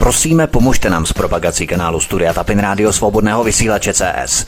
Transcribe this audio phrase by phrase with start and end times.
[0.00, 4.46] Prosíme, pomožte nám s propagací kanálu Studia Tapin Rádio Svobodného vysílače CS.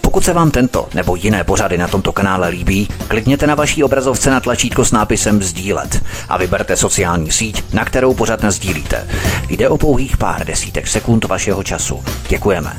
[0.00, 4.30] Pokud se vám tento nebo jiné pořady na tomto kanále líbí, klikněte na vaší obrazovce
[4.30, 9.08] na tlačítko s nápisem Sdílet a vyberte sociální síť, na kterou pořad sdílíte.
[9.48, 12.04] Jde o pouhých pár desítek sekund vašeho času.
[12.28, 12.76] Děkujeme.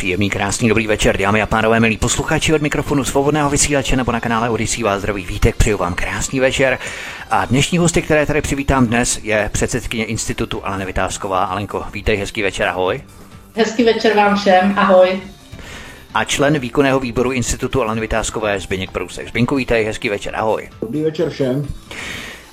[0.00, 4.20] Příjemný, krásný, dobrý večer, dámy a pánové, milí posluchači od mikrofonu svobodného vysílače nebo na
[4.20, 6.78] kanále Odisí vás zdraví vítek, přeju vám krásný večer.
[7.32, 11.44] A dnešní hosty, které tady přivítám dnes, je předsedkyně institutu Alena Vytázková.
[11.44, 13.02] Alenko, vítej, hezký večer, ahoj.
[13.56, 15.20] Hezký večer vám všem, ahoj.
[16.14, 19.28] A člen výkonného výboru institutu Aleny Vytázkové Zbyněk Prousek.
[19.28, 20.68] Zbyňku, vítej, hezký večer, ahoj.
[20.80, 21.68] Dobrý večer všem.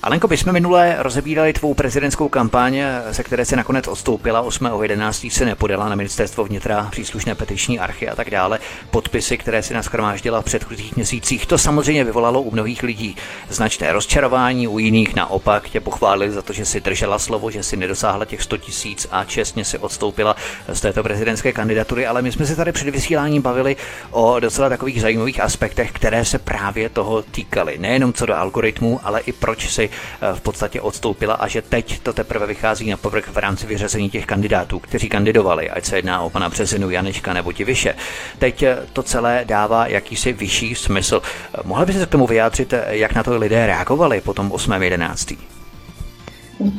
[0.02, 2.80] Alenko, my jsme minule rozebírali tvou prezidentskou kampaň,
[3.12, 5.30] se které se nakonec odstoupila 8.11.
[5.30, 8.58] se nepodala na ministerstvo vnitra, příslušné petiční archy a tak dále.
[8.90, 13.16] Podpisy, které si naschromáždila v předchozích měsících, to samozřejmě vyvolalo u mnohých lidí
[13.48, 17.76] značné rozčarování, u jiných naopak tě pochválili za to, že si držela slovo, že si
[17.76, 20.36] nedosáhla těch 100 tisíc a čestně si odstoupila
[20.68, 23.76] z této prezidentské kandidatury, ale my jsme se tady před vysíláním bavili
[24.10, 27.78] o docela takových zajímavých aspektech, které se právě toho týkaly.
[27.78, 32.00] Nejenom co do algoritmů, ale i proč si Eh, v podstatě odstoupila a že teď
[32.00, 36.20] to teprve vychází na povrch v rámci vyřazení těch kandidátů, kteří kandidovali, ať se jedná
[36.20, 37.94] o pana Březinu, Janečka nebo ti vyše.
[38.38, 41.22] Teď eh, to celé dává jakýsi vyšší smysl.
[41.24, 45.38] Eh, mohli by se k tomu vyjádřit, jak na to lidé reagovali po tom 8.11.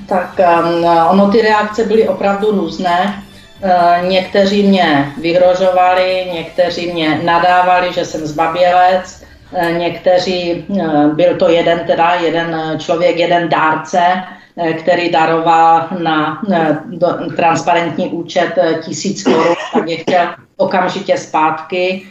[0.07, 0.39] Tak
[1.09, 3.23] ono ty reakce byly opravdu různé.
[4.07, 9.23] Někteří mě vyhrožovali, někteří mě nadávali, že jsem zbabělec,
[9.77, 14.01] někteří, eh, byl to jeden teda, jeden člověk, jeden dárce,
[14.57, 16.41] eh, který daroval na
[17.35, 18.53] transparentní účet
[18.85, 20.27] tisíc korun, tak je chtěl
[20.57, 22.01] okamžitě zpátky,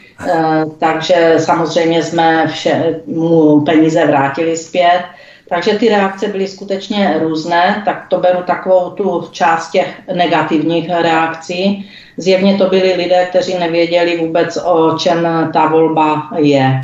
[0.79, 5.03] takže samozřejmě jsme vše, mu peníze vrátili zpět.
[5.49, 11.91] Takže ty reakce byly skutečně různé, tak to beru takovou tu část těch negativních reakcí.
[12.17, 16.81] Zjevně to byli lidé, kteří nevěděli vůbec, o čem ta volba je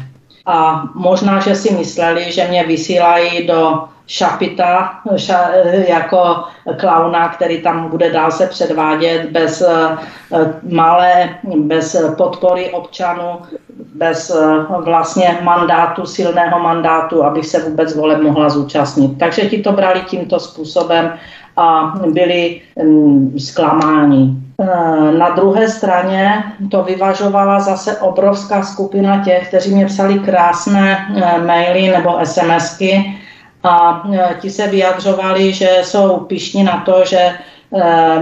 [0.46, 5.50] a možná, že si mysleli, že mě vysílají do šapita ša,
[5.88, 6.44] jako
[6.76, 13.38] klauna, který tam bude dál se předvádět bez uh, malé, bez podpory občanů,
[13.94, 19.18] bez uh, vlastně mandátu, silného mandátu, abych se vůbec voleb mohla zúčastnit.
[19.18, 21.12] Takže ti to brali tímto způsobem
[21.56, 24.44] a byli um, zklamáni.
[24.60, 31.38] Eh, na druhé straně to vyvažovala zase obrovská skupina těch, kteří mě psali krásné eh,
[31.42, 33.18] maily nebo SMSky
[33.62, 37.32] a eh, ti se vyjadřovali, že jsou pišní na to, že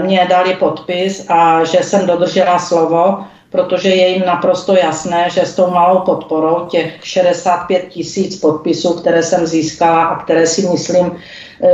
[0.02, 5.54] mě dali podpis a že jsem dodržela slovo, protože je jim naprosto jasné, že s
[5.54, 11.16] tou malou podporou těch 65 tisíc podpisů, které jsem získala a které si myslím,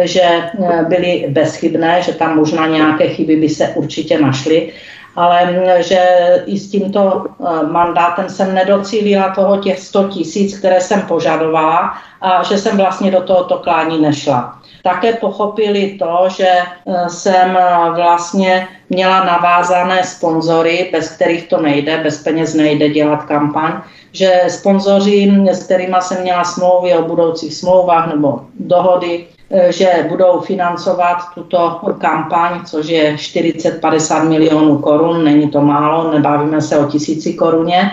[0.01, 4.73] že eh, byly bezchybné, že tam možná nějaké chyby by se určitě našly,
[5.17, 6.01] ale mm, že
[6.47, 12.43] i s tímto eh, mandátem jsem nedocílila toho těch 100 tisíc, které jsem požadovala a
[12.43, 14.58] že jsem vlastně do tohoto klání nešla.
[14.83, 17.59] Také pochopili to, že eh, jsem
[17.95, 23.73] vlastně měla navázané sponzory, bez kterých to nejde, bez peněz nejde dělat kampaň,
[24.13, 30.41] že sponzoři, s kterými jsem měla smlouvy o budoucích smlouvách nebo dohody, Eh, že budou
[30.41, 37.35] financovat tuto kampaň, což je 40-50 milionů korun, není to málo, nebavíme se o tisíci
[37.35, 37.91] koruně.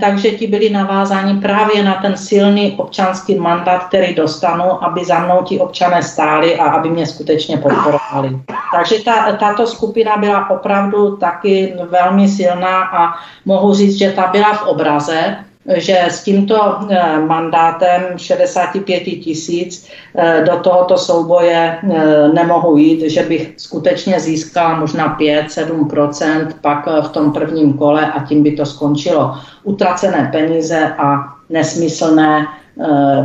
[0.00, 5.42] Takže ti byli navázáni právě na ten silný občanský mandát, který dostanu, aby za mnou
[5.42, 8.38] ti občané stáli a aby mě skutečně podporovali.
[8.72, 14.52] Takže ta, tato skupina byla opravdu taky velmi silná a mohu říct, že ta byla
[14.52, 15.36] v obraze,
[15.74, 16.54] že s tímto
[16.90, 24.80] eh, mandátem 65 tisíc eh, do tohoto souboje eh, nemohu jít, že bych skutečně získala
[24.80, 29.34] možná 5-7% pak v tom prvním kole a tím by to skončilo.
[29.64, 32.46] Utracené peníze a nesmyslné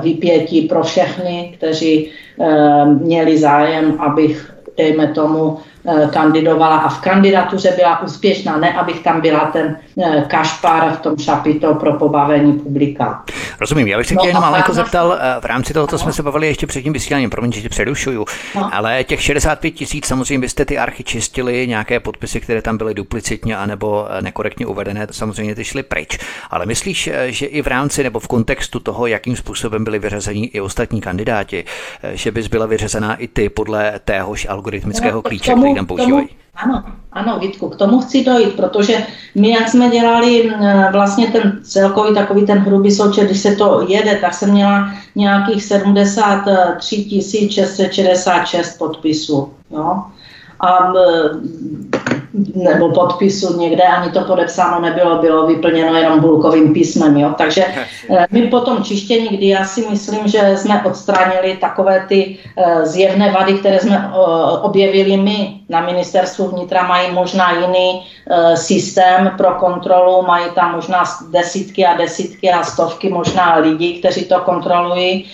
[0.01, 2.09] vypětí pro všechny, kteří
[2.85, 5.57] měli zájem, abych, dejme tomu,
[6.13, 11.17] kandidovala a v kandidatuře byla úspěšná, ne abych tam byla ten eh, kašpár v tom
[11.17, 13.23] šapito pro pobavení publika.
[13.59, 16.23] Rozumím, já bych se no, jenom malinko zeptal, eh, v rámci toho, co jsme se
[16.23, 18.25] bavili ještě před tím vysíláním, promiň, že tě přerušuju,
[18.55, 18.69] no.
[18.73, 23.57] ale těch 65 tisíc, samozřejmě byste ty archy čistili, nějaké podpisy, které tam byly duplicitně
[23.57, 26.17] anebo nekorektně uvedené, samozřejmě ty šly pryč.
[26.49, 30.61] Ale myslíš, že i v rámci nebo v kontextu toho, jakým způsobem byly vyřazeni i
[30.61, 31.63] ostatní kandidáti,
[32.11, 35.51] že bys byla vyřazená i ty podle téhož algoritmického klíče?
[35.51, 36.29] Tomu který tam používají.
[36.55, 40.51] Ano, ano, Vítku, k tomu chci dojít, protože my, jak jsme dělali
[40.91, 45.63] vlastně ten celkový takový ten hrubý součet, když se to jede, tak jsem měla nějakých
[45.63, 49.53] 73 666 podpisů.
[49.71, 50.03] Jo?
[50.61, 50.93] A
[52.55, 57.17] nebo podpisu někde, ani to podepsáno nebylo, bylo vyplněno jenom bulkovým písmem.
[57.17, 57.33] Jo?
[57.37, 57.65] Takže
[58.09, 62.85] eh, my po tom čištění, kdy já si myslím, že jsme odstranili takové ty eh,
[62.85, 64.11] zjevné vady, které jsme
[64.61, 68.03] objevili my na ministerstvu vnitra, mají možná jiný
[68.55, 74.39] systém pro kontrolu, mají tam možná desítky a desítky a stovky možná lidí, kteří to
[74.39, 75.25] kontrolují,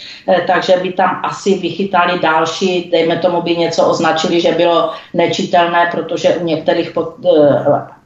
[0.48, 6.36] takže by tam asi vychytali další, dejme tomu by něco označili, že bylo nečitelné, protože
[6.36, 7.97] u některých pod, eh,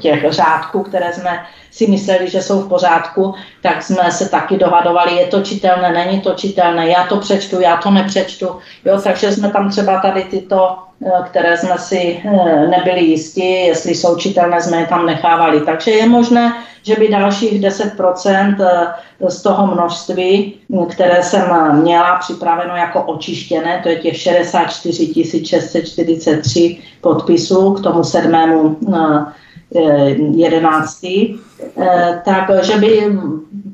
[0.00, 5.16] těch řádků, které jsme si mysleli, že jsou v pořádku, tak jsme se taky dohadovali,
[5.16, 8.48] je to čitelné, není to čitelné, já to přečtu, já to nepřečtu.
[8.84, 13.94] Jo, takže jsme tam třeba tady tyto, eh, které jsme si eh, nebyli jistí, jestli
[13.94, 15.60] jsou čitelné, jsme je tam nechávali.
[15.60, 16.52] Takže je možné,
[16.84, 18.56] že by dalších 10%
[19.28, 20.54] z toho množství,
[20.90, 21.42] které jsem
[21.82, 25.14] měla připraveno jako očištěné, to je těch 64
[25.44, 28.76] 643 podpisů k tomu sedmému
[29.74, 31.04] 11.
[31.04, 31.34] Eh,
[31.78, 33.18] eh, takže by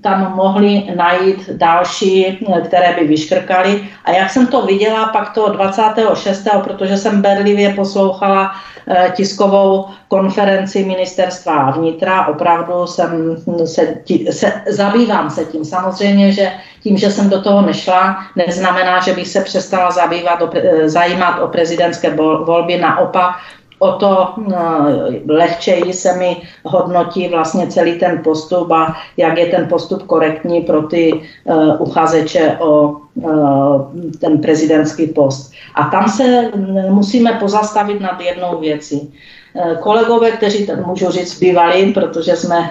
[0.03, 3.89] tam mohli najít další, které by vyškrkali.
[4.05, 8.53] A jak jsem to viděla pak to 26., protože jsem berlivě poslouchala
[8.89, 13.95] eh, tiskovou konferenci ministerstva vnitra, opravdu jsem se,
[14.31, 15.65] se, zabývám se tím.
[15.65, 16.53] Samozřejmě, že
[16.83, 20.51] tím, že jsem do toho nešla, neznamená, že bych se přestala zabývat, o,
[20.85, 22.11] zajímat o prezidentské
[22.45, 22.79] volby.
[22.79, 23.37] Naopak,
[23.81, 24.87] o to no,
[25.29, 30.83] lehčeji se mi hodnotí vlastně celý ten postup a jak je ten postup korektní pro
[30.83, 33.83] ty uh, uchazeče o uh,
[34.21, 35.53] ten prezidentský post.
[35.75, 36.51] A tam se
[36.89, 39.15] musíme pozastavit nad jednou věcí.
[39.57, 42.71] Eh, kolegové, kteří, můžu říct, bývali, protože jsme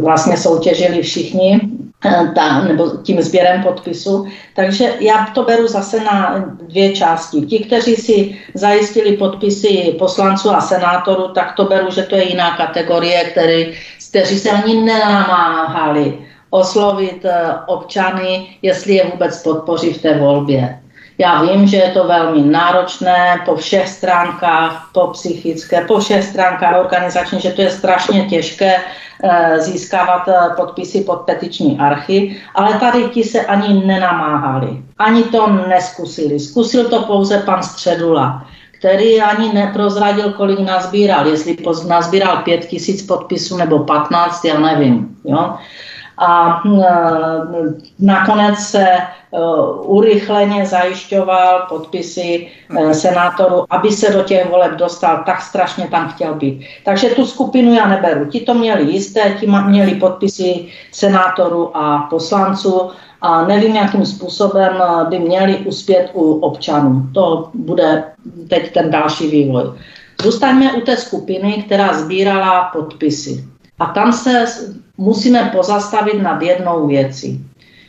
[0.00, 1.60] vlastně soutěžili všichni,
[2.34, 4.26] ta, nebo tím sběrem podpisu.
[4.54, 7.40] Takže já to beru zase na dvě části.
[7.40, 12.56] Ti, kteří si zajistili podpisy poslanců a senátorů, tak to beru, že to je jiná
[12.56, 13.72] kategorie, který,
[14.08, 16.18] kteří se ani nenamáhali
[16.50, 20.80] oslovit eh, občany, jestli je vůbec podpoří v té volbě.
[21.18, 26.80] Já vím, že je to velmi náročné po všech stránkách, po psychické, po všech stránkách
[26.80, 33.04] organizačně, že to je strašně těžké eh, získávat eh, podpisy pod petiční archy, ale tady
[33.04, 36.40] ti se ani nenamáhali, ani to neskusili.
[36.40, 38.46] Zkusil to pouze pan Středula
[38.78, 41.56] který ani neprozradil, kolik nazbíral, jestli
[41.88, 45.16] nazbíral pět tisíc podpisů nebo 15, já nevím.
[45.24, 45.54] Jo?
[46.18, 46.82] A hm,
[47.98, 49.06] nakonec se e,
[49.82, 52.48] urychleně zajišťoval podpisy
[52.78, 56.60] e, senátorů, aby se do těch voleb dostal, tak strašně tam chtěl být.
[56.84, 58.24] Takže tu skupinu já neberu.
[58.24, 62.90] Ti to měli jisté, ti měli podpisy senátorů a poslanců
[63.20, 67.02] a nevím, jakým způsobem by měli uspět u občanů.
[67.14, 68.04] To bude
[68.48, 69.64] teď ten další vývoj.
[70.22, 73.44] Zůstaňme u té skupiny, která sbírala podpisy.
[73.78, 74.44] A tam se
[74.98, 77.40] musíme pozastavit nad jednou věcí.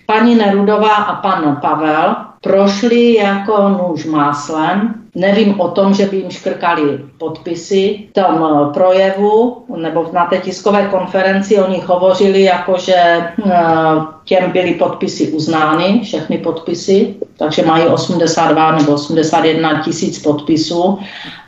[0.06, 4.94] Paní Nerudová a pan Pavel prošli jako nůž máslem.
[5.16, 8.08] Nevím o tom, že by jim škrkali podpisy.
[8.10, 13.32] V tom eh, projevu nebo na té tiskové konferenci o nich hovořili jako, že eh,
[14.24, 21.00] těm byly podpisy uznány, všechny podpisy, takže mají 82 nebo 81 tisíc podpisů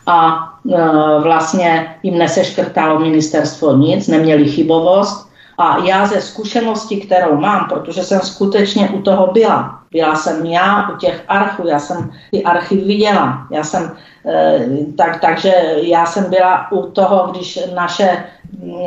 [0.07, 0.77] a eh,
[1.19, 5.28] vlastně jim neseškrtalo ministerstvo nic, neměli chybovost
[5.59, 10.89] a já ze zkušenosti, kterou mám, protože jsem skutečně u toho byla, byla jsem já
[10.89, 13.91] u těch archů, já jsem ty archy viděla, já jsem,
[14.25, 18.23] eh, tak, takže já jsem byla u toho, když naše,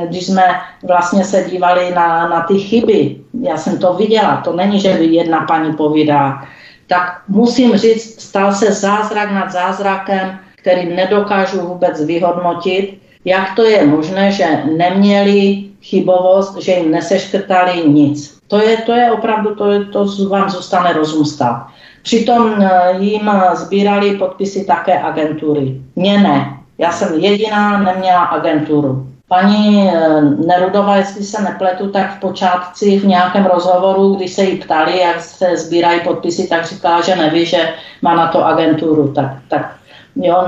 [0.09, 0.45] když jsme
[0.89, 5.41] vlastně se dívali na, na ty chyby, já jsem to viděla, to není, že jedna
[5.41, 6.43] paní povídá,
[6.87, 13.87] tak musím říct, stal se zázrak nad zázrakem, který nedokážu vůbec vyhodnotit, jak to je
[13.87, 18.39] možné, že neměli chybovost, že jim neseškrtali nic.
[18.49, 21.67] To je, to je opravdu, to, je, to vám zůstane rozum stát.
[22.03, 25.81] Přitom eh, jim sbírali podpisy také agentury.
[25.97, 26.59] Mně ne.
[26.79, 29.07] Já jsem jediná neměla agenturu.
[29.29, 34.57] Paní eh, Nerudová, jestli se nepletu, tak v počátci v nějakém rozhovoru, když se jí
[34.57, 39.13] ptali, jak se sbírají podpisy, tak říkala, že neví, že má na to agenturu.
[39.13, 39.75] Tak, tak
[40.17, 40.47] jo,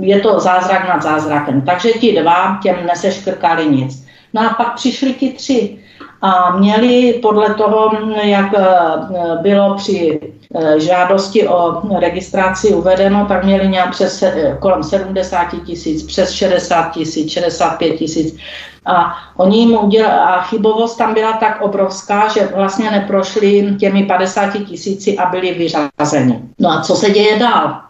[0.00, 1.60] je to zázrak nad zázrakem.
[1.60, 4.05] Takže ti dva těm neseškrkali nic.
[4.36, 5.78] No a pak přišli ti tři.
[6.22, 7.90] a měli podle toho,
[8.22, 8.62] jak eh,
[9.42, 10.20] bylo při
[10.54, 14.24] eh, žádosti o registraci uvedeno, tak měli nějak přes
[14.58, 18.36] kolem 70 tisíc, přes 60 tisíc, 65 tisíc.
[18.86, 24.50] A oni jim udělali, a chybovost tam byla tak obrovská, že vlastně neprošli těmi 50
[24.50, 26.42] tisíci a byli vyřazeni.
[26.58, 27.85] No a co se děje dál?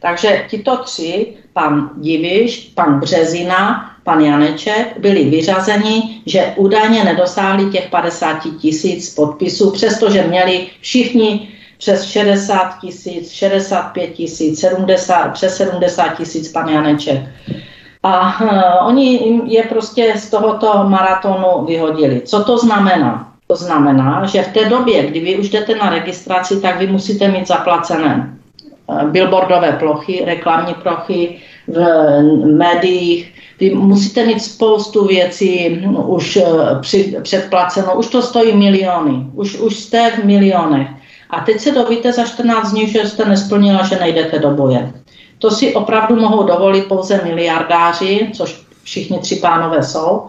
[0.00, 7.88] Takže tito tři, pan Diviš, pan Březina, pan Janeček, byli vyřazeni, že údajně nedosáhli těch
[7.88, 16.52] 50 tisíc podpisů, přestože měli všichni přes 60 tisíc, 65 tisíc, 70, přes 70 tisíc
[16.52, 17.20] pan Janeček.
[18.02, 22.20] A uh, oni je prostě z tohoto maratonu vyhodili.
[22.20, 23.32] Co to znamená?
[23.46, 27.28] To znamená, že v té době, kdy vy už jdete na registraci, tak vy musíte
[27.28, 28.37] mít zaplacené
[29.10, 32.22] billboardové plochy, reklamní plochy v
[32.56, 33.34] médiích.
[33.60, 40.10] Vy musíte mít spoustu věcí už eh, předplaceno, už to stojí miliony, už, už jste
[40.10, 40.88] v milionech.
[41.30, 44.92] A teď se dovíte za 14 dní, že jste nesplnila, že nejdete do boje.
[45.38, 50.22] To si opravdu mohou dovolit pouze miliardáři, což všichni tři pánové jsou,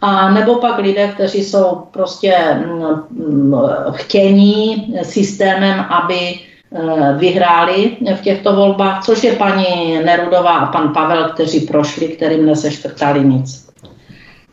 [0.00, 3.54] a nebo pak lidé, kteří jsou prostě mm, mm,
[3.92, 6.53] chtění systémem, aby Eh,
[7.18, 13.24] vyhráli v těchto volbách, což je paní Nerudová a pan Pavel, kteří prošli, kterým neseštrtali
[13.24, 13.68] nic.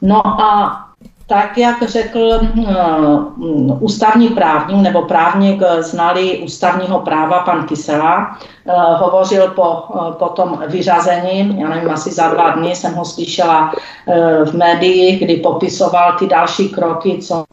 [0.01, 0.90] No a
[1.31, 9.47] tak, jak řekl uh, ústavní právník nebo právník znalý ústavního práva pan Kysela, uh, hovořil
[9.47, 13.71] po, uh, po tom vyřazení, já nevím, asi za dva dny jsem ho slyšela
[14.45, 17.43] v médiích, kdy popisoval ty další kroky, co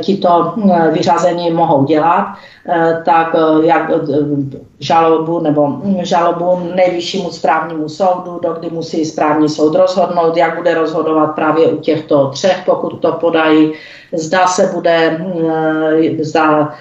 [0.00, 0.54] tito
[0.92, 2.26] vyřazení mohou dělat.
[2.68, 9.48] Eh, tak eh, jak eh, žalobu nebo hm, žalobu nejvyššímu správnímu soudu, dokdy musí správní
[9.48, 13.72] soud rozhodnout, jak bude rozhodovat právě u těchto třech, pokud to podají,
[14.12, 16.74] zda se bude, hm, zda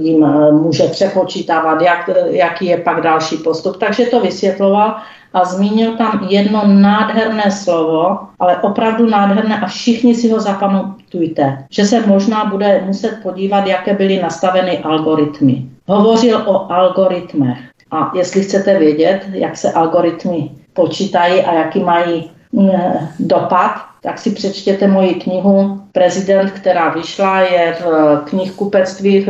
[0.00, 3.76] jim může přepočítávat, jak, jaký je pak další postup.
[3.76, 4.94] Takže to vysvětloval
[5.34, 11.84] a zmínil tam jedno nádherné slovo, ale opravdu nádherné a všichni si ho zapamatujte, že
[11.84, 15.66] se možná bude muset podívat, jaké byly nastaveny algoritmy.
[15.88, 17.58] Hovořil o algoritmech.
[17.90, 22.70] A jestli chcete vědět, jak se algoritmy počítají a jaký mají mm,
[23.18, 29.28] dopad, tak si přečtěte moji knihu Prezident, která vyšla, je v knihkupectvích,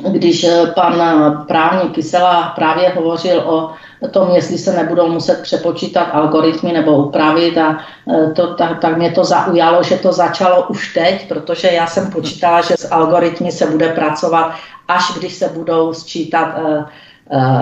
[0.08, 0.94] když pan
[1.48, 3.70] právník Kysela právě hovořil o
[4.10, 7.78] tom, jestli se nebudou muset přepočítat algoritmy nebo upravit a
[8.14, 12.10] eh, to, tak, tak mě to zaujalo, že to začalo už teď, protože já jsem
[12.10, 14.54] počítala, že s algoritmy se bude pracovat,
[14.88, 16.54] až když se budou sčítat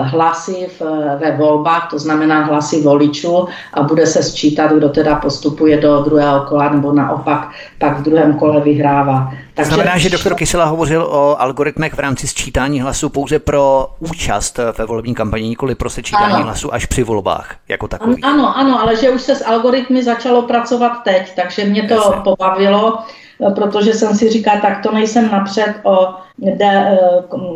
[0.03, 0.81] hlasy v,
[1.19, 6.45] ve volbách, to znamená hlasy voličů a bude se sčítat, kdo teda postupuje do druhého
[6.49, 9.33] kola nebo naopak pak v druhém kole vyhrává.
[9.53, 9.73] Takže...
[9.73, 14.85] Znamená, že doktor Kysela hovořil o algoritmech v rámci sčítání hlasů pouze pro účast ve
[14.85, 16.43] volební kampani, nikoli pro sečítání ano.
[16.43, 18.23] hlasů až při volbách jako takový.
[18.23, 22.21] Ano, ano, ale že už se s algoritmy začalo pracovat teď, takže mě to Jasne.
[22.23, 22.99] pobavilo,
[23.55, 26.99] protože jsem si říkal, tak to nejsem napřed o de,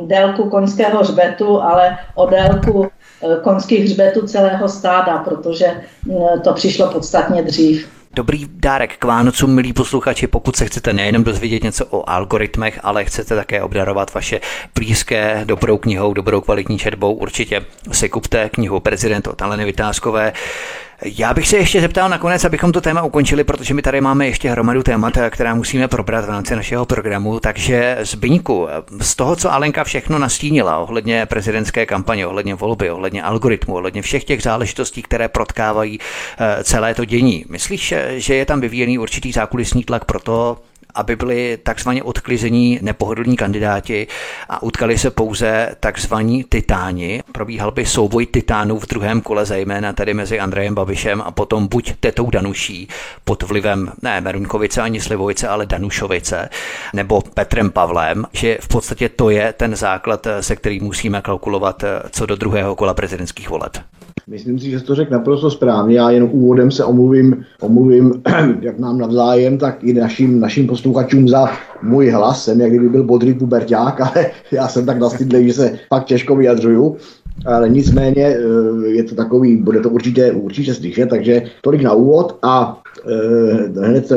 [0.05, 6.87] délku koňského hřbetu, ale o délku eh, konských hřbetů celého stáda, protože eh, to přišlo
[6.87, 7.87] podstatně dřív.
[8.15, 13.05] Dobrý dárek k Vánocům, milí posluchači, pokud se chcete nejenom dozvědět něco o algoritmech, ale
[13.05, 14.39] chcete také obdarovat vaše
[14.75, 17.61] blízké dobrou knihou, dobrou kvalitní četbou, určitě
[17.91, 20.33] si kupte knihu Prezident od Aleny Vytázkové.
[21.05, 24.49] Já bych se ještě zeptal nakonec, abychom to téma ukončili, protože my tady máme ještě
[24.49, 27.39] hromadu témat, která musíme probrat v rámci našeho programu.
[27.39, 28.67] Takže Zbyňku,
[28.99, 34.23] z toho, co Alenka všechno nastínila ohledně prezidentské kampaně, ohledně volby, ohledně algoritmu, ohledně všech
[34.23, 39.83] těch záležitostí, které protkávají eh, celé to dění, myslíš, že je tam vyvíjený určitý zákulisní
[39.83, 40.57] tlak pro to,
[40.95, 44.07] aby byli takzvaně odklizení nepohodlní kandidáti
[44.49, 47.23] a utkali se pouze takzvaní titáni.
[47.31, 51.93] Probíhal by souboj titánů v druhém kole, zejména tady mezi Andrejem Babišem a potom buď
[51.99, 52.87] Tetou Danuší
[53.23, 56.49] pod vlivem ne Meruňkovice ani Slivovice, ale Danušovice,
[56.93, 62.25] nebo Petrem Pavlem, že v podstatě to je ten základ, se kterým musíme kalkulovat co
[62.25, 63.77] do druhého kola prezidentských voleb.
[64.27, 65.95] Myslím si, že to řekl naprosto správně.
[65.95, 68.23] Já jen úvodem se omluvím, omluvím
[68.61, 71.49] jak nám navzájem, tak i našim, našim posluchačům za
[71.81, 72.43] můj hlas.
[72.43, 76.35] Jsem jak kdyby byl bodrý puberták, ale já jsem tak nastydlý, že se pak těžko
[76.35, 76.97] vyjadřuju.
[77.45, 82.37] Ale nicméně eh, je to takový, bude to určitě, určitě slyšet, takže tolik na úvod
[82.41, 84.11] a eh, hned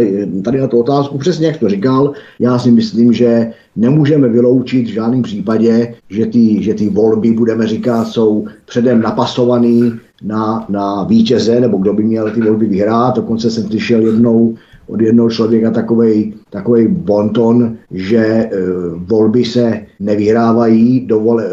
[0.44, 4.92] tady na tu otázku, přesně jak to říkal, já si myslím, že nemůžeme vyloučit v
[4.92, 9.92] žádném případě, že ty, že ty volby, budeme říkat, jsou předem napasovaný
[10.22, 13.16] na, na vítěze, nebo kdo by měl ty volby vyhrát.
[13.16, 14.54] Dokonce jsem slyšel jednou
[14.88, 18.50] od jednoho člověka takový takovej bonton, že e,
[18.96, 21.48] volby se nevyhrávají, do, vole, e,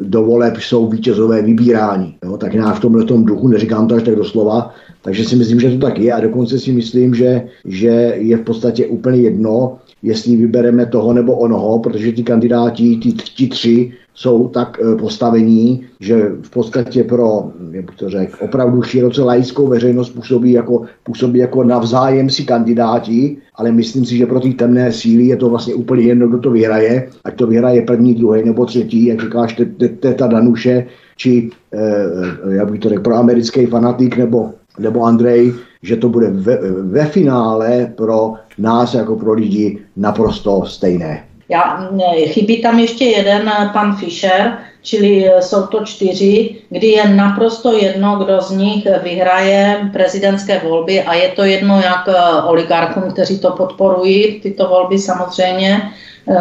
[0.00, 2.14] do voleb jsou vítězové vybírání.
[2.24, 5.60] Jo, tak já v tomhle tom duchu, neříkám to až tak doslova, takže si myslím,
[5.60, 9.78] že to tak je a dokonce si myslím, že, že je v podstatě úplně jedno,
[10.02, 15.84] jestli vybereme toho nebo onoho, protože ti kandidáti, ti, ti tři, jsou tak e, postavení,
[16.00, 21.38] že v podstatě pro, jak bych to řekl, opravdu široce laickou veřejnost působí jako, působí
[21.38, 25.74] jako navzájem si kandidáti, ale myslím si, že pro ty temné síly je to vlastně
[25.74, 29.60] úplně jedno, kdo to vyhraje, ať to vyhraje první, druhý nebo třetí, jak říkáš,
[30.00, 35.96] teta Danuše, či, eh, jak bych to řekl, pro americký fanatik nebo, nebo Andrej, že
[35.96, 41.35] to bude ve, ve finále pro nás jako pro lidi naprosto stejné.
[41.48, 41.88] Já,
[42.26, 47.72] chybí tam ještě jeden eh, pan Fischer, čili eh, jsou to čtyři, kdy je naprosto
[47.72, 53.38] jedno, kdo z nich vyhraje prezidentské volby a je to jedno jak eh, oligarchům, kteří
[53.38, 55.90] to podporují, tyto volby samozřejmě,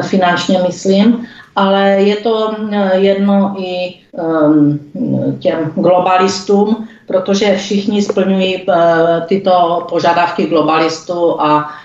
[0.01, 2.55] finančně myslím, ale je to
[2.93, 4.79] jedno i ehm,
[5.39, 8.65] těm globalistům, protože všichni splňují
[9.27, 11.85] tyto požadavky globalistů a Eh,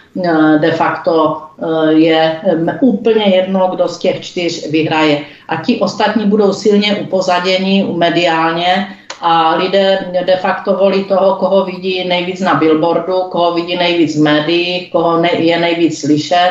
[0.59, 2.41] de facto eh, je
[2.81, 5.21] úplně jedno, kdo z těch čtyř vyhraje.
[5.49, 8.87] A ti ostatní budou silně upozaděni mediálně
[9.21, 14.23] a lidé de facto volí toho, koho vidí nejvíc na billboardu, koho vidí nejvíc v
[14.23, 16.51] médiích, koho je nejvíc slyšet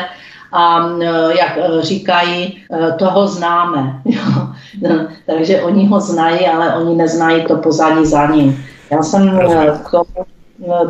[0.52, 2.62] a eh, jak říkají,
[2.98, 4.02] toho známe.
[5.26, 8.64] Takže oni ho znají, ale oni neznají to pozadí za ním.
[8.90, 9.38] Já jsem
[9.84, 10.04] k tomu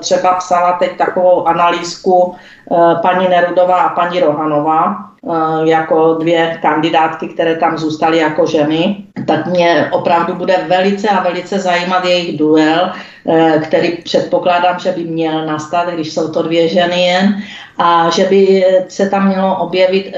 [0.00, 2.35] třeba psala teď takovou analýzku
[2.73, 8.97] Eh, paní Nerudová a paní Rohanová eh, jako dvě kandidátky, které tam zůstaly jako ženy,
[9.27, 12.93] tak mě opravdu bude velice a velice zajímat jejich duel,
[13.29, 17.43] eh, který předpokládám, že by měl nastat, když jsou to dvě ženy jen,
[17.79, 20.15] a že by se tam mělo objevit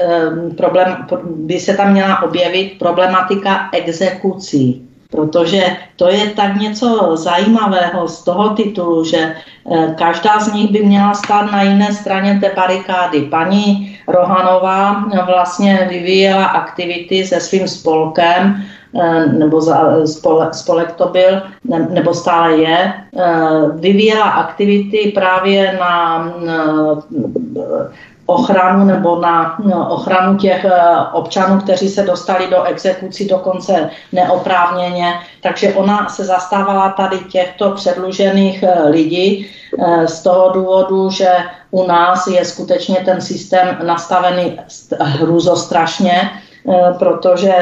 [0.57, 5.63] problém, by se tam měla objevit problematika exekucí protože
[5.95, 11.13] to je tak něco zajímavého z toho titulu, že eh, každá z nich by měla
[11.13, 13.21] stát na jiné straně té barikády.
[13.21, 18.57] Paní Rohanová vlastně vyvíjela aktivity se svým spolkem,
[18.97, 19.61] eh, nebo
[20.51, 21.41] spolek to byl,
[21.89, 23.33] nebo stále je, eh,
[23.77, 26.25] vyvíjela aktivity právě na
[28.33, 30.71] ochranu nebo na no, ochranu těch eh,
[31.11, 35.13] občanů, kteří se dostali do exekucí dokonce neoprávněně.
[35.41, 39.47] Takže ona se zastávala tady těchto předlužených eh, lidí
[39.79, 41.29] eh, z toho důvodu, že
[41.71, 44.59] u nás je skutečně ten systém nastavený
[44.99, 46.29] hruzostrašně,
[46.99, 47.53] protože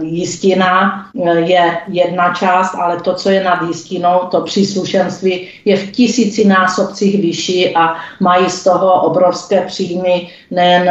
[0.00, 1.06] jistina
[1.44, 7.22] je jedna část, ale to, co je nad jistinou, to příslušenství je v tisíci násobcích
[7.22, 10.90] vyšší a mají z toho obrovské příjmy nejen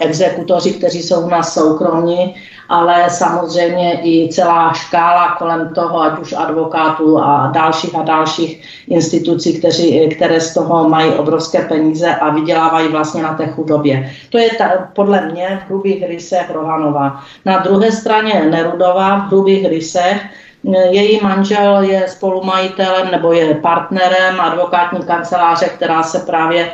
[0.00, 2.34] exekutoři, kteří jsou u nás soukromí,
[2.68, 9.58] ale samozřejmě i celá škála kolem toho, ať už advokátů a dalších a dalších institucí,
[9.58, 14.10] kteří, které z toho mají obrovské peníze a vydělávají vlastně na té chudobě.
[14.30, 17.22] To je ta, podle mě v hrubých rysech Rohanova.
[17.44, 20.22] Na druhé straně Nerudová v hrubých rysech
[20.90, 26.72] její manžel je spolumajitelem nebo je partnerem advokátní kanceláře, která se právě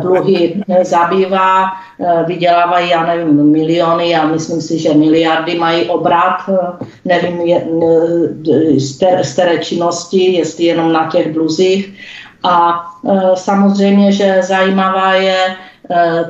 [0.00, 6.84] dluhy zabývá, eh, vydělávají, já nevím, miliony, já myslím si, že miliardy mají obrat, eh,
[7.04, 7.40] nevím,
[9.22, 11.94] z té činnosti, jestli jenom na těch dluzích.
[12.42, 12.84] A
[13.34, 15.56] samozřejmě, že zajímavá je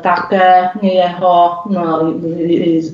[0.01, 2.15] také jeho, no,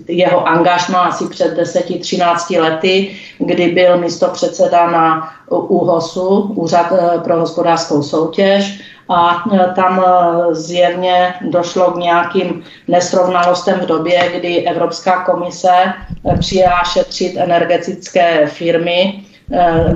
[0.09, 6.92] jeho angažma asi před 10-13 lety, kdy byl místo předseda na ÚHOSu, Úřad
[7.25, 14.67] pro hospodářskou soutěž, a e, tam e, zjevně došlo k nějakým nesrovnalostem v době, kdy
[14.67, 19.25] Evropská komise e, přijela šetřit energetické firmy,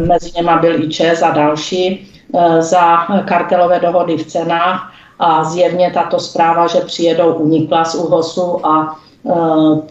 [0.07, 2.13] mezi něma byl i ČES a další,
[2.59, 4.93] za kartelové dohody v cenách.
[5.19, 8.97] A zjevně tato zpráva, že přijedou, unikla z úhosu a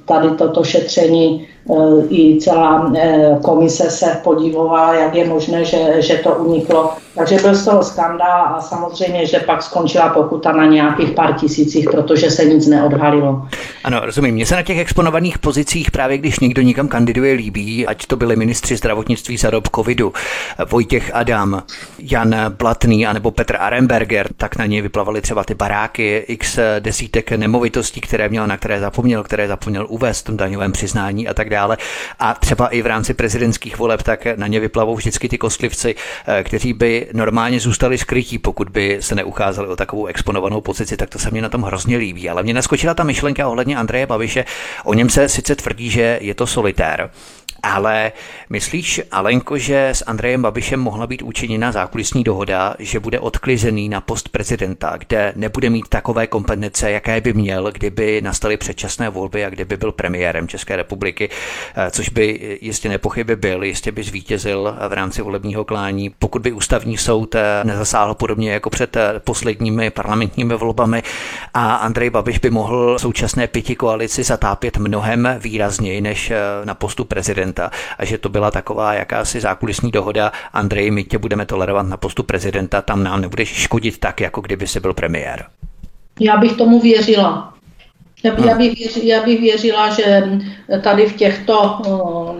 [0.06, 1.48] tady toto šetření
[2.10, 2.94] i celá
[3.44, 8.56] komise se podívovala, jak je možné, že, že to uniklo Takže byl z toho skandál
[8.56, 13.48] a samozřejmě, že pak skončila pokuta na nějakých pár tisících, protože se nic neodhalilo.
[13.84, 14.36] Ano, rozumím.
[14.36, 18.36] Mně se na těch exponovaných pozicích právě když někdo nikam kandiduje líbí, ať to byli
[18.36, 20.14] ministři zdravotnictví za dob covidu,
[20.70, 21.64] Vojtěch Adam,
[22.00, 28.02] Jan Blatný anebo Petr Aremberger, tak na něj vyplavaly třeba ty baráky, x desítek nemovitostí,
[28.02, 31.78] které měl, na které zapomněl, které zapomněl uvést v tom daňovém přiznání a tak dále.
[32.20, 35.96] A třeba i v rámci prezidentských voleb, tak na ně vyplavou vždycky ty kostlivci,
[36.28, 41.10] eh, kteří by normálně zůstali skrytí, pokud by se neucházeli o takovou exponovanou pozici, tak
[41.10, 42.30] to se mi na tom hrozně líbí.
[42.30, 44.46] Ale mě naskočila ta myšlenka ohledně Andreje Babiše.
[44.84, 47.10] O něm se sice tvrdí, že je to solitér,
[47.66, 48.12] ale
[48.50, 54.02] myslíš, Alenko, že s Andrejem Babišem mohla být učiněna zákulisní dohoda, že bude odklizený na
[54.02, 59.50] post prezidenta, kde nebude mít takové kompetence, jaké by měl, kdyby nastaly předčasné volby a
[59.50, 61.30] kdyby byl premiérem České republiky,
[61.76, 66.52] eh, což by jistě nepochyby byl, jistě by zvítězil v rámci volebního klání, pokud by
[66.52, 71.04] ústavní soud eh, nezasáhl podobně jako před eh, posledními parlamentními volbami.
[71.54, 76.32] A Andrej Babiš by mohl současné pěti koalici zatápět mnohem výrazněji než
[76.64, 80.32] na postu prezidenta prezidenta a že to byla taková jakási zákulisní dohoda.
[80.54, 84.68] Andrej, my tě budeme tolerovat na postu prezidenta, tam nám nebudeš škodit tak, jako kdyby
[84.68, 85.46] si byl premiér.
[86.20, 87.54] Já bych tomu věřila.
[88.24, 90.24] Já, by, já, bych, věřila, já bych věřila, že
[90.82, 92.36] tady v těchto uh,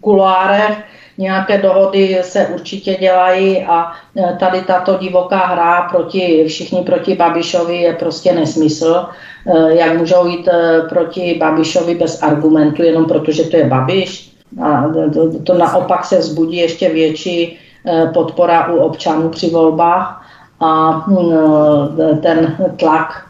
[0.00, 0.78] kuloárech
[1.18, 7.76] nějaké dohody se určitě dělají a e, tady tato divoká hra proti, všichni proti Babišovi
[7.76, 9.06] je prostě nesmysl.
[9.46, 14.32] E, jak můžou jít e, proti Babišovi bez argumentu, jenom protože to je Babiš.
[14.62, 17.58] A to, to naopak se vzbudí ještě větší
[18.14, 20.26] podpora u občanů při volbách
[20.60, 21.04] a
[22.22, 23.26] ten tlak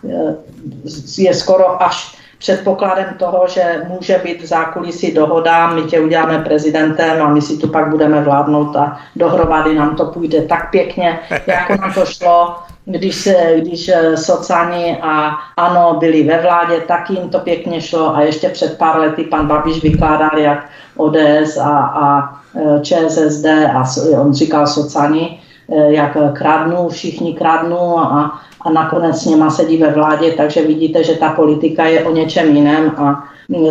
[1.19, 7.23] je skoro až předpokladem toho, že může být v zákulisí dohoda, my tě uděláme prezidentem
[7.23, 11.77] a my si tu pak budeme vládnout a dohromady nám to půjde tak pěkně, jako
[11.77, 12.57] nám to šlo
[12.91, 18.21] když, se, když sociální a ANO byli ve vládě, tak jim to pěkně šlo a
[18.21, 23.85] ještě před pár lety pan Babiš vykládal, jak ODS a, a eh, ČSSD a
[24.21, 25.41] on říkal sociální,
[25.73, 31.05] eh, jak kradnou, všichni kradnou a a nakonec s něma sedí ve vládě, takže vidíte,
[31.05, 33.29] že ta politika je o něčem jiném a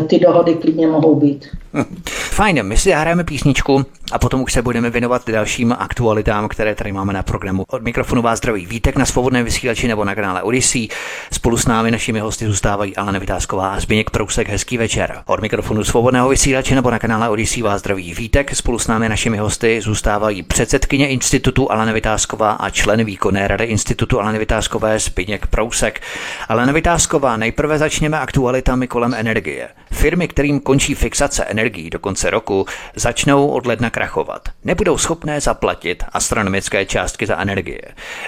[0.07, 1.47] ty dohody klidně mohou být.
[2.09, 6.91] Fajn, my si hrajeme písničku a potom už se budeme věnovat dalším aktualitám, které tady
[6.91, 7.63] máme na programu.
[7.67, 10.87] Od mikrofonu vás zdraví Vítek na svobodném vysílači nebo na kanále Odyssey.
[11.31, 14.49] Spolu s námi našimi hosty zůstávají Alena Vytázková a Zběněk Prousek.
[14.49, 15.21] Hezký večer.
[15.25, 18.55] Od mikrofonu svobodného vysílače nebo na kanále Odyssey vás zdraví Vítek.
[18.55, 24.19] Spolu s námi našimi hosty zůstávají předsedkyně institutu Alena Vytázková a člen výkonné rady institutu
[24.19, 26.01] Alena Vytázkové Zběněk Prousek.
[26.49, 29.66] Alena Vytázková, nejprve začněme aktualitami kolem energie.
[29.91, 34.49] Firmy, kterým končí fixace energií do konce roku, začnou od ledna krachovat.
[34.63, 37.81] Nebudou schopné zaplatit astronomické částky za energie.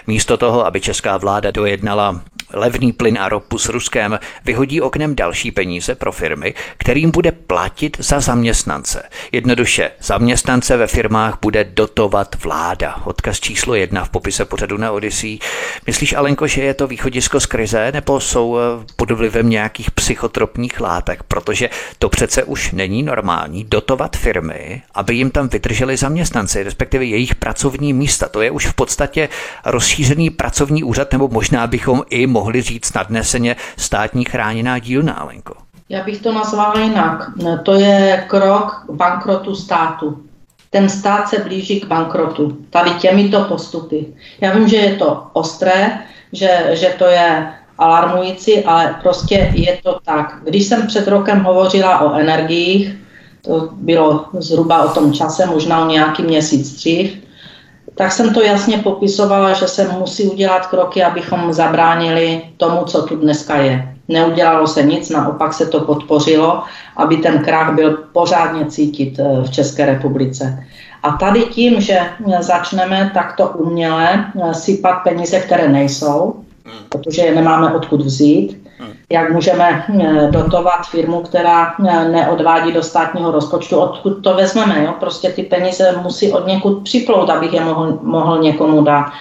[0.07, 2.21] Místo toho, aby česká vláda dojednala
[2.53, 7.97] levný plyn a ropu s Ruskem, vyhodí oknem další peníze pro firmy, kterým bude platit
[7.99, 9.03] za zaměstnance.
[9.31, 12.95] Jednoduše, zaměstnance ve firmách bude dotovat vláda.
[13.05, 15.39] Odkaz číslo jedna v popise pořadu na Odyssey.
[15.87, 20.81] Myslíš, Alenko, že je to východisko z krize, nebo jsou eh, pod vlivem nějakých psychotropních
[20.81, 21.23] látek?
[21.23, 27.35] Protože to přece už není normální dotovat firmy, aby jim tam vydrželi zaměstnanci, respektive jejich
[27.35, 28.27] pracovní místa.
[28.29, 29.29] To je už v podstatě
[29.65, 35.53] rozšířený pracovní úřad, nebo možná bychom i mohli říct nadneseně státní chráněná dílna, Alenko.
[35.89, 37.31] Já bych to nazvala jinak.
[37.63, 40.23] To je krok bankrotu státu.
[40.69, 42.57] Ten stát se blíží k bankrotu.
[42.69, 44.05] Tady těmito postupy.
[44.41, 45.99] Já vím, že je to ostré,
[46.33, 50.39] že, že to je alarmující, ale prostě je to tak.
[50.43, 52.95] Když jsem před rokem hovořila o energiích,
[53.41, 57.17] to bylo zhruba o tom čase, možná o nějaký měsíc dřív,
[57.99, 63.15] tak jsem to jasně popisovala, že se musí udělat kroky, abychom zabránili tomu, co tu
[63.15, 63.95] dneska je.
[64.07, 66.63] Neudělalo se nic, naopak se to podpořilo,
[66.97, 70.63] aby ten krach byl pořádně cítit eh, v České republice.
[71.03, 71.99] A tady tím, že
[72.39, 76.35] začneme takto uměle eh, sypat peníze, které nejsou,
[76.89, 78.68] protože je nemáme odkud vzít,
[79.09, 84.83] jak můžeme eh, dotovat firmu, která eh, neodvádí do státního rozpočtu, odkud to vezmeme.
[84.83, 84.93] Jo?
[84.99, 89.11] Prostě ty peníze musí od někud připlout, abych je mohl, mohl někomu dát.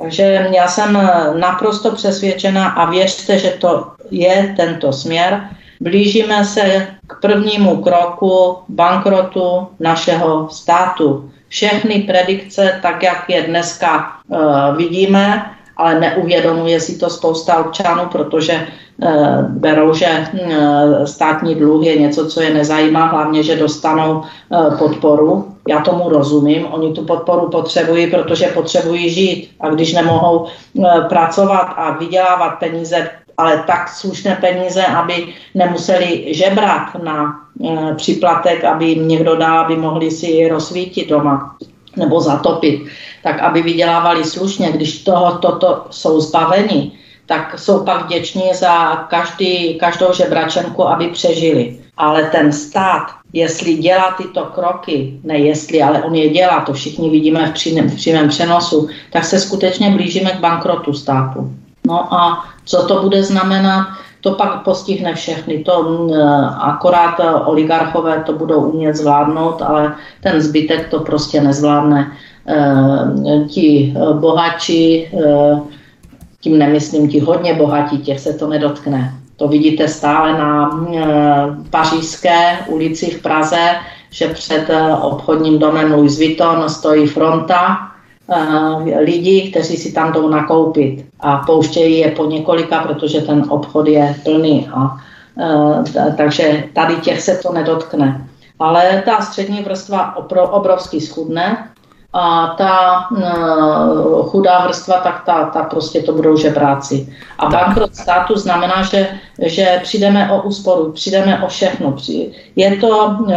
[0.00, 5.48] Takže já jsem eh, naprosto přesvědčena a věřte, že to je tento směr.
[5.80, 11.30] Blížíme se k prvnímu kroku bankrotu našeho státu.
[11.48, 18.66] Všechny predikce, tak jak je dneska uh, vidíme, ale neuvědomuje si to spousta občanů, protože
[19.48, 20.26] berou, že
[21.04, 24.22] státní dluh je něco, co je nezajímá, hlavně, že dostanou
[24.78, 25.48] podporu.
[25.68, 30.46] Já tomu rozumím, oni tu podporu potřebují, protože potřebují žít a když nemohou
[31.08, 37.40] pracovat a vydělávat peníze ale tak slušné peníze, aby nemuseli žebrat na
[37.96, 41.56] příplatek, aby jim někdo dal, aby mohli si rozsvítit doma
[41.96, 42.82] nebo zatopit,
[43.22, 44.72] tak aby vydělávali slušně.
[44.72, 46.92] Když toho, toto jsou zbaveni,
[47.26, 51.78] tak jsou pak vděční za každý, každou žebračenku, aby přežili.
[51.96, 57.10] Ale ten stát, jestli dělá tyto kroky, ne jestli, ale on je dělá, to všichni
[57.10, 61.52] vidíme v přímém, v přímém přenosu, tak se skutečně blížíme k bankrotu státu.
[61.86, 63.86] No a co to bude znamenat?
[64.20, 65.58] To pak postihne všechny.
[65.58, 66.08] To
[66.60, 72.12] akorát oligarchové to budou umět zvládnout, ale ten zbytek to prostě nezvládne.
[72.48, 75.10] E, ti bohatší, e,
[76.46, 79.14] tím nemyslím ti hodně bohatí, těch se to nedotkne.
[79.36, 81.02] To vidíte stále na e,
[81.70, 83.74] pařížské ulici v Praze,
[84.10, 84.70] že před
[85.02, 87.90] obchodním domem Louis Vuitton stojí fronta
[88.30, 93.88] Eh, lidí, kteří si tam jdou nakoupit a pouštějí je po několika, protože ten obchod
[93.88, 94.68] je plný.
[94.74, 94.96] A,
[96.16, 98.28] takže tady těch se to nedotkne.
[98.58, 101.70] Ale ta střední vrstva opro, obrovsky schudne
[102.12, 107.16] a ta uh, chudá vrstva, tak ta, ta prostě to budou žebráci.
[107.38, 109.08] A bankrot státu znamená, že,
[109.42, 111.96] že přijdeme o úsporu, přijdeme o všechno.
[112.56, 113.28] Je to uh,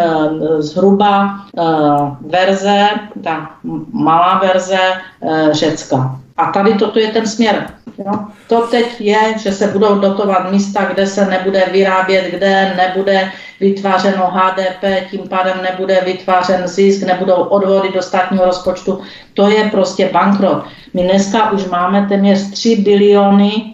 [0.60, 2.88] zhruba uh, verze,
[3.24, 3.50] ta
[3.94, 4.80] malá verze
[5.20, 6.19] uh, Řecka.
[6.40, 7.68] A tady toto je ten směr.
[7.98, 8.12] Jo?
[8.48, 14.32] To teď je, že se budou dotovat místa, kde se nebude vyrábět, kde nebude vytvářeno
[14.32, 19.02] HDP, tím pádem nebude vytvářen zisk, nebudou odvody do státního rozpočtu.
[19.34, 20.64] To je prostě bankrot.
[20.94, 23.74] My dneska už máme téměř 3 biliony e,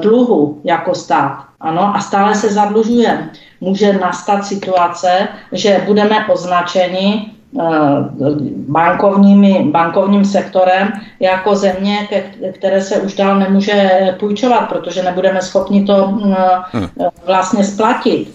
[0.00, 1.44] dluhu jako stát.
[1.60, 3.30] Ano, a stále se zadlužujeme.
[3.60, 7.35] Může nastat situace, že budeme označeni
[8.68, 12.08] bankovními, bankovním sektorem jako země,
[12.52, 16.36] které se už dál nemůže půjčovat, protože nebudeme schopni to eh,
[16.74, 16.86] hm.
[17.26, 18.34] vlastně splatit.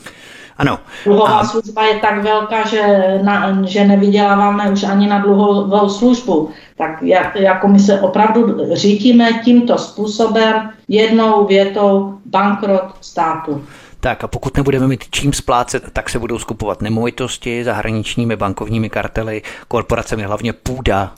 [0.58, 0.80] Ano.
[1.06, 1.46] Dluhová a...
[1.46, 2.82] služba je tak velká, že,
[3.24, 6.50] na, že nevyděláváme už ani na dluhovou službu.
[6.78, 13.64] Tak jak, jako my se opravdu řítíme tímto způsobem jednou větou bankrot státu.
[14.04, 19.42] Tak a pokud nebudeme mít čím splácet, tak se budou skupovat nemovitosti zahraničními bankovními kartely,
[19.68, 21.14] korporacemi hlavně půda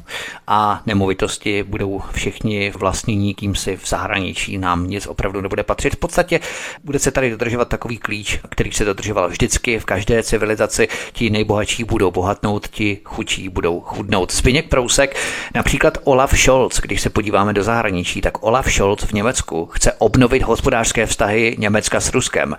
[0.48, 4.58] a nemovitosti budou všichni vlastnění kýmsi v zahraničí.
[4.58, 5.96] Nám nic opravdu nebude patřit.
[5.96, 6.40] V podstatě
[6.84, 10.88] bude se tady dodržovat takový klíč, který se dodržoval vždycky v každé civilizaci.
[11.14, 14.34] Ti nejbohatší budou bohatnout, ti chudší budou chudnout.
[14.34, 15.18] Zbyněk Prousek,
[15.56, 20.44] například Olaf Scholz, když se podíváme do zahraničí, tak Olaf Scholz v Německu chce obnovit
[20.44, 22.56] hospodářské vztahy Německa s Ruskem.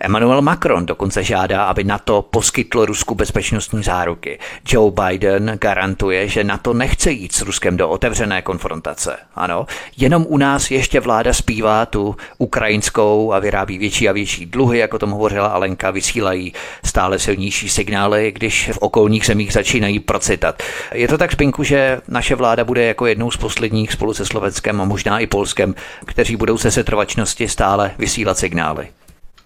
[0.00, 4.38] Emmanuel Macron dokonce žádá, aby NATO poskytlo Rusku bezpečnostní záruky.
[4.68, 9.16] Joe Biden garantuje, že NATO nechce jít s Ruskem do otevřené konfrontace.
[9.34, 14.78] Ano, jenom u nás ještě vláda zpívá tu ukrajinskou a vyrábí větší a větší dluhy,
[14.78, 16.52] jako tom hovořila Alenka, vysílají
[16.84, 20.62] stále silnější signály, když v okolních zemích začínají procitat.
[20.92, 24.80] Je to tak, Spinku, že naše vláda bude jako jednou z posledních spolu se Slovenskem
[24.80, 25.74] a možná i Polskem,
[26.06, 28.88] kteří budou se setrvačnosti stále vysílat signály.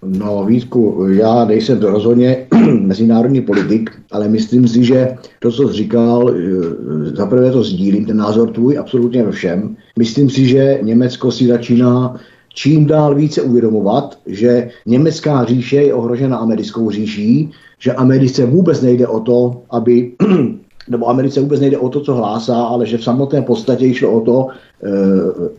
[0.05, 2.47] No, Vítku, já nejsem rozhodně
[2.81, 8.17] mezinárodní politik, ale myslím si, že to, co jsi říkal, eh, zaprvé to sdílím, ten
[8.17, 9.77] názor tvůj, absolutně ve všem.
[9.99, 12.21] Myslím si, že Německo si začíná
[12.55, 19.07] čím dál více uvědomovat, že německá říše je ohrožena americkou říší, že Americe vůbec nejde
[19.07, 20.13] o to, aby
[20.89, 24.21] nebo Americe vůbec nejde o to, co hlásá, ale že v samotné podstatě šlo o
[24.21, 24.89] to e,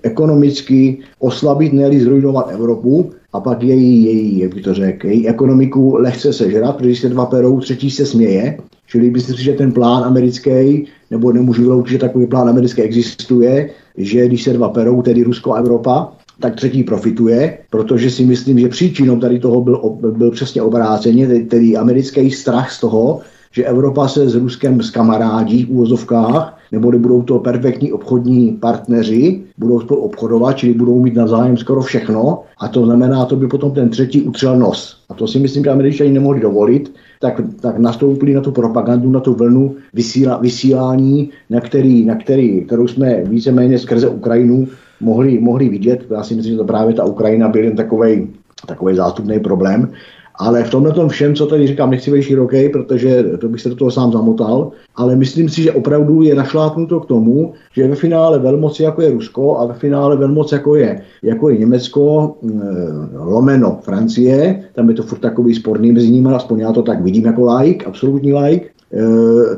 [0.02, 5.96] ekonomicky oslabit, ne zrujnovat Evropu a pak její, její, jak by to řekl, její ekonomiku
[5.96, 8.58] lehce sežrat, protože se dva perou, třetí se směje.
[8.88, 13.70] Čili myslím si, že ten plán americký, nebo nemůžu vyloučit, že takový plán americký existuje,
[13.98, 18.60] že když se dva perou, tedy Rusko a Evropa, tak třetí profituje, protože si myslím,
[18.60, 23.22] že příčinou tady toho byl, byl přesně obráceně, tedy americký strach z toho,
[23.56, 29.80] že Evropa se s Ruskem zkamarádí v úvozovkách, nebo budou to perfektní obchodní partneři, budou
[29.80, 33.90] spolu obchodovat, čili budou mít navzájem skoro všechno a to znamená, to by potom ten
[33.90, 34.98] třetí utřel nos.
[35.10, 39.20] A to si myslím, že američani nemohli dovolit, tak, tak nastoupili na tu propagandu, na
[39.20, 44.68] tu vlnu vysíla, vysílání, na, který, na který, kterou jsme víceméně skrze Ukrajinu
[45.02, 46.06] mohli, mohli vidět.
[46.12, 49.92] Já si myslím, že to právě ta Ukrajina byl jen takový zástupný problém.
[50.36, 53.70] Ale v tomhle tom všem, co tady říkám, nechci být široký, protože to bych se
[53.70, 57.96] do toho sám zamotal, ale myslím si, že opravdu je našlápnuto k tomu, že ve
[57.96, 63.10] finále velmoci jako je Rusko a ve finále velmoc jako je, jako je Německo, mm,
[63.14, 67.26] lomeno Francie, tam je to furt takový sporný mezi nimi, aspoň já to tak vidím
[67.26, 68.73] jako like, absolutní like,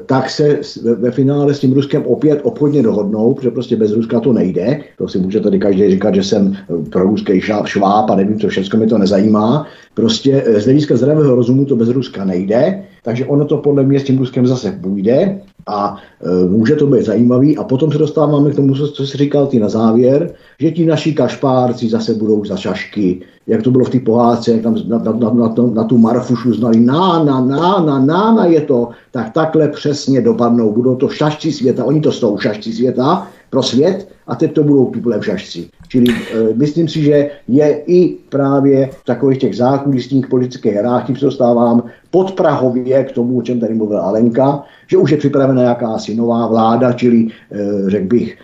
[0.06, 0.60] tak se
[0.95, 4.82] ve finále s tím Ruskem opět obchodně dohodnou, protože prostě bez Ruska to nejde.
[4.98, 8.48] To si může tady každý říkat, že jsem eh, pro ruský šváb a nevím co,
[8.48, 9.67] všechno mi to nezajímá.
[9.93, 14.00] Prostě eh, z hlediska zdravého rozumu to bez Ruska nejde, takže ono to podle mě
[14.00, 17.58] s tím Ruskem zase půjde a e, může to být zajímavý.
[17.58, 20.86] A potom se dostáváme k tomu, co, co jsi říkal ty na závěr, že ti
[20.86, 24.97] naši kašpárci zase budou za šašky, jak to bylo v té pohádce, jak tam na,
[24.97, 28.89] na, na, na, na tu Marfušu znali, na, na, na, na, na, na je to,
[29.12, 30.71] tak takhle přesně dopadnou.
[30.71, 34.86] Budou to šašci světa, oni to jsou šašci světa pro svět a teď to budou
[34.86, 35.68] tuple šašci.
[35.88, 41.15] Čili e, myslím si, že je i právě v takových těch zákulisních politických hrách, tím
[41.15, 46.15] se dostávám podprahově k tomu, o čem tady mluvila Alenka, že už je připravena jakási
[46.15, 48.39] nová vláda, čili e, řekl bych, e,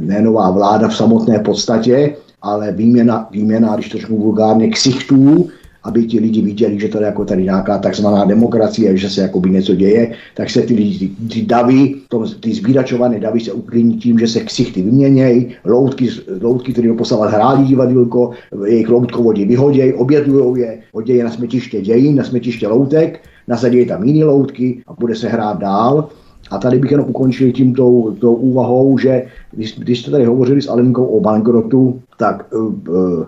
[0.00, 5.48] ne nová vláda v samotné podstatě, ale výměna, výměna když to řeknu vulgárně, ksichtů,
[5.86, 9.50] aby ti lidi viděli, že to je jako tady nějaká takzvaná demokracie, že se jakoby
[9.50, 13.96] něco děje, tak se ty lidi, ty, ty davy, to, ty zbíračované davy se uklidní
[13.96, 16.08] tím, že se ksichty vyměnějí, loutky,
[16.42, 18.30] loutky které doposavat hráli divadilko,
[18.66, 24.24] jejich loutkovodí vyhodějí, obětují je, hodějí na smetiště dějin, na smetiště loutek, nasadí tam jiné
[24.24, 26.08] loutky a bude se hrát dál.
[26.50, 30.62] A tady bych jenom ukončil tím tou, tou úvahou, že když, když jste tady hovořili
[30.62, 33.24] s Alenkou o bankrotu, tak uh,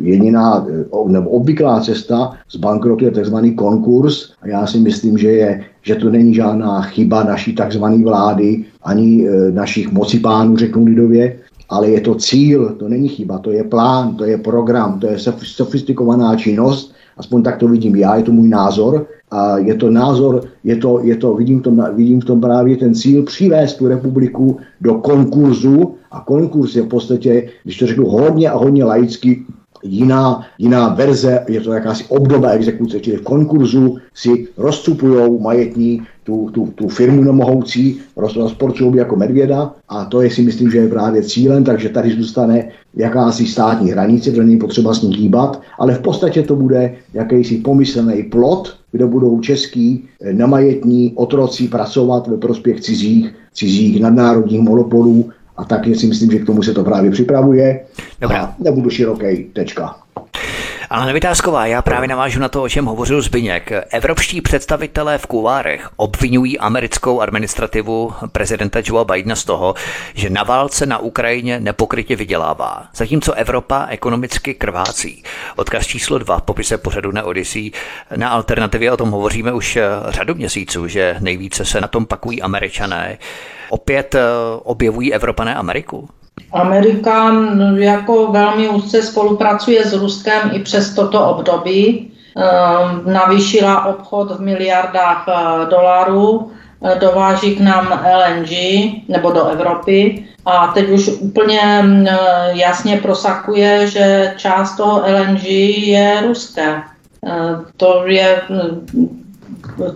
[0.00, 3.36] jediná uh, nebo obvyklá cesta z bankrotu je tzv.
[3.54, 7.84] konkurs a já si myslím, že, je, že to není žádná chyba naší tzv.
[8.04, 11.36] vlády ani našich mocipánů, řeknu lidově,
[11.70, 15.18] ale je to cíl, to není chyba, to je plán, to je program, to je
[15.42, 20.42] sofistikovaná činnost, aspoň tak to vidím já, je to můj názor, a je to názor,
[20.64, 23.88] je to, je to, vidím, v tom, vidím v tom právě ten cíl přivést tu
[23.88, 25.94] republiku do konkurzu.
[26.10, 29.44] A konkurs je v podstatě, když to řeknu hodně a hodně laicky,
[29.82, 36.50] jiná, jiná verze, je to jakási obdoba exekuce, čili v konkurzu si rozcupují majetní tu,
[36.50, 41.22] tu, tu firmu nemohoucí, rozporcují jako medvěda a to je si myslím, že je právě
[41.22, 46.00] cílem, takže tady zůstane jakási státní hranice, protože není potřeba s ní hýbat, ale v
[46.00, 52.80] podstatě to bude jakýsi pomyslný plot, kde budou český eh, nemajetní otroci pracovat ve prospěch
[52.80, 57.80] cizích, cizích nadnárodních monopolů a tak si myslím, že k tomu se to právě připravuje.
[58.20, 58.42] Dobrá.
[58.42, 59.96] A nebudu široký, tečka.
[60.90, 63.72] Ale nevytázková, já právě navážu na to, o čem hovořil Zbyněk.
[63.90, 69.74] Evropští představitelé v kulárech obvinují americkou administrativu prezidenta Joea Bidena z toho,
[70.14, 75.22] že na válce na Ukrajině nepokrytě vydělává, zatímco Evropa ekonomicky krvácí.
[75.56, 77.70] Odkaz číslo dva v popise pořadu na Odyssey.
[78.16, 83.18] Na alternativě o tom hovoříme už řadu měsíců, že nejvíce se na tom pakují američané.
[83.68, 84.20] Opět eh,
[84.62, 86.08] objevují Evropané Ameriku?
[86.52, 87.32] Amerika
[87.74, 92.10] jako velmi úzce spolupracuje s Ruskem i přes toto období.
[92.36, 96.50] Ehm, navýšila obchod v miliardách eh, dolarů,
[96.84, 98.50] eh, dováží k nám LNG
[99.08, 102.06] nebo do Evropy a teď už úplně mm,
[102.48, 105.44] jasně prosakuje, že část toho LNG
[105.86, 106.82] je ruské.
[107.76, 108.42] To, je,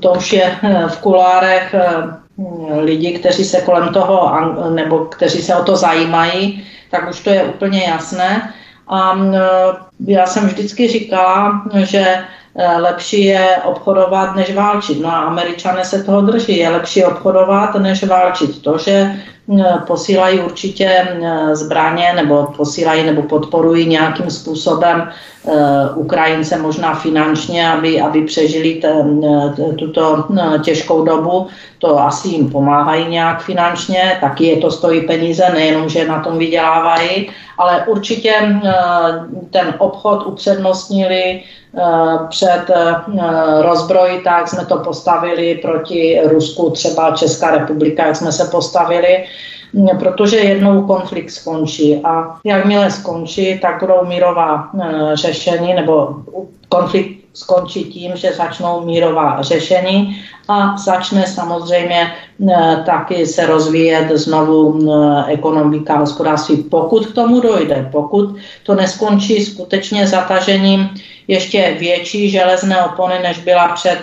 [0.00, 0.57] to už je
[0.88, 1.74] v kulárech
[2.81, 7.44] lidi, kteří se kolem toho, nebo kteří se o to zajímají, tak už to je
[7.44, 8.55] úplně jasné.
[8.88, 9.18] A
[10.07, 12.25] já jsem vždycky říkala, že
[12.57, 15.01] e, lepší je obchodovat, než válčit.
[15.01, 16.59] No a američané se toho drží.
[16.59, 18.62] Je lepší obchodovat, než válčit.
[18.62, 19.16] To, že
[19.87, 21.09] posílají určitě
[21.52, 25.09] zbraně nebo posílají nebo podporují nějakým způsobem
[25.46, 31.46] Eh, Ukrajince možná finančně, aby, aby přežili ten, eh, tuto eh, těžkou dobu.
[31.78, 36.38] To asi jim pomáhají nějak finančně, taky je to stojí peníze, nejenom, že na tom
[36.38, 37.28] vydělávají,
[37.59, 38.33] ale určitě
[39.51, 41.43] ten obchod upřednostnili
[42.29, 42.64] před
[43.61, 49.25] rozbroj, tak jsme to postavili proti Rusku, třeba Česká republika, jak jsme se postavili
[49.99, 52.01] protože jednou konflikt skončí.
[52.05, 54.71] A jakmile skončí, tak budou mírová
[55.14, 56.09] řešení nebo
[56.69, 62.12] konflikt skončí tím, že začnou mírová řešení a začne samozřejmě
[62.48, 69.44] e, taky se rozvíjet znovu e, ekonomika, hospodářství, pokud k tomu dojde, pokud to neskončí
[69.44, 70.90] skutečně zatažením
[71.28, 74.00] ještě větší železné opony, než byla před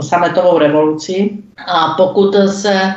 [0.00, 1.44] sametovou revolucí.
[1.66, 2.94] A pokud se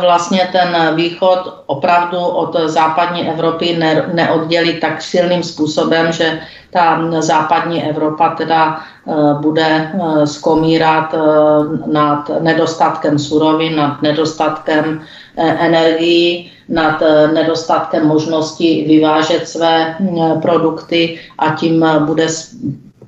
[0.00, 6.40] vlastně ten východ opravdu od západní Evropy ne, neoddělí tak silným způsobem, že
[6.70, 8.80] ta západní Evropa teda
[9.40, 9.92] bude
[10.24, 11.14] skomírat
[11.86, 15.00] nad nedostatkem surovin, nad nedostatkem
[15.36, 17.02] energií, nad
[17.32, 19.96] nedostatkem možnosti vyvážet své
[20.42, 22.28] produkty a tím bude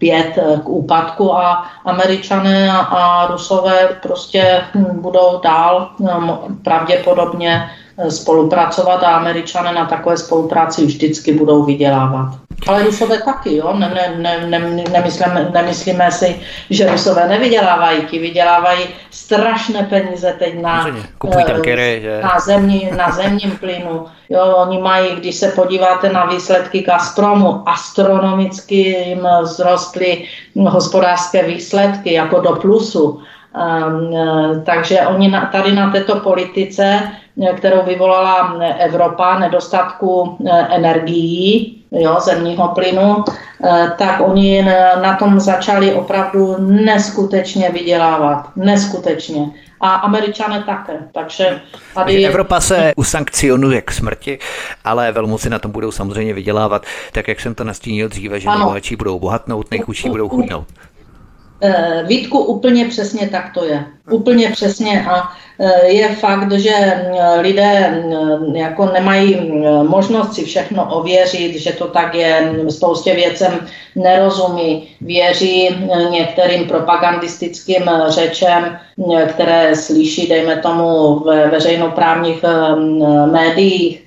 [0.03, 8.11] zpět eh, k úpadku a američané a rusové prostě hm, budou dál hm, pravděpodobně eh,
[8.11, 12.42] spolupracovat a američané na takové spolupráci vždycky budou vydělávat.
[12.69, 13.75] Ale Rusové taky, jo?
[13.79, 16.41] Ne, ne, ne, ne, nemyslíme, nemyslíme si,
[16.71, 20.87] že Rusové nevydělávají, ti vydělávají strašné peníze teď na,
[21.47, 24.07] tankery, na, zemní, na zemním plynu.
[24.29, 30.25] Jo, oni mají, když se podíváte na výsledky Gazpromu, astronomicky jim vzrostly
[30.57, 33.21] hospodářské výsledky jako do plusu.
[33.55, 34.11] Um,
[34.65, 37.01] takže oni na, tady na této politice,
[37.57, 40.39] kterou vyvolala Evropa, nedostatku
[40.71, 43.25] energií, jo, zemního plynu,
[43.65, 44.63] eh, tak oni
[45.03, 48.51] na tom začali opravdu neskutečně vydělávat.
[48.57, 49.51] Neskutečně.
[49.81, 50.99] A američané také.
[51.15, 51.61] Takže
[51.95, 52.27] tady...
[52.27, 54.39] Evropa se usankcionuje k smrti,
[54.85, 58.97] ale velmoci na tom budou samozřejmě vydělávat, tak jak jsem to nastínil dříve, že nejbohatší
[58.97, 60.67] budou bohatnout, nejchudší budou chudnout.
[61.65, 63.85] Eh, Vítku, úplně přesně tak to je.
[64.11, 68.03] Úplně přesně a eh, je fakt, že eh, lidé
[68.55, 69.53] jako nemají
[69.83, 75.69] možnost si všechno ověřit, že to tak je, spoustě věcem nerozumí, věří
[76.11, 78.79] některým propagandistickým řečem,
[79.29, 82.45] které slyší, dejme tomu, ve veřejnoprávních
[83.31, 84.05] médiích,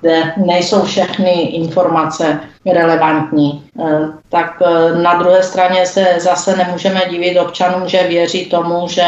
[0.00, 2.40] kde nejsou všechny informace
[2.72, 3.64] relevantní.
[3.80, 9.06] Eh, tak eh, na druhé straně se zase nemůžeme divit občanům, že věří tomu, že,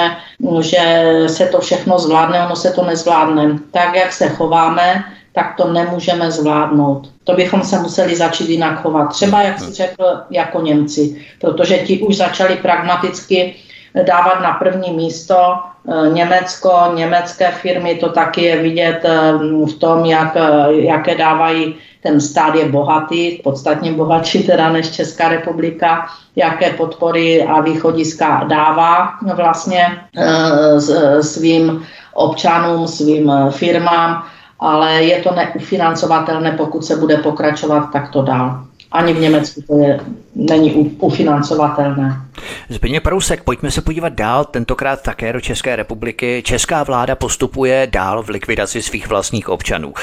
[0.61, 3.59] že se to všechno zvládne, ono se to nezvládne.
[3.71, 7.11] Tak, jak se chováme, tak to nemůžeme zvládnout.
[7.25, 9.07] To bychom se museli začít jinak chovat.
[9.07, 13.55] Třeba, jak si řekl, jako Němci, protože ti už začali pragmaticky
[14.03, 15.37] dávat na první místo
[16.13, 19.01] Německo, německé firmy, to taky je vidět
[19.67, 20.37] v tom, jak,
[20.71, 26.07] jaké dávají ten stát je bohatý, podstatně bohatší teda než Česká republika,
[26.37, 29.87] jaké podpory a východiska dává vlastně
[31.21, 34.23] svým občanům, svým firmám,
[34.61, 38.65] ale je to neufinancovatelné, pokud se bude pokračovat takto dál.
[38.93, 40.01] Ani v Německu to je,
[40.37, 42.23] není ufinancovatelné.
[42.69, 46.43] Zbigněk Parousek, pojďme se podívat dál, tentokrát také do České republiky.
[46.45, 49.95] Česká vláda postupuje dál v likvidaci svých vlastních občanů.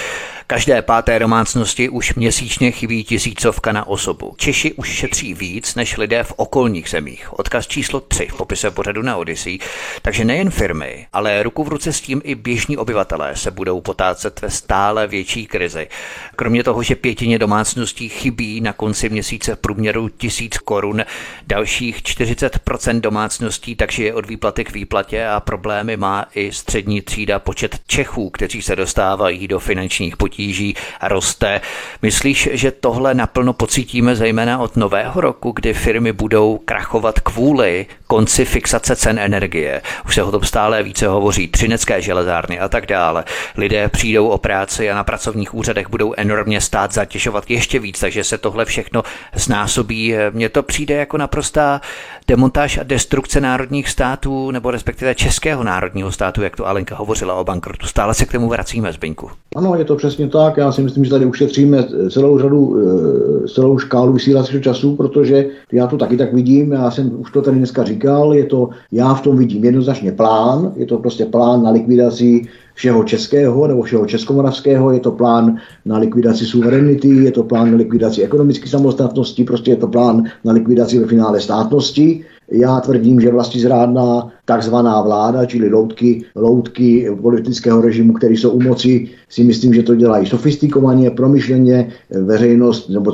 [0.48, 4.34] Každé páté domácnosti už měsíčně chybí tisícovka na osobu.
[4.38, 7.40] Češi už šetří víc než lidé v okolních zemích.
[7.40, 9.60] Odkaz číslo 3 v popise pořadu na Odyssey.
[10.02, 14.42] Takže nejen firmy, ale ruku v ruce s tím i běžní obyvatelé se budou potácet
[14.42, 15.88] ve stále větší krizi.
[16.36, 21.02] Kromě toho, že pětině domácností chybí na konci měsíce v průměru tisíc korun,
[21.48, 27.40] dalších 40% domácností takže je od výplaty k výplatě a problémy má i střední třída
[27.40, 31.62] počet Čechů, kteří se dostávají do finančních potíží roste.
[32.02, 38.46] Myslíš, že tohle naplno pocítíme zejména od nového roku, kdy firmy budou krachovat kvůli konci
[38.46, 39.82] fixace cen energie?
[40.06, 43.24] Už se o tom stále více hovoří, třinecké železárny a tak dále.
[43.58, 48.24] Lidé přijdou o práci a na pracovních úřadech budou enormně stát zatěžovat ještě víc, takže
[48.24, 49.04] se tohle všechno
[49.34, 50.13] znásobí.
[50.34, 51.82] Mně to přijde jako naprostá
[52.28, 57.44] demontáž a destrukce národních států, nebo respektive českého národního státu, jak to Alenka hovořila o
[57.44, 57.88] bankrotu.
[57.88, 59.30] Stále se k tomu vracíme, Zbyňku.
[59.56, 60.58] Ano, je to přesně tak.
[60.58, 65.88] Já si myslím, že tady ušetříme celou řadu, eh, celou škálu vysílacího času, protože já
[65.88, 66.72] to taky tak vidím.
[66.72, 68.34] Já jsem už to tady dneska říkal.
[68.34, 70.72] Je to, já v tom vidím jednoznačně plán.
[70.76, 72.42] Je to prostě plán na likvidaci
[72.74, 77.78] všeho českého nebo všeho českomoravského, je to plán na likvidaci suverenity, je to plán na
[77.78, 82.26] likvidaci ekonomické samostatnosti, prostě je to plán na likvidaci ve finále státnosti.
[82.52, 88.62] Já tvrdím, že vlastně zrádná takzvaná vláda, čili loutky, loutky politického režimu, které jsou u
[88.62, 93.14] moci, si myslím, že to dělají sofistikovaně, promyšleně, veřejnost nebo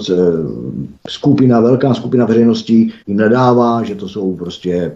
[1.08, 4.92] skupina, velká skupina veřejnosti jim nedává, že to jsou prostě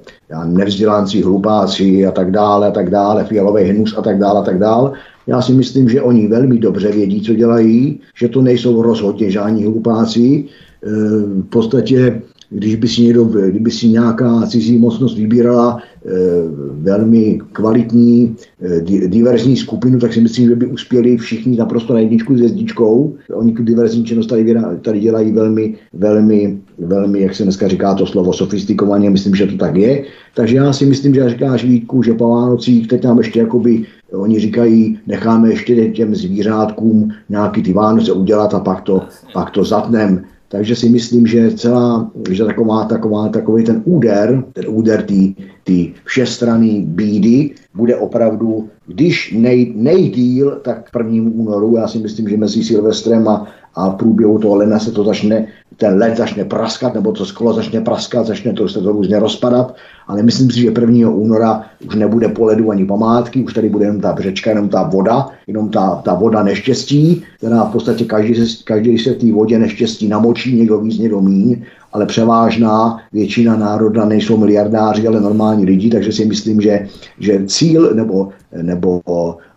[0.46, 4.60] nevzdělanci, hlupáci a tak dále, a tak dále, fialový hnus a tak dále, a tak
[4.60, 4.92] dále.
[5.28, 9.64] Já si myslím, že oni velmi dobře vědí, co dělají, že to nejsou rozhodně žádní
[9.64, 10.46] hlupáci.
[10.82, 12.22] V podstatě
[12.54, 16.10] když by si, někdo, kdyby si nějaká cizí mocnost vybírala e,
[16.72, 22.38] velmi kvalitní e, diverzní skupinu, tak si myslím, že by uspěli všichni naprosto na jedničku
[22.38, 23.16] s jezdičkou.
[23.34, 28.06] Oni tu diverzní činnost tady, tady dělají velmi, velmi, velmi, jak se dneska říká to
[28.06, 30.04] slovo, sofistikovaně, myslím, že to tak je.
[30.36, 34.39] Takže já si myslím, že říkáš Vítku, že po Vánocích teď nám ještě jakoby oni
[34.39, 39.01] říkají, necháme ještě těm zvířátkům nějaký ty Vánoce udělat a pak to,
[39.34, 40.26] pak to zatnem.
[40.54, 45.06] Takže si myslím, že celá, že taková, taková, takový ten úder, ten úder
[45.64, 45.74] té
[46.06, 51.32] všestranný bídy bude opravdu, když nej, nejdíl, tak k 1.
[51.34, 55.04] únoru, já si myslím, že mezi Silvestrem a, a v průběhu toho lena se to
[55.04, 55.47] začne,
[55.78, 59.76] ten led začne praskat, nebo to sklo začne praskat, začne to, se to různě rozpadat,
[60.07, 61.09] ale myslím si, že 1.
[61.09, 64.84] února už nebude po ledu ani památky, už tady bude jenom ta břečka, jenom ta
[64.84, 69.59] voda, jenom ta, ta voda neštěstí, která v podstatě každý, každý se v té vodě
[69.59, 71.61] neštěstí namočí, někdo víc, někdo míň,
[71.93, 76.88] ale převážná většina národa nejsou miliardáři, ale normální lidi, takže si myslím, že,
[77.19, 78.30] že cíl, nebo,
[78.61, 79.01] nebo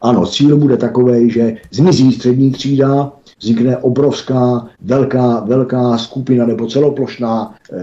[0.03, 7.55] ano, cíl bude takový, že zmizí střední třída, vznikne obrovská, velká, velká skupina nebo celoplošná
[7.73, 7.77] e,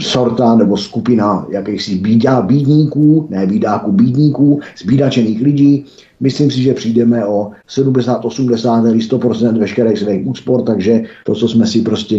[0.00, 5.84] sorta nebo skupina jakýchsi bídá, bídníků, ne bídáků, bídníků, zbídačených lidí.
[6.20, 11.48] Myslím si, že přijdeme o 70, 80 nebo 100% veškerých svých úspor, takže to, co
[11.48, 12.18] jsme si prostě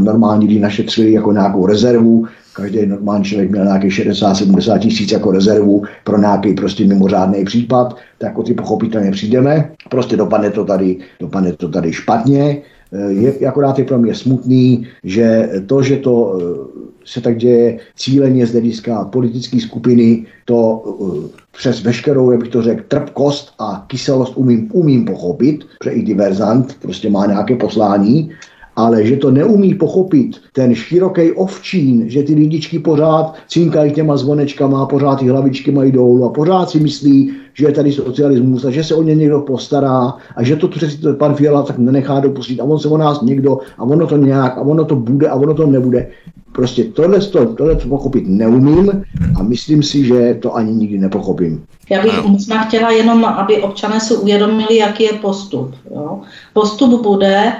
[0.00, 2.26] normální lidi našetřili jako nějakou rezervu,
[2.56, 8.38] každý normální člověk měl nějaký 60-70 tisíc jako rezervu pro nějaký prostě mimořádný případ, tak
[8.38, 9.70] o ty pochopitelně přijdeme.
[9.90, 12.62] Prostě dopadne to tady, dopadne to tady špatně.
[12.92, 17.78] Eh, je, akorát je pro mě smutný, že to, že to eh, se tak děje
[17.96, 23.84] cíleně z hlediska politické skupiny, to eh, přes veškerou, jak bych to řekl, trpkost a
[23.86, 28.30] kyselost umím, umím pochopit, protože i diverzant prostě má nějaké poslání,
[28.76, 34.86] ale že to neumí pochopit ten široký ovčín, že ty lidičky pořád cinkají těma zvonečkama,
[34.86, 38.84] pořád ty hlavičky mají dolů a pořád si myslí, že je tady socialismus a že
[38.84, 42.64] se o ně někdo postará a že to to pan Fiala tak nenechá dopustit a
[42.64, 45.54] on se o nás někdo a ono to nějak a ono to bude a ono
[45.54, 46.10] to nebude.
[46.52, 49.02] Prostě tohle, to, tohle to pochopit neumím
[49.36, 51.64] a myslím si, že to ani nikdy nepochopím.
[51.90, 55.74] Já bych možná chtěla jenom, aby občané si uvědomili, jaký je postup.
[55.94, 56.20] Jo?
[56.52, 57.52] Postup bude,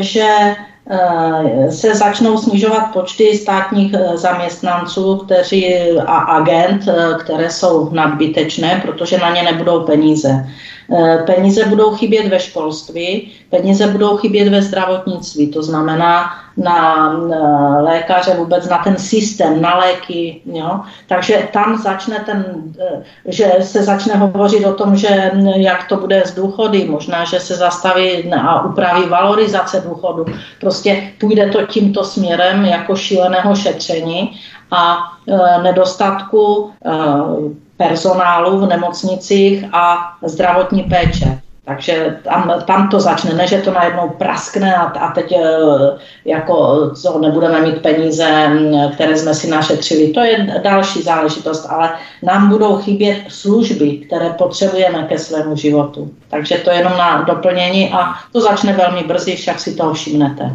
[0.00, 0.56] že
[0.90, 5.74] eh, se začnou snižovat počty státních eh, zaměstnanců kteří,
[6.06, 6.82] a agent,
[7.20, 10.46] které jsou nadbytečné, protože na ně nebudou peníze.
[10.92, 17.08] Eh, peníze budou chybět ve školství, peníze budou chybět ve zdravotnictví, to znamená na
[17.80, 20.40] lékaře, vůbec na ten systém, na léky.
[20.46, 20.80] Jo?
[21.08, 26.22] Takže tam začne ten, eh, že se začne hovořit o tom, že jak to bude
[26.26, 30.24] z důchody, možná, že se zastaví a upraví valorizace důchodu.
[30.60, 34.40] Prostě půjde to tímto směrem jako šíleného šetření
[34.70, 34.98] a
[35.28, 36.90] e, nedostatku e,
[37.76, 41.43] personálu v nemocnicích a zdravotní péče.
[41.64, 45.40] Takže tam, tam to začne, ne, že to najednou praskne a, a teď e,
[46.24, 48.50] jako co, nebudeme mít peníze,
[48.94, 50.08] které jsme si našetřili.
[50.08, 51.90] To je další záležitost, ale
[52.22, 56.10] nám budou chybět služby, které potřebujeme ke svému životu.
[56.30, 60.50] Takže to je jenom na doplnění a to začne velmi brzy, však si toho všimnete.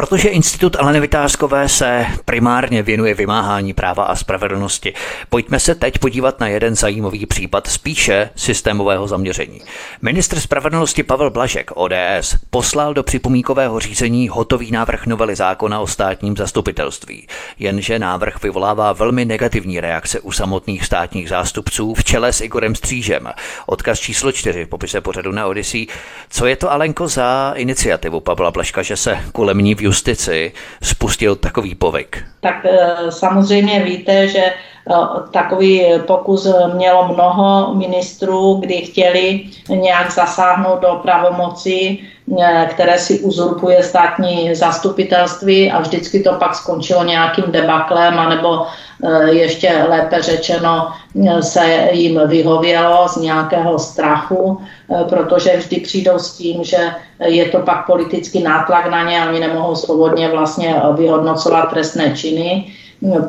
[0.00, 4.94] Protože Institut Aleny Vytázkové se primárně věnuje vymáhání práva a spravedlnosti,
[5.28, 9.60] pojďme se teď podívat na jeden zajímavý případ spíše systémového zaměření.
[10.02, 16.36] Ministr spravedlnosti Pavel Blažek, ODS, poslal do připomínkového řízení hotový návrh novely zákona o státním
[16.36, 17.26] zastupitelství.
[17.58, 23.28] Jenže návrh vyvolává velmi negativní reakce u samotných státních zástupců v čele s Igorem Střížem.
[23.66, 25.86] Odkaz číslo 4 v popise pořadu na Odyssey.
[26.30, 31.74] Co je to, Alenko, za iniciativu Pavla Blažka, že se kolem ní justici spustil takový
[31.74, 32.24] povyk?
[32.40, 34.94] Tak eh, samozřejmě víte, že eh,
[35.30, 41.98] takový pokus mělo mnoho ministrů, kdy chtěli nějak zasáhnout do pravomoci,
[42.70, 48.66] které si uzurpuje státní zastupitelství a vždycky to pak skončilo nějakým debaklem, anebo
[49.26, 50.88] ještě lépe řečeno
[51.40, 54.60] se jim vyhovělo z nějakého strachu,
[55.08, 56.90] protože vždy přijdou s tím, že
[57.24, 62.72] je to pak politický nátlak na ně a oni nemohou svobodně vlastně vyhodnocovat trestné činy,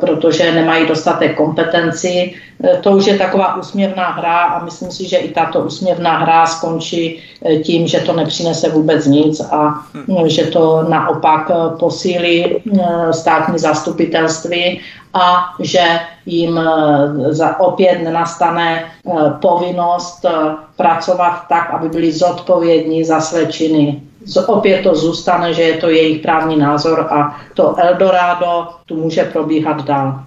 [0.00, 2.32] protože nemají dostatek kompetenci.
[2.80, 7.20] To už je taková úsměvná hra a myslím si, že i tato úsměvná hra skončí
[7.62, 9.74] tím, že to nepřinese vůbec nic a
[10.26, 12.62] že to naopak posílí
[13.10, 14.80] státní zastupitelství
[15.14, 15.84] a že
[16.26, 16.60] jim
[17.58, 18.84] opět nenastane
[19.40, 20.26] povinnost
[20.76, 24.02] pracovat tak, aby byli zodpovědní za své činy
[24.46, 29.84] opět to zůstane, že je to jejich právní názor a to Eldorado tu může probíhat
[29.84, 30.20] dál.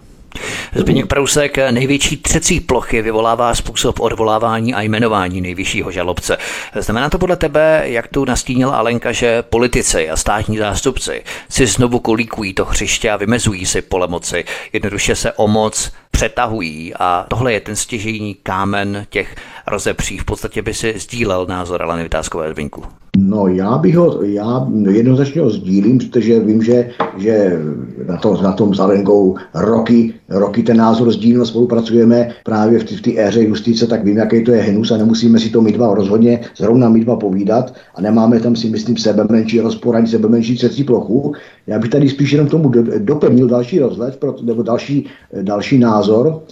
[0.76, 6.38] Zbigněk Prousek, největší třecí plochy vyvolává způsob odvolávání a jmenování nejvyššího žalobce.
[6.76, 12.00] Znamená to podle tebe, jak tu nastínila Alenka, že politici a státní zástupci si znovu
[12.00, 17.54] kolíkují to hřiště a vymezují si pole moci, jednoduše se o moc přetahují a tohle
[17.54, 19.36] je ten stěžejní kámen těch
[19.68, 20.18] rozepří.
[20.18, 23.01] V podstatě by si sdílel názor Aleny Vytázkové Vinku.
[23.18, 27.60] No já bych ho, já jednoznačně ho sdílím, protože vím, že, že
[28.08, 33.12] na, to, na tom s Alenkou roky, roky ten názor sdílím, spolupracujeme právě v té
[33.18, 36.40] éře justice, tak vím, jaký to je hnus a nemusíme si to my dva rozhodně
[36.58, 40.56] zrovna my dva povídat a nemáme tam si myslím sebe menší rozpor ani sebe menší
[40.56, 41.34] třecí plochu.
[41.68, 45.08] Já bych tady spíš jenom tomu doplnil další rozhled, nebo další,
[45.42, 46.44] další názor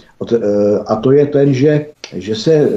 [0.86, 1.86] a to je ten, že
[2.16, 2.68] že se eh,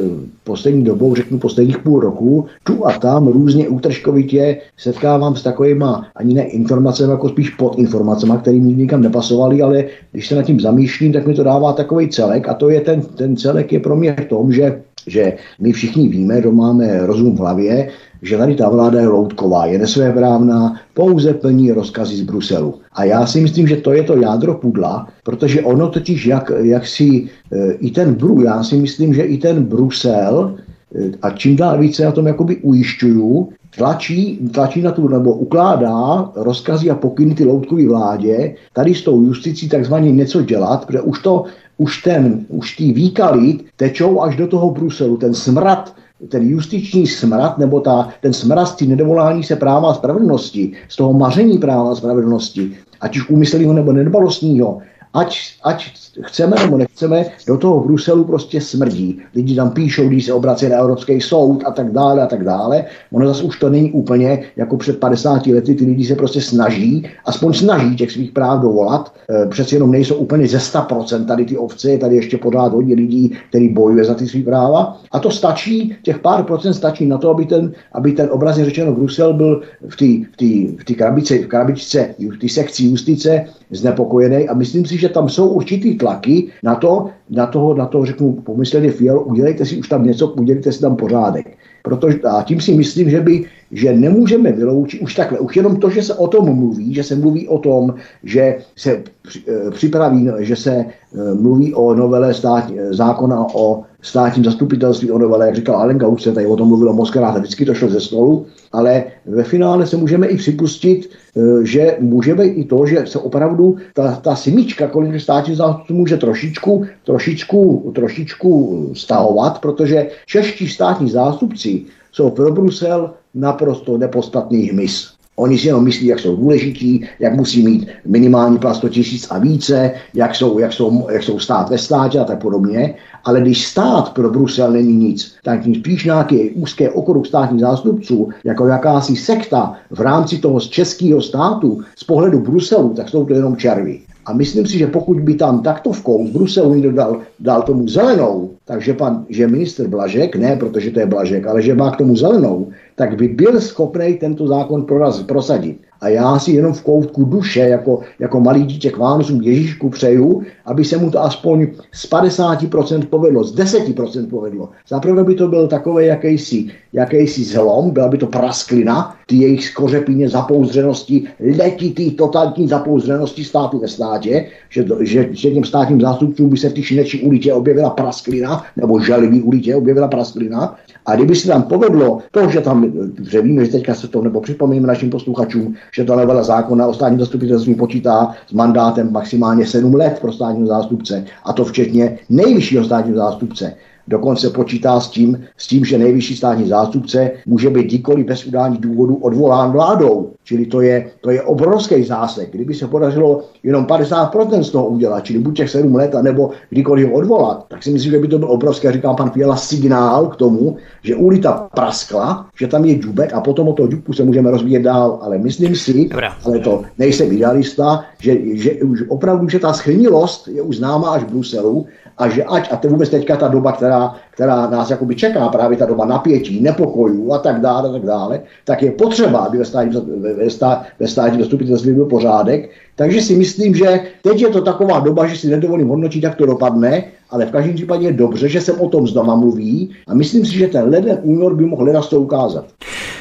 [0.44, 6.34] poslední dobou, řeknu posledních půl roku, tu a tam různě útržkovitě setkávám s takovýma ani
[6.34, 10.60] ne informacemi, jako spíš pod informacemi, které mi nikam nepasovaly, ale když se nad tím
[10.60, 13.96] zamýšlím, tak mi to dává takový celek a to je ten, ten celek je pro
[13.96, 17.90] mě v tom, že že my všichni víme, kdo máme rozum v hlavě,
[18.22, 22.80] že tady ta vláda je loutková, je nesvéprávná, pouze plní rozkazy z Bruselu.
[22.94, 26.88] A já si myslím, že to je to jádro pudla, protože ono totiž, jak, jak
[26.88, 30.56] si e, i ten Bru, já si myslím, že i ten Brusel,
[30.96, 36.32] e, a čím dál více na tom jakoby ujišťuju, tlačí, tlačí na tu, nebo ukládá
[36.36, 41.20] rozkazy a pokyny ty loutkové vládě, tady s tou justicí takzvaně něco dělat, protože už
[41.20, 41.44] to,
[41.78, 45.96] už ten, už ty výkaly tečou až do toho Bruselu, ten smrad
[46.30, 51.14] ten justiční smrad nebo ta, ten smrad z nedovolání se práva a spravedlnosti, z toho
[51.14, 52.72] maření práva a spravedlnosti,
[53.02, 54.80] ať už úmyslného nebo nedbalostního,
[55.14, 59.22] ať, ať chceme nebo nechceme, do toho Bruselu prostě smrdí.
[59.36, 62.86] Lidi tam píšou, když se obrací na Evropský soud a tak dále a tak dále.
[63.12, 67.08] Ono zase už to není úplně jako před 50 lety, ty lidi se prostě snaží,
[67.26, 69.14] aspoň snaží těch svých práv dovolat.
[69.30, 72.96] E, přeci jenom nejsou úplně ze 100% tady ty ovce, je tady ještě pořád hodně
[72.96, 75.02] lidí, který bojuje za ty svý práva.
[75.12, 78.94] A to stačí, těch pár procent stačí na to, aby ten, aby ten obrazně řečeno
[78.94, 80.06] Brusel byl v té
[80.38, 85.30] v v krabici, v krabičce, v té sekci justice znepokojený a myslím si, že tam
[85.30, 89.88] jsou určitý tlaky na to, na toho, na toho řeknu pomysleně Fialu, udělejte si už
[89.90, 91.58] tam něco, udělejte si tam pořádek.
[91.84, 95.90] Protože, a tím si myslím, že by že nemůžeme vyloučit už takhle, už jenom to,
[95.90, 97.94] že se o tom mluví, že se mluví o tom,
[98.24, 99.04] že se
[99.48, 105.46] eh, připraví, že se eh, mluví o novele stát, zákona o státním zastupitelství, o novele,
[105.46, 108.02] jak říkal Alenka, už se tady o tom mluvilo moc krát, vždycky to šlo ze
[108.02, 113.20] stolu, ale ve finále se můžeme i připustit, eh, že můžeme i to, že se
[113.20, 121.10] opravdu ta, ta simička kolem státních zástupců může trošičku, trošičku, trošičku stahovat, protože čeští státní
[121.10, 125.14] zástupci jsou pro Brusel naprosto nepodstatný hmyz.
[125.36, 129.38] Oni si jenom myslí, jak jsou důležití, jak musí mít minimální plat 100 tisíc a
[129.38, 132.96] více, jak jsou, jak, jsou, jak jsou stát ve státě a tak podobně.
[133.24, 138.30] Ale když stát pro Brusel není nic, tak tím spíš nějaký úzké okruh státních zástupců,
[138.44, 143.58] jako jakási sekta v rámci toho českého státu, z pohledu Bruselu, tak jsou to jenom
[143.58, 144.00] červy.
[144.26, 148.52] A myslím si, že pokud by tam taktovkou z Bruselu někdo dal, dal tomu zelenou,
[148.66, 152.16] takže pan, že minister Blažek, ne protože to je Blažek, ale že má k tomu
[152.16, 154.86] zelenou, tak by byl schopný tento zákon
[155.26, 155.80] prosadit.
[156.04, 160.44] A já si jenom v koutku duše, jako, jako malý dítě k Vánocům Ježíšku přeju,
[160.66, 164.70] aby se mu to aspoň z 50% povedlo, z 10% povedlo.
[164.88, 170.30] Zaprvé by to byl takový jakýsi, jakýsi zlom, byla by to prasklina, ty jejich skořepíně
[170.30, 171.24] zapouzřenosti,
[171.58, 176.74] letitý totalitní zapouzřenosti státu ve státě, že, že, že těm státním zástupcům by se v
[176.74, 176.82] té
[177.24, 180.76] ulici objevila prasklina, nebo želivý ulici objevila prasklina.
[181.06, 182.92] A kdyby se tam povedlo to, že tam,
[183.30, 186.94] že víme, že teďka se to, nebo připomínám našim posluchačům, že ta novela zákona o
[186.94, 192.86] státním zastupitelství počítá s mandátem maximálně 7 let pro státního zástupce, a to včetně nejvyššího
[192.86, 193.74] státního zástupce.
[194.08, 198.78] Dokonce počítá s tím, s tím, že nejvyšší státní zástupce může být kdykoliv bez udání
[198.78, 200.32] důvodu odvolán vládou.
[200.44, 202.50] Čili to je, to je obrovský zásek.
[202.52, 207.08] Kdyby se podařilo jenom 50% z toho udělat, čili buď těch 7 let, nebo kdykoliv
[207.08, 210.36] ho odvolat, tak si myslím, že by to byl obrovský, říká pan Fiala, signál k
[210.36, 214.52] tomu, že ulita praskla, že tam je džubek a potom o toho džubku se můžeme
[214.52, 215.20] rozvíjet dál.
[215.22, 216.34] Ale myslím si, Dobrá.
[216.46, 221.24] ale to nejsem idealista, že, že už opravdu, že ta schrnilost je už známá až
[221.24, 221.86] v Bruselu
[222.18, 225.78] a že ať, a to vůbec teďka ta doba, která, která nás jakoby čeká, právě
[225.78, 229.66] ta doba napětí, nepokojů a tak dále, a tak dále, tak je potřeba, aby ve
[229.66, 232.70] státním, ve, stát, ve státním zastupitelství byl pořádek.
[232.96, 236.46] Takže si myslím, že teď je to taková doba, že si nedovolím hodnotit, jak to
[236.46, 240.46] dopadne, ale v každém případě je dobře, že se o tom znova mluví a myslím
[240.46, 242.66] si, že ten leden únor by mohl ledas to ukázat.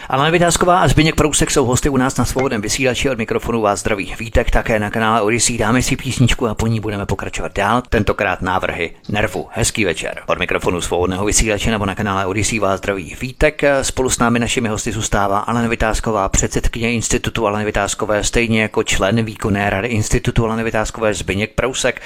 [0.08, 3.80] Alena Vytázková a Zbyněk Prousek jsou hosty u nás na svobodném vysílači od mikrofonu vás
[3.80, 5.58] zdraví vítek také na kanále Odyssey.
[5.58, 7.82] Dáme si písničku a po ní budeme pokračovat dál.
[7.88, 9.48] Tentokrát návrhy Nervu.
[9.50, 10.22] Hezký večer.
[10.26, 13.62] Od mikrofonu svobodného vysílače nebo na kanále Odyssey vás zdraví vítek.
[13.82, 19.24] Spolu s námi našimi hosty zůstává Alena Vytázková, předsedkyně Institutu Aleny Vytázkové, stejně jako člen
[19.24, 22.02] výkonné rady Institutu Aleny Vytázkové Zbyněk Prousek.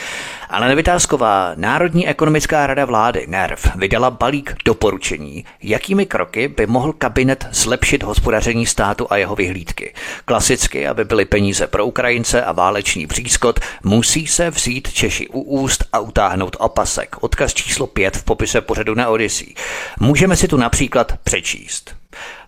[0.51, 7.49] Alena Vytázková, Národní ekonomická rada vlády NERV, vydala balík doporučení, jakými kroky by mohl kabinet
[7.53, 9.95] zlepšit hospodaření státu a jeho vyhlídky.
[10.25, 15.85] Klasicky, aby byly peníze pro Ukrajince a válečný přískot, musí se vzít Češi u úst
[15.93, 17.17] a utáhnout opasek.
[17.21, 19.55] Odkaz číslo 5 v popise pořadu na Odyssey.
[20.01, 21.96] Můžeme si tu například přečíst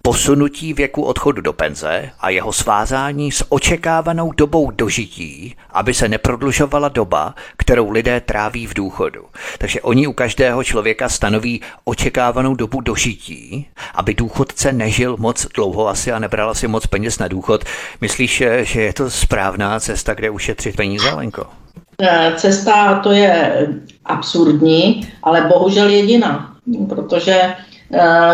[0.09, 6.88] posunutí věku odchodu do penze a jeho svázání s očekávanou dobou dožití, aby se neprodlužovala
[6.88, 9.24] doba, kterou lidé tráví v důchodu.
[9.59, 16.12] Takže oni u každého člověka stanoví očekávanou dobu dožití, aby důchodce nežil moc dlouho asi
[16.12, 17.64] a nebral si moc peněz na důchod.
[18.00, 21.46] Myslíš, že je to správná cesta, kde ušetřit peníze, Lenko?
[22.02, 23.66] Eh, cesta to je
[24.04, 26.56] absurdní, ale bohužel jediná,
[26.88, 27.54] protože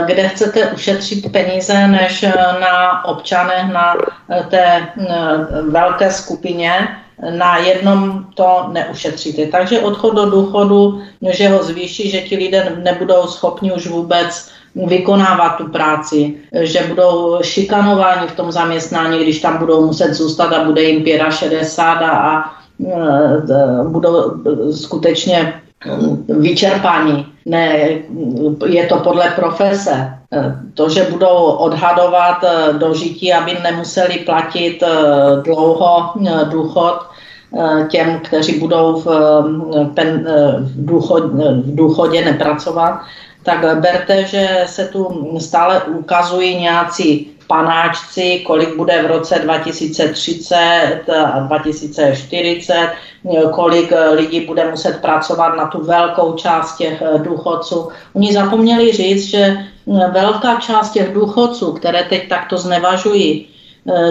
[0.07, 3.95] kde chcete ušetřit peníze, než eh, na občanech, na
[4.31, 4.89] eh, té
[5.69, 6.89] velké skupině,
[7.31, 9.47] na jednom to neušetříte.
[9.47, 15.57] Takže odchod do důchodu, že ho zvýší, že ti lidé nebudou schopni už vůbec vykonávat
[15.57, 20.83] tu práci, že budou šikanováni v tom zaměstnání, když tam budou muset zůstat a bude
[20.83, 22.55] jim 65 a, a
[23.85, 24.33] budou
[24.73, 25.63] skutečně
[26.29, 27.34] vyčerpání.
[27.47, 27.89] Ne,
[28.67, 30.19] je to podle profese.
[30.75, 34.89] To, že budou odhadovat eh, dožití, aby nemuseli platit eh,
[35.43, 37.07] dlouho eh, důchod
[37.89, 39.07] těm, kteří budou v,
[39.95, 40.27] pen,
[40.59, 41.25] v, důchod,
[41.65, 43.01] v důchodě nepracovat,
[43.43, 51.01] tak berte, že se tu stále ukazují nějací panáčci, kolik bude v roce 2030
[51.33, 52.89] a 2040,
[53.53, 57.89] kolik lidí bude muset pracovat na tu velkou část těch důchodců.
[58.15, 59.57] Oni zapomněli říct, že
[60.13, 63.54] velká část těch důchodců, které teď takto znevažují, Eh,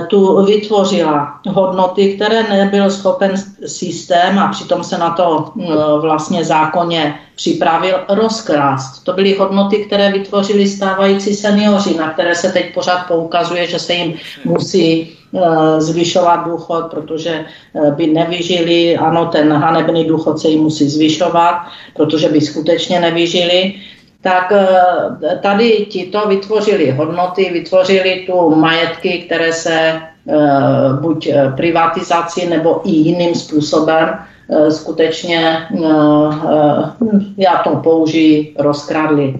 [0.08, 3.32] tu vytvořila hodnoty, které nebyl schopen
[3.66, 5.66] systém a přitom se na to eh,
[6.02, 9.04] vlastně zákonně připravil rozkrást.
[9.04, 13.94] To byly hodnoty, které vytvořili stávající seniori, na které se teď pořád poukazuje, že se
[13.94, 14.14] jim
[14.46, 17.46] musí eh, zvyšovat důchod, protože
[17.96, 18.98] by nevyžili.
[18.98, 21.56] Ano, ten hanebný důchod se jim musí zvyšovat,
[21.94, 23.74] protože by skutečně nevyžili
[24.24, 30.02] tak eh, tady tito vytvořili hodnoty, vytvořili tu majetky, které se eh,
[31.02, 34.10] buď eh, privatizací nebo i jiným způsobem
[34.70, 35.68] skutečně,
[37.38, 39.36] já to použiji, rozkradli.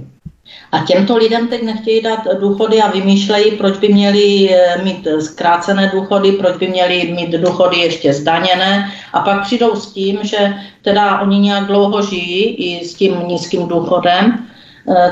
[0.72, 4.50] A těmto lidem teď nechtějí dát důchody a vymýšlejí, proč by měli
[4.84, 10.20] mít zkrácené důchody, proč by měli mít důchody ještě zdaněné a pak přijdou s tím,
[10.24, 14.48] že teda oni nějak dlouho žijí i s tím nízkým důchodem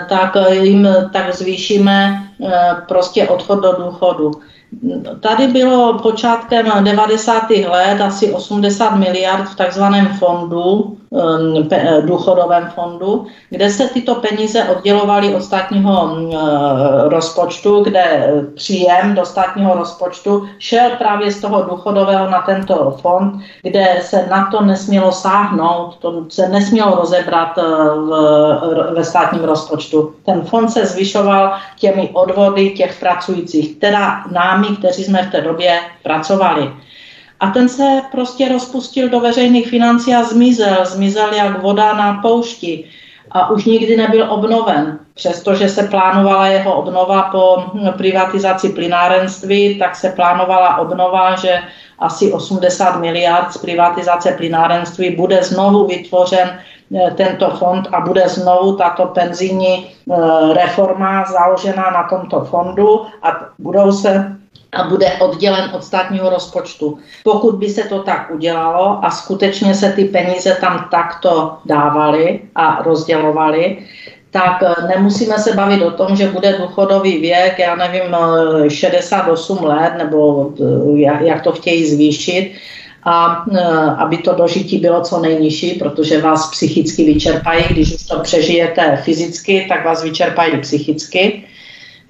[0.09, 4.31] tak jim tak zvýšíme eh, prostě odchod do důchodu.
[5.19, 7.49] Tady bylo počátkem 90.
[7.49, 11.00] let asi 80 miliard v takzvaném fondu, eh,
[12.01, 16.17] důchodovém fondu, kde se tyto peníze oddělovaly od státního
[17.03, 23.99] rozpočtu, kde příjem do státního rozpočtu šel právě z toho důchodového na tento fond, kde
[24.01, 30.13] se na to nesmělo sáhnout, to se nesmělo rozebrat v, ve státním rozpočtu.
[30.25, 35.41] Ten fond se zvyšoval těmi odvody těch pracujících, teda nám námi, kteří jsme v té
[35.41, 36.71] době pracovali.
[37.41, 40.85] A ten se prostě rozpustil do veřejných financí a zmizel.
[40.85, 42.85] Zmizel jak voda na poušti
[43.31, 44.99] a už nikdy nebyl obnoven.
[45.13, 47.63] Přestože se plánovala jeho obnova po
[47.97, 51.59] privatizaci plynárenství, tak se plánovala obnova, že
[51.99, 56.59] asi 80 miliard z privatizace plynárenství bude znovu vytvořen
[56.95, 63.39] eh, tento fond a bude znovu tato penzijní eh, reforma založena na tomto fondu a
[63.59, 64.40] budou se
[64.71, 66.97] a bude oddělen od státního rozpočtu.
[67.23, 72.83] Pokud by se to tak udělalo a skutečně se ty peníze tam takto dávaly a
[72.83, 73.77] rozdělovaly,
[74.31, 78.15] tak eh, nemusíme se bavit o tom, že bude důchodový věk, já nevím,
[78.67, 80.49] 68 eh, let, nebo
[80.95, 82.51] eh, jak to chtějí zvýšit,
[83.03, 83.25] a
[83.97, 89.65] aby to dožití bylo co nejnižší, protože vás psychicky vyčerpají, když už to přežijete fyzicky,
[89.69, 91.43] tak vás vyčerpají psychicky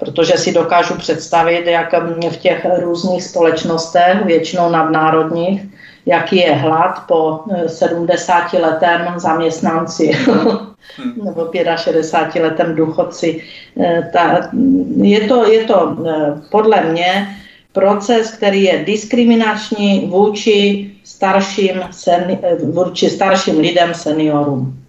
[0.01, 1.93] protože si dokážu představit, jak
[2.29, 5.61] v těch různých společnostech, většinou nadnárodních,
[6.05, 11.25] jaký je hlad po 70 eh, letém zaměstnanci hmm.
[11.25, 13.43] nebo 65 letem důchodci.
[13.79, 14.49] Eh, ta,
[15.01, 17.27] je to, je to eh, podle mě
[17.73, 24.81] proces, který je diskriminační vůči starším, seni, vůči starším lidem, seniorům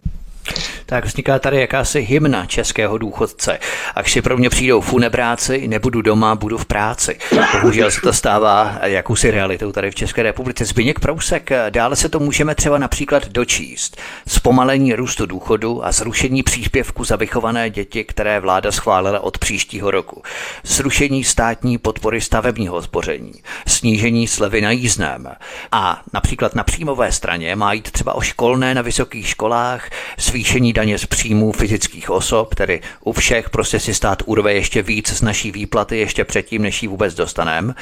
[0.93, 3.59] tak vzniká tady jakási hymna českého důchodce.
[3.95, 7.19] Až si pro mě přijdou funebráci, nebudu doma, budu v práci.
[7.53, 10.65] Bohužel se to stává jakousi realitou tady v České republice.
[10.65, 14.01] Zbyněk Prousek, dále se to můžeme třeba například dočíst.
[14.29, 20.23] Zpomalení růstu důchodu a zrušení příspěvku za vychované děti, které vláda schválila od příštího roku.
[20.63, 23.33] Zrušení státní podpory stavebního zboření.
[23.67, 25.29] Snížení slevy na jízdném.
[25.73, 30.99] A například na příjmové straně má jít třeba o školné na vysokých školách, zvýšení daně
[30.99, 35.51] z příjmů fyzických osob, tedy u všech prostě si stát urve ještě víc z naší
[35.51, 37.75] výplaty ještě předtím, než ji vůbec dostaneme.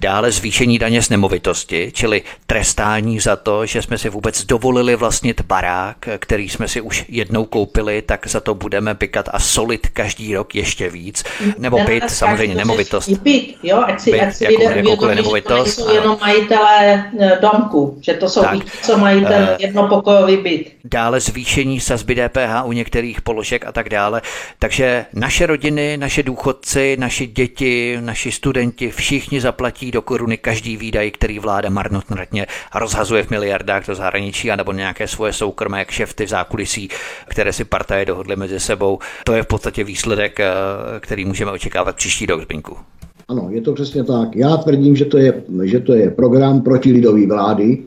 [0.00, 5.40] Dále zvýšení daně z nemovitosti, čili trestání za to, že jsme si vůbec dovolili vlastnit
[5.40, 10.34] barák, který jsme si už jednou koupili, tak za to budeme pikat a solit každý
[10.34, 11.24] rok ještě víc.
[11.58, 13.08] Nebo byt, samozřejmě nemovitost.
[13.08, 17.04] Byt, jo, ať si, byt, ať si jako, lidé uvědomí, nemovitost, že to jenom majitelé
[17.20, 20.72] eh, domku, že to jsou tak, víc, co mají ten uh, jednopokojový byt.
[20.84, 24.22] Dále zvýšení sazby DPH u některých položek a tak dále.
[24.58, 31.10] Takže naše rodiny, naše důchodci, naši děti, naši studenti, všichni zaplatí do koruny každý výdaj,
[31.10, 36.88] který vláda marnotratně rozhazuje v miliardách do zahraničí anebo nějaké svoje soukromé kšefty v zákulisí,
[37.28, 38.98] které si partaje dohodly mezi sebou.
[39.24, 40.52] To je v podstatě výsledek, eh,
[41.00, 42.76] který můžeme očekávat příští rok, Zbinku.
[43.28, 44.36] Ano, je to přesně tak.
[44.36, 47.78] Já tvrdím, že to je, že to je program proti lidové vlády,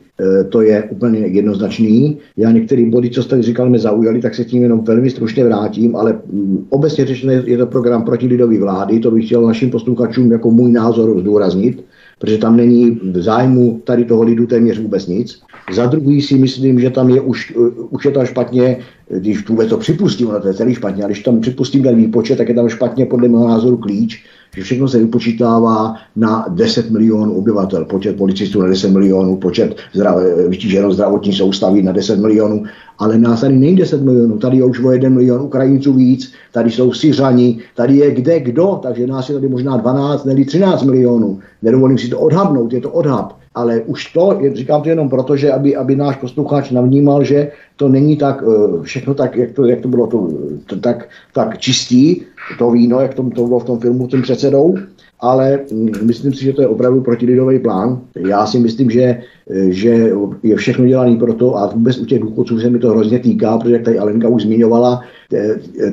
[0.48, 2.18] to je úplně jednoznačný.
[2.36, 5.96] Já některé body, co jste říkal, mě zaujaly, tak se tím jenom velmi stručně vrátím,
[5.96, 10.32] ale mm, obecně řečeno je to program proti lidové vlády, to bych chtěl našim posluchačům
[10.32, 11.84] jako můj názor zdůraznit,
[12.18, 15.40] protože tam není v zájmu tady toho lidu téměř vůbec nic.
[15.72, 18.76] Za druhý si myslím, že tam je už, e, už je tam špatně,
[19.18, 22.38] když vůbec to připustím, ono to je celý špatně, ale když tam připustím ten výpočet,
[22.38, 24.24] tak je tam špatně podle mého názoru klíč,
[24.56, 30.16] že všechno se vypočítává na 10 milionů obyvatel, počet policistů na 10 milionů, počet zdrav,
[30.48, 32.62] vytíženo zdravotní soustavy na 10 milionů,
[32.98, 36.70] ale nás tady není 10 milionů, tady je už o 1 milion Ukrajinců víc, tady
[36.70, 41.38] jsou Syřani, tady je kde kdo, takže nás je tady možná 12 nebo 13 milionů.
[41.62, 43.39] Nedovolím si to odhadnout, je to odhad.
[43.54, 47.88] Ale už to, říkám to jenom proto, že aby, aby náš posluchač navnímal, že to
[47.88, 50.28] není tak eh, všechno tak, jak to, jak to bylo to,
[50.66, 52.22] to tak, tak čistý,
[52.58, 54.74] to víno, jak to, to bylo v tom filmu tím předsedou,
[55.20, 58.00] ale mm, myslím si, že to je opravdu protilidový plán.
[58.16, 59.22] Já si myslím, že,
[59.68, 63.18] že je všechno dělané pro to a vůbec u těch důchodců se mi to hrozně
[63.18, 65.02] týká, protože jak tady Alenka už zmiňovala,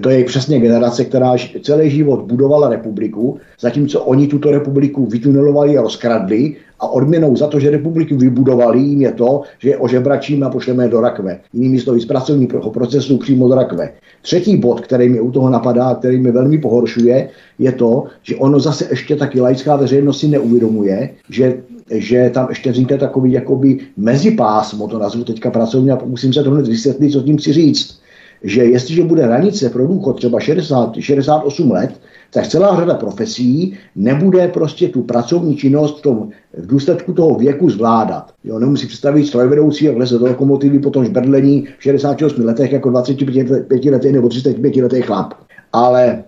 [0.02, 5.82] to je přesně generace, která celý život budovala republiku, zatímco oni tuto republiku vytunelovali a
[5.82, 10.50] rozkradli a odměnou za to, že republiku vybudovali, jim je to, že je ožebračíme a
[10.50, 11.40] pošleme do rakve.
[11.54, 13.94] Jinými slovy z pracovního procesu přímo do rakve.
[14.22, 17.30] Třetí bod, který mi u toho napadá, který mi velmi pohoršuje,
[17.60, 21.58] je to, že ono zase ještě taky laická veřejnost si neuvědomuje, že
[21.92, 26.52] že tam ještě vznikne takový jakoby mezipásmo, to nazvu teďka pracovně a musím se to
[26.52, 28.00] hned vysvětlit, co tím chci říct
[28.44, 32.00] že jestliže bude hranice pro důchod třeba 60, 68 let,
[32.34, 37.70] tak celá řada profesí nebude prostě tu pracovní činnost v, tom, v důsledku toho věku
[37.70, 38.34] zvládat.
[38.44, 43.86] Jo, nemusí představit strojvedoucí, jak leze do lokomotivy, potom žbrdlení v 68 letech jako 25
[43.92, 45.34] letý nebo 35 letý chlap.
[45.74, 46.24] Ale e,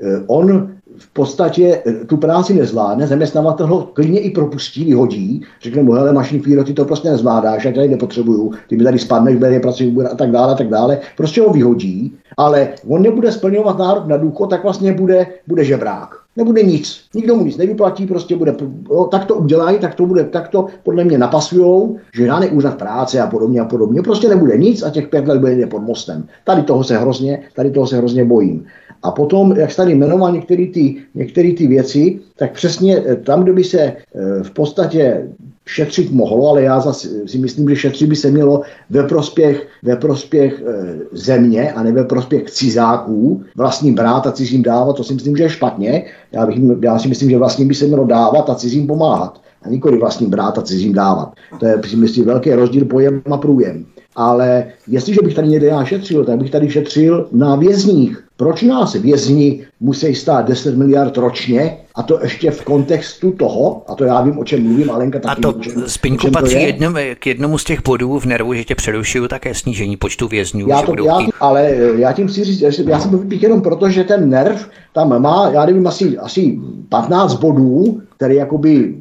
[0.00, 5.82] e, on v podstatě eh, tu práci nezvládne, zaměstnavatel ho klidně i propustí, vyhodí, řekne
[5.82, 9.36] mu, hele, mašin Fíro, ty to prostě nezvládáš, já tady nepotřebuju, ty mi tady spadneš,
[9.36, 10.98] bude pracovní a tak dále, a tak dále.
[11.16, 16.24] Prostě ho vyhodí, ale on nebude splňovat nárok na důchod, tak vlastně bude, bude žebrák.
[16.36, 17.00] Nebude nic.
[17.14, 18.54] Nikdo mu nic nevyplatí, prostě bude,
[18.90, 22.78] jo, tak to udělají, tak to bude, tak to podle mě napasujou, že žádný úřad
[22.78, 24.02] práce a podobně a podobně.
[24.02, 26.26] Prostě nebude nic a těch pět let bude pod mostem.
[26.44, 28.66] Tady toho se hrozně, tady toho se hrozně bojím.
[29.04, 33.42] A potom, jak jste tady jmenoval některé ty, některé ty věci, tak přesně eh, tam,
[33.42, 33.94] kde by se eh,
[34.42, 35.28] v podstatě
[35.66, 39.96] šetřit mohlo, ale já zase si myslím, že šetřit by se mělo ve prospěch, ve
[39.96, 45.14] prospěch e, země a ne ve prospěch cizáků, vlastním brát a cizím dávat, to si
[45.14, 46.04] myslím, že je špatně.
[46.32, 49.40] Já, bych, já si myslím, že vlastním by se mělo dávat a cizím pomáhat.
[49.62, 51.32] A nikoli vlastním brát a cizím dávat.
[51.60, 53.84] To je, si myslím, velký rozdíl pojem a průjem.
[54.16, 58.24] Ale jestliže bych tady někde já šetřil, tak bych tady šetřil na vězních.
[58.36, 63.94] Proč nás vězni musí stát 10 miliard ročně a to ještě v kontextu toho, a
[63.94, 67.26] to já vím, o čem mluvím, Alenka taky A to Spinku patří to jednom, k
[67.26, 70.68] jednomu z těch bodů v nervu, že tě přerušuju, také snížení počtu vězňů.
[70.68, 74.30] Já to, já, ale já tím chci říct, já jsem bych jenom proto, že ten
[74.30, 76.58] nerv tam má, já nevím, asi, asi
[76.88, 78.94] 15 bodů, který jakoby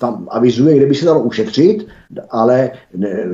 [0.00, 1.86] tam avizuje, kde by se dalo ušetřit,
[2.30, 2.70] ale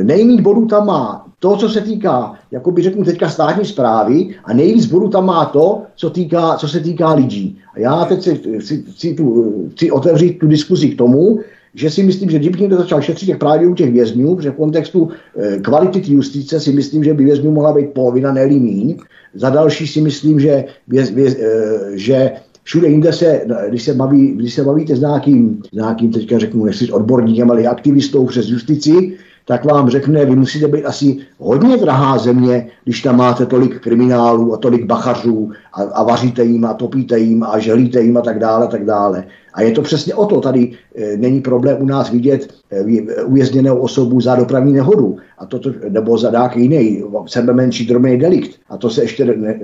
[0.02, 4.54] nejméně bodů tam má to, co se týká, jako by řeknu teďka státní zprávy a
[4.54, 7.58] nejvíc bodu tam má to, co, týká, co se týká lidí.
[7.74, 11.40] A já teď si, si, si, tu, chci otevřít tu diskuzi k tomu,
[11.74, 15.08] že si myslím, že kdyby někdo začal šetřit právě u těch vězňů, protože v kontextu
[15.36, 18.96] e, kvality justice si myslím, že by vězňů mohla být polovina, ne míň.
[19.34, 22.30] Za další si myslím, že, věz, věz, e, že
[22.62, 26.64] všude jinde se, když se, baví, když se bavíte s nějakým, s nějakým teďka řeknu,
[26.64, 29.16] nechci odborníkem, ale aktivistou přes justici,
[29.48, 34.54] tak vám řekne, vy musíte být asi hodně drahá země, když tam máte tolik kriminálů
[34.54, 38.38] a tolik bachařů a, a vaříte jim a topíte jim a želíte jim a tak
[38.38, 39.24] dále, tak dále.
[39.54, 40.40] A je to přesně o to.
[40.40, 45.60] Tady e, není problém u nás vidět e, uvězněnou osobu za dopravní nehodu, a to,
[45.88, 48.60] nebo za nějaký jiný, sebe menší drobný delikt.
[48.68, 49.60] A to se ještě ne,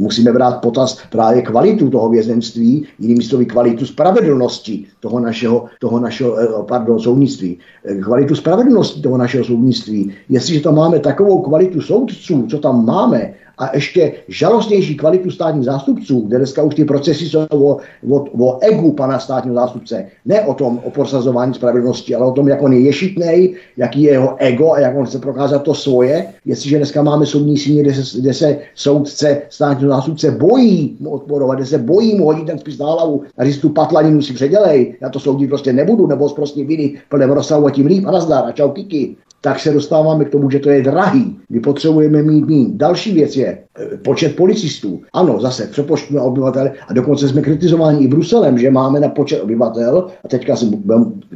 [0.00, 6.40] musíme brát potaz právě kvalitu toho vězenství, jinými slovy kvalitu spravedlnosti toho našeho, toho našeho
[6.40, 7.58] e, pardon, soudnictví.
[7.84, 10.12] E, kvalitu spravedlnosti toho našeho soudnictví.
[10.28, 16.20] Jestliže tam máme takovou kvalitu soudců, co tam máme, a ještě žalostnější kvalitu státních zástupců,
[16.20, 17.76] kde dneska už ty procesy jsou o,
[18.10, 22.48] o, o egu pana státního zástupce, ne o tom, o prosazování spravedlnosti, ale o tom,
[22.48, 26.26] jak on je ješitnej, jaký je jeho ego a jak on chce prokázat to svoje.
[26.44, 31.58] Jestliže dneska máme soudní síně, kde se, kde se soudce, státního zástupce bojí mu odporovat,
[31.58, 34.94] kde se bojí mu hodit ten spis na hlavu a říct tu patlaninu si předělej,
[35.00, 38.44] já to soudit prostě nebudu, nebo prostě viny plném rozsahu a tím líp a nazdar
[38.44, 41.38] a čau kiki tak se dostáváme k tomu, že to je drahý.
[41.50, 42.76] My potřebujeme mít mít.
[42.76, 45.02] Další věc je e, počet policistů.
[45.12, 50.06] Ano, zase přepočtíme obyvatel a dokonce jsme kritizováni i Bruselem, že máme na počet obyvatel,
[50.24, 50.66] a teďka si,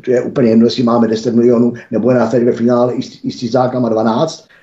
[0.04, 3.02] to je úplně jedno, jestli máme 10 milionů, nebo je nás tady ve finále i
[3.02, 4.53] s, i s 12, Eh,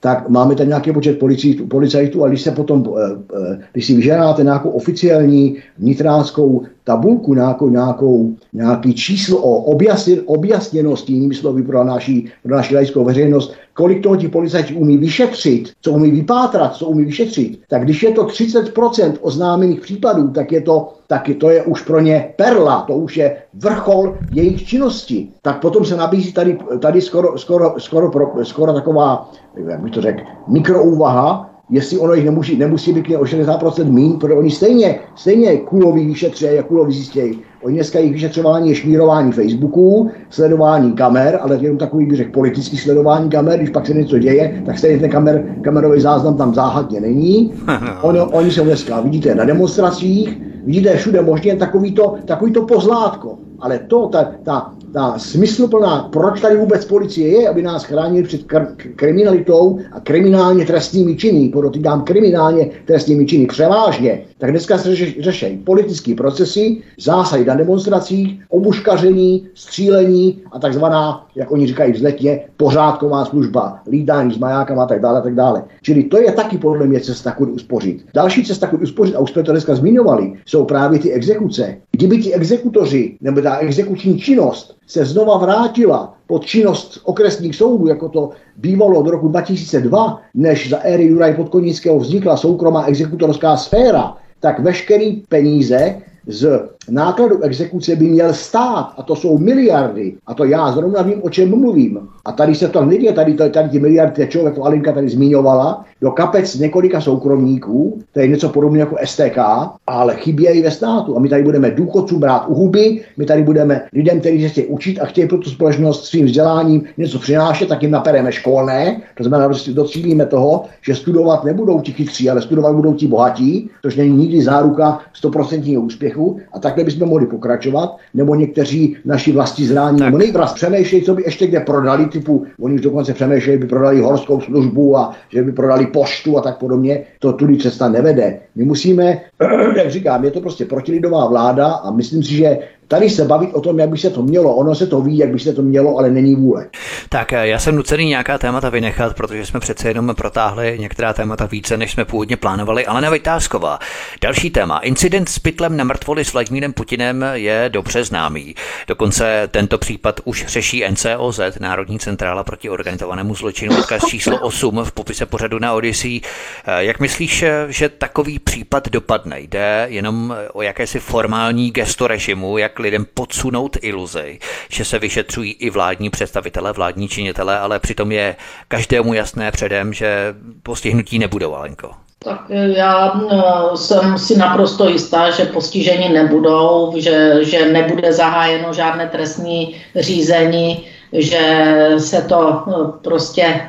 [0.00, 3.02] tak máme tam nějaký počet policajtů, policajtů a když se potom, eh,
[3.36, 11.12] eh, když si vyžádáte nějakou oficiální vnitránskou tabulku, nějakou, nějakou, nějaký číslo o objasně, objasněnosti,
[11.12, 15.92] jinými slovy pro naši, pro naši laickou veřejnost, kolik toho ti policajti umí vyšetřit, co
[15.92, 20.94] umí vypátrat, co umí vyšetřit, tak když je to 30% oznámených případů, tak je to,
[21.06, 25.28] tak to je už pro ně perla, to už je vrchol jejich činnosti.
[25.42, 29.30] Tak potom se nabízí tady, tady skoro, skoro, skoro, skoro, skoro taková,
[29.68, 34.34] jak bych to řekl, mikroúvaha, jestli ono jich nemusí, nemusí být o 60% mín, protože
[34.34, 37.38] oni stejně, stejně kulový vyšetřejí a kulový zjistějí.
[37.62, 42.76] Oni dneska jejich vyšetřování je šmírování Facebooku, sledování kamer, ale jenom takový bych řekl politický
[42.76, 47.00] sledování kamer, když pak se něco děje, tak stejně ten kamer, kamerový záznam tam záhadně
[47.00, 47.52] není.
[48.02, 53.38] Oni, oni jsou dneska, vidíte, na demonstracích, vidíte všude možně takovýto, takovýto pozlátko.
[53.60, 58.46] Ale to, ta, ta, ta smysluplná, proč tady vůbec policie je, aby nás chránili před
[58.46, 65.56] kr- kriminalitou a kriminálně trestnými činy, podotýkám kriminálně trestnými činy převážně, tak dneska se řeší
[65.64, 73.78] politické procesy, zásahy na demonstracích, obuškaření, střílení a takzvaná, jak oni říkají vzletně, pořádková služba,
[73.90, 75.64] lídání s majákama a tak dále, a tak dále.
[75.82, 78.04] Čili to je taky podle mě cesta, kudy uspořit.
[78.14, 81.76] Další cesta, kudy uspořit, a už jsme to dneska zmiňovali, jsou právě ty exekuce.
[81.92, 88.08] Kdyby ti exekutoři, nebo ta exekuční činnost se znova vrátila pod činnost okresních soudů, jako
[88.08, 94.60] to bývalo od roku 2002, než za éry Juraj Podkonického vznikla soukromá exekutorská sféra, tak
[94.60, 95.94] veškerý peníze
[96.26, 101.20] z nákladu exekuce by měl stát, a to jsou miliardy, a to já zrovna vím,
[101.22, 102.08] o čem mluvím.
[102.24, 105.84] A tady se to neděje, tady, tady, tady ty miliardy tečou, jako Alinka tady zmiňovala,
[106.00, 109.38] do kapec několika soukromníků, to je něco podobného jako STK,
[109.86, 111.16] ale chybějí ve státu.
[111.16, 114.66] A my tady budeme důchodcům brát u huby, my tady budeme lidem, kteří se chtějí
[114.66, 119.00] učit a chtějí pro tu společnost svým vzděláním něco přinášet, tak jim napereme školné.
[119.16, 123.70] To znamená, že docílíme toho, že studovat nebudou ti chytří, ale studovat budou ti bohatí,
[123.82, 126.38] což není nikdy záruka 100% úspěchu.
[126.52, 130.06] A takhle bychom mohli pokračovat, nebo někteří naši vlastní zrání, tak.
[130.06, 134.00] nebo nejvraz přemýšlejí, co by ještě kde prodali, typu, oni už dokonce přemýšlejí, by prodali
[134.00, 138.38] horskou službu a že by prodali poštu a tak podobně, to tudy cesta nevede.
[138.54, 139.20] My musíme,
[139.76, 142.58] jak říkám, je to prostě protilidová vláda a myslím si, že
[142.88, 144.54] Tady se bavit o tom, jak by se to mělo.
[144.54, 146.66] Ono se to ví, jak by se to mělo, ale není vůle.
[147.08, 151.46] Tak eh, já jsem nucený nějaká témata vynechat, protože jsme přece jenom protáhli některá témata
[151.46, 152.86] více, než jsme původně plánovali.
[152.86, 153.78] Ale Vytázková.
[154.20, 154.78] Další téma.
[154.78, 158.54] Incident s pytlem na mrtvoli s Vladimírem Putinem je dobře známý.
[158.88, 164.92] Dokonce tento případ už řeší NCOZ, Národní centrála proti organizovanému zločinu, odkaz číslo 8 v
[164.92, 166.20] popise pořadu na Odyssey.
[166.20, 169.40] Eh, jak myslíš, eh, že takový případ dopadne?
[169.40, 175.70] Jde jenom o jakési formální gesto režimu, jak lidem podsunout iluzi, že se vyšetřují i
[175.70, 178.36] vládní představitelé, vládní činitelé, ale přitom je
[178.68, 181.90] každému jasné předem, že postihnutí nebudou, Alenko.
[182.24, 182.40] Tak
[182.76, 189.76] já no, jsem si naprosto jistá, že postiženi nebudou, že, že nebude zahájeno žádné trestní
[189.96, 193.60] řízení, že se to no, prostě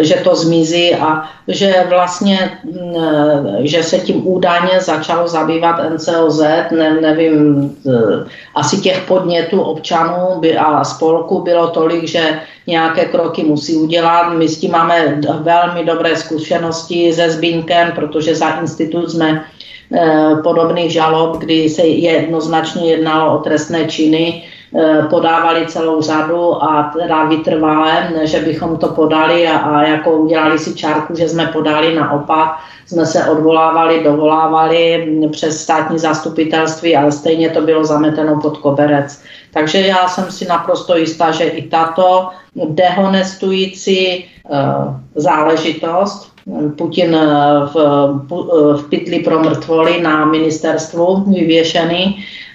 [0.00, 2.94] že to zmizí a že vlastně, mm,
[3.60, 7.70] že se tím údajně začalo zabývat NCOZ, ne, nevím,
[8.54, 14.32] asi těch podnětů občanů a spolku bylo tolik, že nějaké kroky musí udělat.
[14.32, 19.44] My s tím máme velmi dobré zkušenosti se Zbínkem, protože za institut jsme
[20.42, 24.55] podobných žalob, kdy se jednoznačně jednalo o trestné činy, Eh,
[25.10, 30.74] podávali celou řadu a teda vytrvalé, že bychom to podali a, a jako udělali si
[30.74, 37.60] čárku, že jsme podali naopak, jsme se odvolávali, dovolávali přes státní zastupitelství, ale stejně to
[37.60, 39.22] bylo zameteno pod koberec.
[39.52, 42.28] Takže já jsem si naprosto jistá, že i tato
[42.68, 46.32] dehonestující uh, záležitost,
[46.78, 47.16] Putin
[47.74, 47.74] v,
[48.76, 52.45] v pytli pro mrtvoly na ministerstvu vyvěšený, Eh,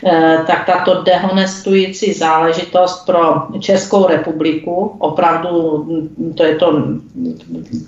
[0.48, 6.84] tak tato dehonestující záležitost pro Českou republiku, opravdu mm, to je to,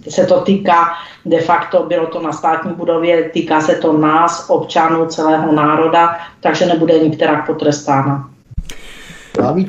[0.10, 0.94] se to týká,
[1.26, 6.66] de facto bylo to na státní budově, týká se to nás, občanů celého národa, takže
[6.66, 8.30] nebude nikterak potrestána.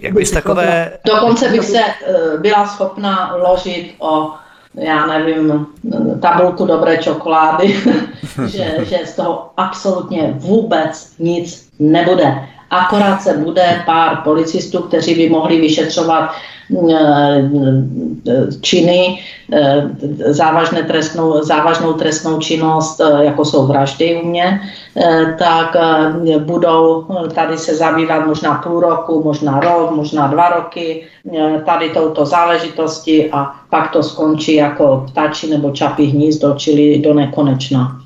[0.02, 0.92] Jak bys takové...
[1.06, 4.32] Dokonce bych se eh, byla schopna ložit o
[4.76, 5.66] já nevím,
[6.20, 7.76] tabulku dobré čokolády,
[8.46, 12.34] že, že z toho absolutně vůbec nic nebude.
[12.70, 16.30] Akorát se bude pár policistů, kteří by mohli vyšetřovat
[16.72, 17.50] Eh,
[18.60, 19.20] činy,
[19.52, 19.88] eh,
[20.32, 24.60] závažné trestnou, závažnou trestnou činnost, eh, jako jsou vraždy u mě,
[25.38, 25.76] tak
[26.38, 31.06] budou tady se zabývat možná půl roku, možná rok, možná dva roky
[31.66, 38.03] tady touto záležitosti a pak to skončí jako ptačí nebo čapí hnízdo, čili do nekonečna.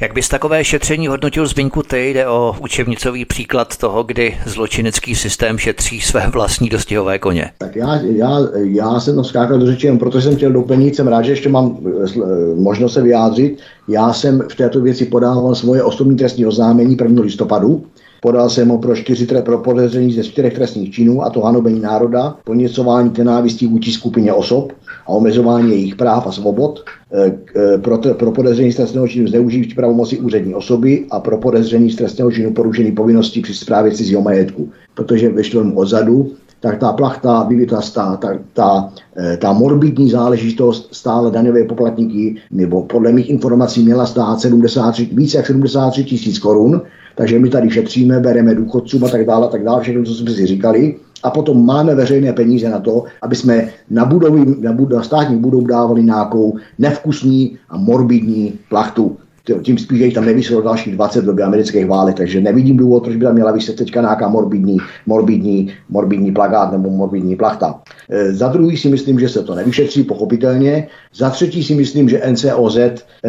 [0.00, 2.10] Jak bys takové šetření hodnotil Zbyňku ty?
[2.10, 7.50] Jde o učebnicový příklad toho, kdy zločinecký systém šetří své vlastní dostihové koně.
[7.58, 11.22] Tak já, já, já jsem to skákal do řeči, protože jsem chtěl doplnit, jsem rád,
[11.22, 13.58] že ještě mám eh, eh, možnost se vyjádřit.
[13.88, 17.22] Já jsem v této věci podával svoje osobní trestní oznámení 1.
[17.22, 17.84] listopadu.
[18.26, 22.36] Podal jsem ho pro, čtyři, pro podezření ze čtyřech trestných činů, a to hanobení národa,
[22.44, 24.72] poněcování nenávistí vůči skupině osob,
[25.06, 29.74] a omezování jejich práv a svobod, eh, eh, pro, pro podezření z trestného činu zneužití
[29.74, 34.70] pravomoci úřední osoby a pro podezření z trestného činu porušení povinností při správě cizího majetku.
[34.94, 40.88] Protože ve čtvrtém odzadu tak ta plachta, vyvita ta, ta, ta, eh, ta morbidní záležitost
[40.92, 46.82] stále daňové poplatníky, nebo podle mých informací měla stát 73, více jak 73 tisíc korun,
[47.16, 50.46] takže my tady šetříme, bereme důchodcům a tak dále, tak dále, všechno, co jsme si
[50.46, 55.02] říkali a potom máme veřejné peníze na to, aby jsme na, budovy, na, bud- na
[55.02, 59.16] státní budou dávali nějakou nevkusní a morbidní plachtu.
[59.62, 63.24] Tím spíš, že tam nevyselo další 20 doby amerických válek, takže nevidím důvod, proč by
[63.24, 67.80] tam měla vyset teďka nějaká morbidní, morbidní, morbidní plagát nebo morbidní plachta.
[68.10, 70.88] E, za druhý si myslím, že se to nevyšetří, pochopitelně.
[71.14, 72.78] Za třetí si myslím, že NCOZ,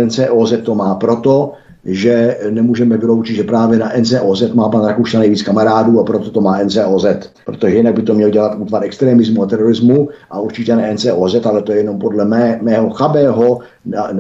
[0.06, 1.54] NCOZ to má proto,
[1.88, 6.42] že nemůžeme vyloučit, že právě na NCOZ má pan Rakušan nejvíc kamarádů a proto to
[6.42, 7.06] má NCOZ.
[7.46, 11.62] Protože jinak by to měl dělat útvar extremismu a terorismu a určitě ne NCOZ, ale
[11.62, 13.60] to je jenom podle mé, mého chabého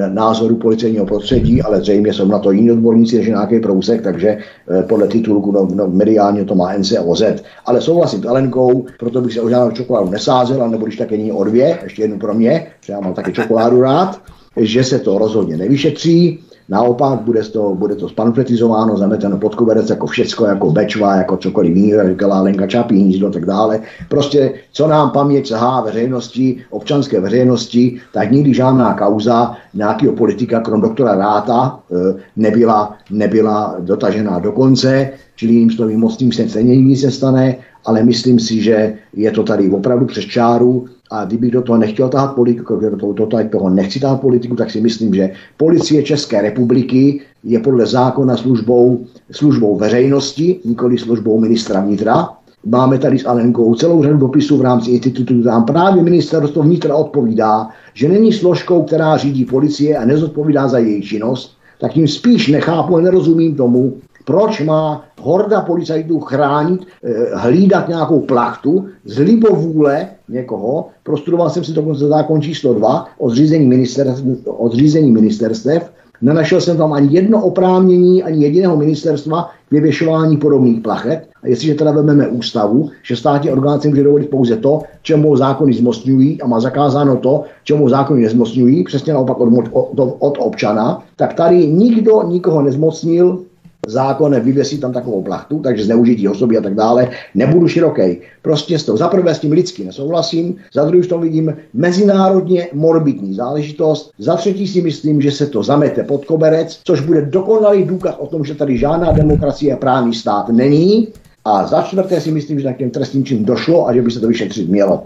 [0.10, 4.84] názoru policejního prostředí, ale zřejmě jsou na to jiní odborníci než nějaký prousek, takže eh,
[4.84, 7.24] podle titulku no, no, mediálně to má NCOZ.
[7.66, 11.32] Ale souhlasím s Alenkou, proto bych se o žádnou čokoládu nesázel, nebo když také není
[11.32, 14.22] o dvě, ještě jednu pro mě, že já mám taky čokoládu rád,
[14.58, 16.40] že se to rozhodně nevyšetří,
[16.70, 21.76] Naopak bude to, bude to spanfletizováno, zameteno pod koberec jako všecko, jako bečva, jako cokoliv
[21.76, 23.80] jiného, říkala Lenka Čapí, hnízdo tak dále.
[24.10, 30.82] Prostě, co nám paměť sahá veřejnosti, občanské veřejnosti, tak nikdy žádná kauza nějakého politika, krom
[30.82, 37.04] doktora Ráta, e, nebyla, nebyla dotažená do konce, čili jiným slovím mocným se stejně nic
[37.04, 37.56] nestane,
[37.88, 40.86] ale myslím si, že je to tady opravdu přes čáru.
[41.12, 44.72] A kdybych do toho nechtěl tahat politiku, do toho, do toho nechci tahat politiku, tak
[44.72, 51.80] si myslím, že policie České republiky je podle zákona službou, službou veřejnosti, nikoli službou ministra
[51.80, 52.30] vnitra.
[52.66, 57.70] Máme tady s Alenkou celou řadu dopisů v rámci institutu, tam právě ministerstvo vnitra odpovídá,
[57.94, 62.96] že není složkou, která řídí policie a nezodpovídá za její činnost, tak tím spíš nechápu
[62.96, 63.94] a nerozumím tomu,
[64.28, 70.88] proč má horda policajtů chránit, eh, hlídat nějakou plachtu z libovůle někoho.
[71.04, 75.92] Prostudoval jsem si dokonce zákon číslo 2 o zřízení, ministerstv, o zřízení ministerstev.
[76.22, 81.30] Nenašel jsem tam ani jedno oprávnění, ani jediného ministerstva k vyvěšování podobných plachet.
[81.44, 85.74] A jestliže teda vezmeme ústavu, že státní orgán si může dovolit pouze to, čemu zákony
[85.74, 91.34] zmocňují a má zakázáno to, čemu zákony nezmocňují, přesně naopak od, od, od občana, tak
[91.34, 93.47] tady nikdo nikoho nezmocnil
[93.88, 98.18] zákonem vyvěsit tam takovou plachtu, takže zneužití osoby a tak dále, nebudu široký.
[98.42, 103.34] Prostě s tou, za prvé s tím lidsky nesouhlasím, za druhé to vidím mezinárodně morbidní
[103.34, 108.16] záležitost, za třetí si myslím, že se to zamete pod koberec, což bude dokonalý důkaz
[108.18, 111.08] o tom, že tady žádná demokracie a právní stát není.
[111.46, 114.28] A za čtvrté si myslím, že takovým trestním čin došlo a že by se to
[114.28, 115.04] vyšetřit mělo.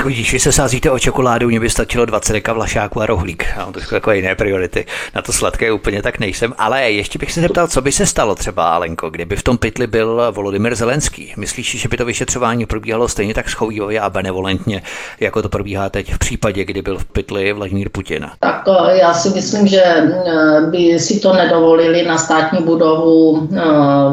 [0.00, 3.44] Tak vidíš, vy se sázíte o čokoládu, mě by stačilo 20 deka vlašáku a rohlík.
[3.56, 4.86] Já mám trošku takové jiné priority.
[5.14, 6.54] Na to sladké úplně tak nejsem.
[6.58, 9.86] Ale ještě bych se zeptal, co by se stalo třeba, Alenko, kdyby v tom pytli
[9.86, 11.34] byl Volodymyr Zelenský.
[11.36, 14.82] Myslíš, že by to vyšetřování probíhalo stejně tak schovývavě a benevolentně,
[15.20, 18.26] jako to probíhá teď v případě, kdy byl v pytli Vladimír Putin?
[18.40, 23.60] Tak eh, já si myslím, že eh, by si to nedovolili na státní budovu eh,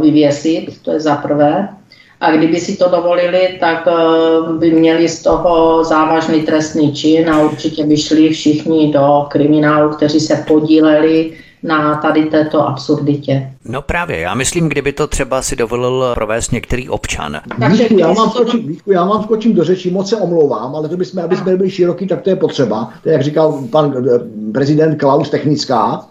[0.01, 1.76] vyvěsit, to je za prvé.
[2.22, 7.41] A kdyby si to dovolili, tak eh, by měli z toho závažný trestný čin a
[7.41, 11.34] určitě by šli všichni do kriminálu, kteří se podíleli
[11.64, 13.52] na tady této absurditě.
[13.65, 17.41] No právě, já myslím, kdyby to třeba si dovolil provést některý občan.
[17.60, 20.98] Takže já, mám skočím, Víšku, já mám skočím do řeči, moc se omlouvám, ale to
[20.98, 22.94] bychom, aby jsme byli široký, tak to je potřeba.
[23.03, 24.19] To je, jak říkal pan eh,
[24.52, 26.07] prezident Klaus Technická,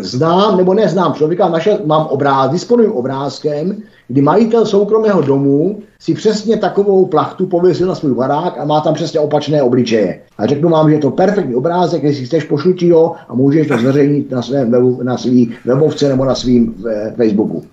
[0.00, 6.56] znám nebo neznám člověka, naše, mám obráz, disponuji obrázkem, kdy majitel soukromého domu si přesně
[6.56, 10.20] takovou plachtu pověsil na svůj barák a má tam přesně opačné obličeje.
[10.38, 13.78] A řeknu vám, že je to perfektní obrázek, jestli chceš pošlutí ho a můžeš to
[13.78, 17.64] zveřejnit na svém webu, na svý webovce nebo na svým eh, Facebooku.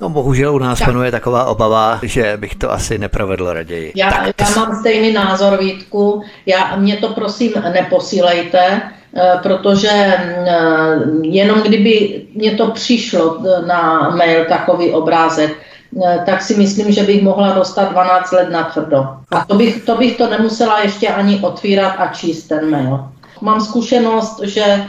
[0.00, 0.88] No bohužel u nás tak.
[0.88, 3.92] panuje taková obava, že bych to asi neprovedl raději.
[3.96, 6.22] Já, tak, já mám stejný názor, Vítku.
[6.46, 8.95] Já, mě to prosím neposílejte, eh,
[9.42, 15.56] protože eh, jenom kdyby mě to přišlo na mail takový obrázek,
[16.04, 19.06] eh, tak si myslím, že bych mohla dostat 12 let na tvrdo.
[19.30, 23.04] A to bych, to bych to nemusela ještě ani otvírat a číst ten mail.
[23.40, 24.84] Mám zkušenost, že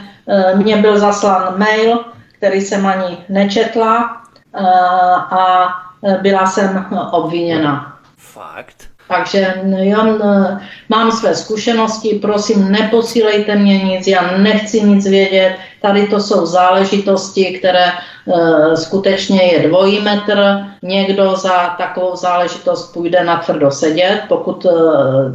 [0.54, 4.22] mně byl zaslán mail, který jsem ani nečetla
[5.30, 5.68] a
[6.22, 7.96] byla jsem obviněna.
[8.16, 8.87] Fakt?
[9.08, 10.06] Takže já
[10.88, 15.56] mám své zkušenosti, prosím, neposílejte mě nic, já nechci nic vědět.
[15.82, 20.64] Tady to jsou záležitosti, které e, skutečně je dvojí metr.
[20.82, 24.70] Někdo za takovou záležitost půjde na tvrdo sedět, pokud e,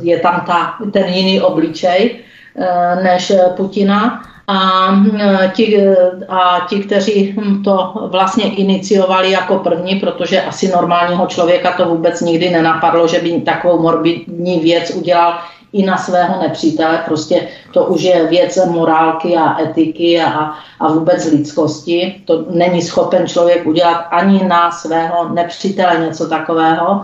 [0.01, 2.19] je tam ta, ten jiný obličej
[2.55, 4.32] e, než Putina.
[4.47, 4.89] A
[5.19, 5.95] e, ti, e,
[6.27, 12.49] a ti, kteří to vlastně iniciovali jako první, protože asi normálního člověka to vůbec nikdy
[12.49, 15.39] nenapadlo, že by takovou morbidní věc udělal
[15.73, 17.01] i na svého nepřítele.
[17.05, 22.21] Prostě to už je věc morálky a etiky a, a vůbec lidskosti.
[22.25, 27.01] To není schopen člověk udělat ani na svého nepřítele něco takového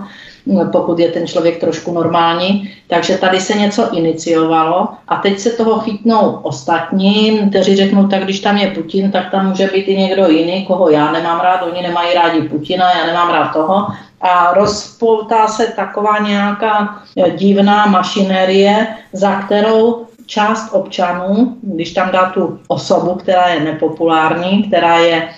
[0.71, 2.71] pokud je ten člověk trošku normální.
[2.87, 8.39] Takže tady se něco iniciovalo a teď se toho chytnou ostatní, kteří řeknou, tak když
[8.39, 11.81] tam je Putin, tak tam může být i někdo jiný, koho já nemám rád, oni
[11.81, 13.87] nemají rádi Putina, já nemám rád toho.
[14.21, 16.99] A rozpoutá se taková nějaká
[17.37, 24.97] divná mašinérie, za kterou část občanů, když tam dá tu osobu, která je nepopulární, která
[24.97, 25.29] je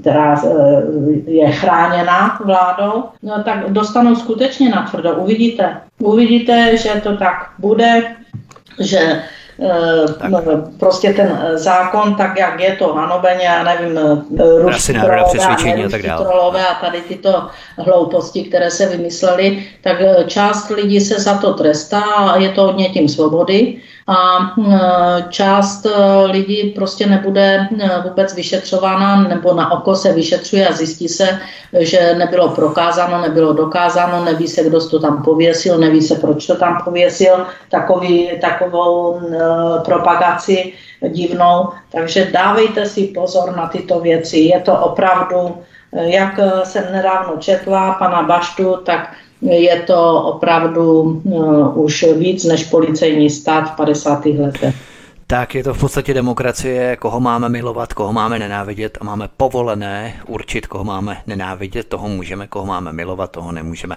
[0.00, 5.14] která eh, je chráněna vládou, no tak dostanou skutečně na tvrdo.
[5.14, 5.76] Uvidíte.
[5.98, 8.02] Uvidíte, že to tak bude,
[8.80, 9.22] že
[9.60, 10.30] eh, tak.
[10.30, 10.42] No,
[10.78, 13.98] prostě ten zákon, tak jak je to hanobeně, já nevím,
[14.60, 17.46] ruští trolové a tak trolové a tady tyto
[17.78, 19.96] hlouposti, které se vymyslely, tak
[20.26, 25.86] část lidí se za to trestá a je to hodně tím svobody a e, část
[25.86, 25.90] e,
[26.26, 31.40] lidí prostě nebude e, vůbec vyšetřována nebo na oko se vyšetřuje a zjistí se,
[31.80, 36.56] že nebylo prokázáno, nebylo dokázáno, neví se, kdo to tam pověsil, neví se, proč to
[36.56, 39.20] tam pověsil, takový, takovou
[39.84, 40.72] propagaci
[41.08, 41.68] divnou.
[41.92, 44.38] Takže dávejte si pozor na tyto věci.
[44.38, 45.56] Je to opravdu,
[45.92, 53.30] jak jsem nedávno četla pana Baštu, tak je to opravdu uh, už víc než policejní
[53.30, 54.26] stát v 50.
[54.26, 54.74] letech.
[55.28, 60.14] Tak je to v podstatě demokracie, koho máme milovat, koho máme nenávidět a máme povolené
[60.26, 63.96] určit, koho máme nenávidět, toho můžeme, koho máme milovat, toho nemůžeme.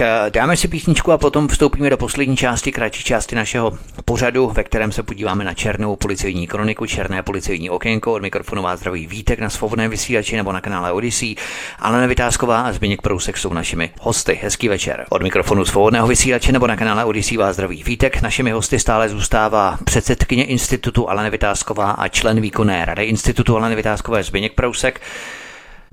[0.00, 4.64] Eh, dáme si písničku a potom vstoupíme do poslední části, kratší části našeho pořadu, ve
[4.64, 8.12] kterém se podíváme na černou policejní kroniku, černé policejní okénko.
[8.12, 11.34] Od mikrofonu vás zdraví Vítek na svobodném vysílači nebo na kanále Odyssey.
[11.78, 14.38] Ale Vytázková a Zbigněk Prousek jsou našimi hosty.
[14.42, 15.06] Hezký večer.
[15.10, 18.22] Od mikrofonu svobodného vysílače nebo na kanále Odyssey vás zdraví Vítek.
[18.22, 24.22] Našimi hosty stále zůstává předsedkyně institutu Alena Vytázková a člen výkonné rady institutu Alena Vytázkové
[24.22, 25.00] Zbigněk Prousek.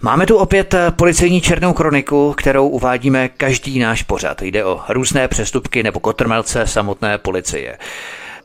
[0.01, 4.41] Máme tu opět eh, policejní černou kroniku, kterou uvádíme každý náš pořad.
[4.41, 7.77] Jde o různé přestupky nebo kotrmelce samotné policie.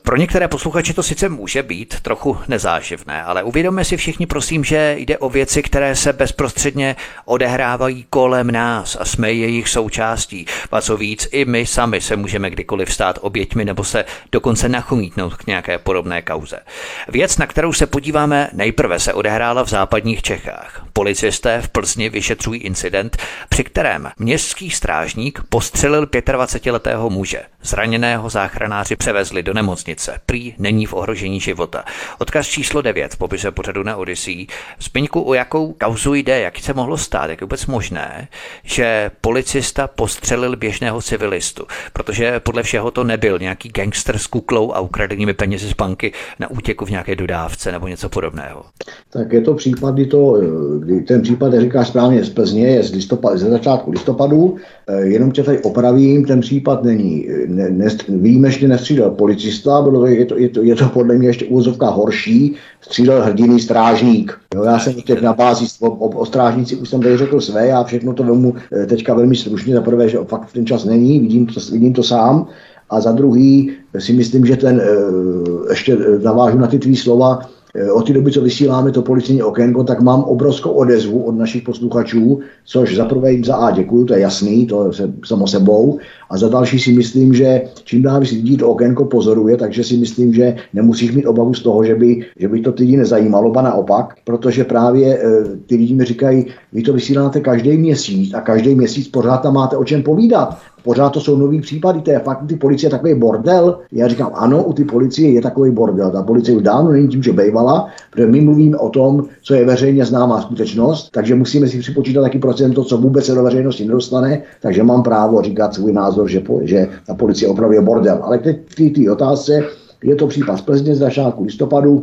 [0.02, 4.94] Pro některé posluchače to sice může být trochu nezáživné, ale uvědomme si všichni prosím, že
[4.98, 10.46] jde o věci, které se bezprostředně odehrávají kolem nás a jsme jejich součástí.
[10.72, 15.34] A co víc, i my sami se můžeme kdykoliv stát oběťmi nebo se dokonce nachomítnout
[15.34, 16.60] k nějaké podobné kauze.
[17.08, 20.86] Věc, na kterou se podíváme nejprve, se odehrála v západních Čechách.
[20.92, 23.16] Policisté v Plzni vyšetřují incident,
[23.48, 27.42] při kterém městský strážník postřelil 25-letého muže.
[27.62, 29.89] Zraněného záchranáři převezli do nemocnice.
[30.26, 31.84] Prý není v ohrožení života.
[32.18, 34.46] Odkaz číslo 9 v popise pořadu na Odyssey.
[34.82, 38.28] Zbyňku, o jakou kauzu jde, jak se mohlo stát, jak je vůbec možné,
[38.62, 44.80] že policista postřelil běžného civilistu, protože podle všeho to nebyl nějaký gangster s kuklou a
[44.80, 48.64] ukradenými penězi z banky na útěku v nějaké dodávce nebo něco podobného.
[49.10, 50.40] Tak je to případ, kdy, to,
[50.78, 54.56] kdy ten případ, jak říkáš správně, z Plzně je z, listopad, ze začátku listopadu,
[54.88, 60.06] eh, jenom tě tady opravím, ten případ není, ne, ne, výjimečně nestřídal policista, bylo to,
[60.06, 64.38] je, to, je, to, je to podle mě ještě úvozovka horší, střídal hrdiný strážník.
[64.54, 67.66] Jo, já jsem těch na bázi o, o, o strážníci už jsem tady řekl své,
[67.66, 71.20] já všechno to vemu eh, teďka velmi stručně, za prvé, že fakt ten čas není,
[71.20, 72.46] vidím to, vidím to sám,
[72.90, 77.40] a za druhý si myslím, že ten, eh, ještě navážu na ty tvý slova,
[77.74, 81.62] Eh, od té doby, co vysíláme to policijní okénko, tak mám obrovskou odezvu od našich
[81.62, 85.98] posluchačů, což za prvé jim za A děkuju, to je jasný, to se samo sebou.
[86.30, 89.96] A za další si myslím, že čím dál víc lidí to okénko pozoruje, takže si
[89.96, 93.50] myslím, že nemusíš mít obavu z toho, že by, že by to ty lidi nezajímalo,
[93.50, 98.40] ba naopak, protože právě e, ty lidi mi říkají, vy to vysíláte každý měsíc a
[98.40, 100.58] každý měsíc pořád tam máte o čem povídat.
[100.82, 103.78] Pořád to jsou nový případy, to je fakt ty policie takový bordel.
[103.92, 106.10] Já říkám, ano, u ty policie je takový bordel.
[106.10, 109.64] Ta policie už dávno není tím, že bejvala, protože my mluvíme o tom, co je
[109.64, 114.42] veřejně známá skutečnost, takže musíme si připočítat taky procento, co vůbec se do veřejnosti nedostane,
[114.62, 118.18] takže mám právo říkat svůj názor, že, že ta policie opravdu je bordel.
[118.22, 119.64] Ale ty, ty otázce,
[120.04, 122.02] je to případ Plzně z začátku listopadu,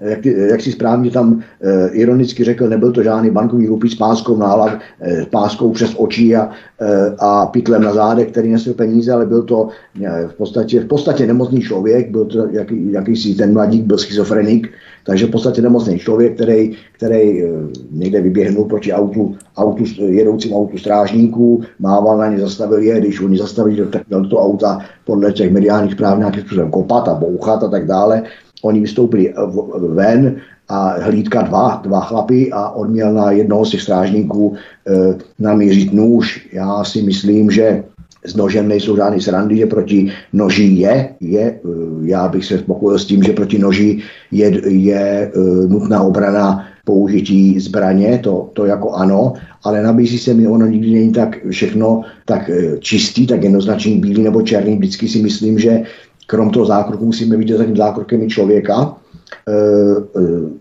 [0.00, 4.36] jak, jak si správně tam e, ironicky řekl, nebyl to žádný bankovní rupí s páskou
[4.36, 6.50] na e, páskou přes oči a,
[6.80, 9.68] e, a pytlem na zádech, který nesl peníze, ale byl to
[10.04, 14.68] e, v podstatě, v podstatě nemocný člověk, byl to jaký, jakýsi ten mladík, byl schizofrenik,
[15.08, 17.42] takže v podstatě nemocný člověk, který, který
[17.90, 23.38] někde vyběhnul proti autu, autu, jedoucím autu strážníků, mával na ně, zastavil je, když oni
[23.38, 27.68] zastavili, tak do toho auta podle těch mediálních zpráv nějakým způsobem kopat a bouchat a
[27.68, 28.22] tak dále.
[28.62, 29.34] Oni vystoupili
[29.88, 30.36] ven
[30.68, 35.92] a hlídka dva, dva chlapy a on měl na jednoho z těch strážníků e, namířit
[35.92, 36.48] nůž.
[36.52, 37.84] Já si myslím, že
[38.28, 41.60] s nožem nejsou žádný srandy, že proti noži je, je, e,
[42.02, 43.98] já bych se spokojil s tím, že proti noži
[44.32, 45.30] je, je e,
[45.68, 49.32] nutná obrana použití zbraně, to, to jako ano,
[49.64, 54.22] ale nabízí se mi, ono nikdy není tak všechno tak e, čistý, tak jednoznačný bílý
[54.22, 54.76] nebo černý.
[54.76, 55.82] Vždycky si myslím, že
[56.26, 58.96] krom toho zákroku musíme vidět za tím zákrokem i člověka,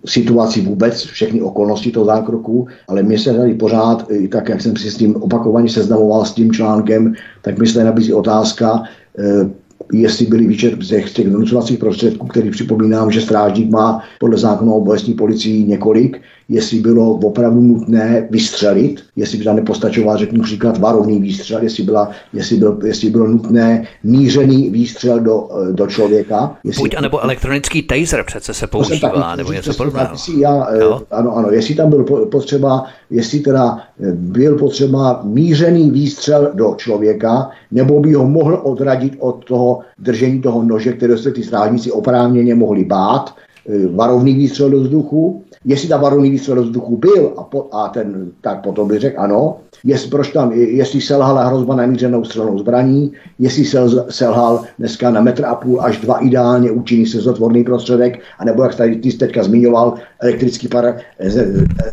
[0.05, 4.91] situaci vůbec, všechny okolnosti toho zákroku, ale mě se tady pořád, tak jak jsem si
[4.91, 8.83] s tím opakovaně seznamoval s tím článkem, tak mi se nabízí otázka,
[9.19, 9.49] e,
[9.93, 14.77] jestli byly výčet z těch, donucovacích prostředků, který připomínám, že strážník má podle zákona o
[14.77, 21.21] obecní policii několik, jestli bylo opravdu nutné vystřelit, jestli by tam nepostačoval, řeknu příklad, varovný
[21.21, 26.57] výstřel, jestli, byla, jestli, byl, jestli bylo nutné mířený výstřel do, do člověka.
[26.63, 30.15] Jestli, Buď anebo elektronický taser přece se používá, taky, nebo něco podobného.
[30.37, 31.01] Já, no.
[31.11, 37.49] Ano, ano, jestli tam byl potřeba, jestli teda eh, byl potřeba mířený výstřel do člověka,
[37.71, 42.55] nebo by ho mohl odradit od toho držení toho nože, které se ty strážníci oprávněně
[42.55, 43.46] mohli bát, eh,
[43.95, 48.31] varovný výstřel do vzduchu, jestli ta varovný výstřel do vzduchu byl a, po, a ten,
[48.41, 53.65] tak potom by řekl ano, jest, proč tam, jestli selhala hrozba namířenou střelnou zbraní, jestli
[53.65, 58.75] sel, selhal dneska na metr a půl až dva ideálně účinný sezotvorný prostředek, anebo jak
[58.75, 60.95] tady ty teďka zmiňoval, elektrický, para,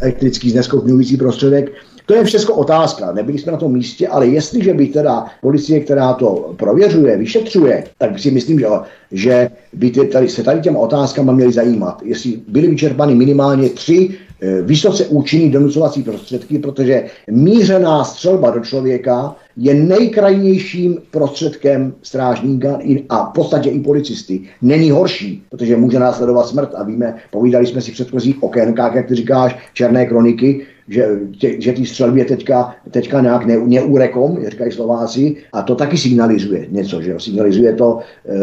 [0.01, 1.73] elektrický zneschopňující prostředek,
[2.07, 6.13] to je všechno otázka, nebyli jsme na tom místě, ale jestliže by teda policie, která
[6.13, 8.67] to prověřuje, vyšetřuje, tak si myslím, že,
[9.13, 12.03] že by tady, se tady těma otázkama měly zajímat.
[12.05, 14.09] Jestli byly vyčerpány minimálně tři
[14.41, 22.79] e, vysoce účinný donucovací prostředky, protože mířená střelba do člověka je nejkrajnějším prostředkem strážníka
[23.09, 24.41] a v podstatě i policisty.
[24.63, 29.07] Není horší, protože může následovat smrt a víme, povídali jsme si v předchozích okénkách, jak
[29.07, 34.73] ty říkáš, černé kroniky, že, tě, že ty střelby teďka, teďka nějak ne, neurekom, říkají
[34.73, 37.21] Slováci, a to taky signalizuje něco, že jo?
[37.21, 37.99] signalizuje to
[38.29, 38.35] e,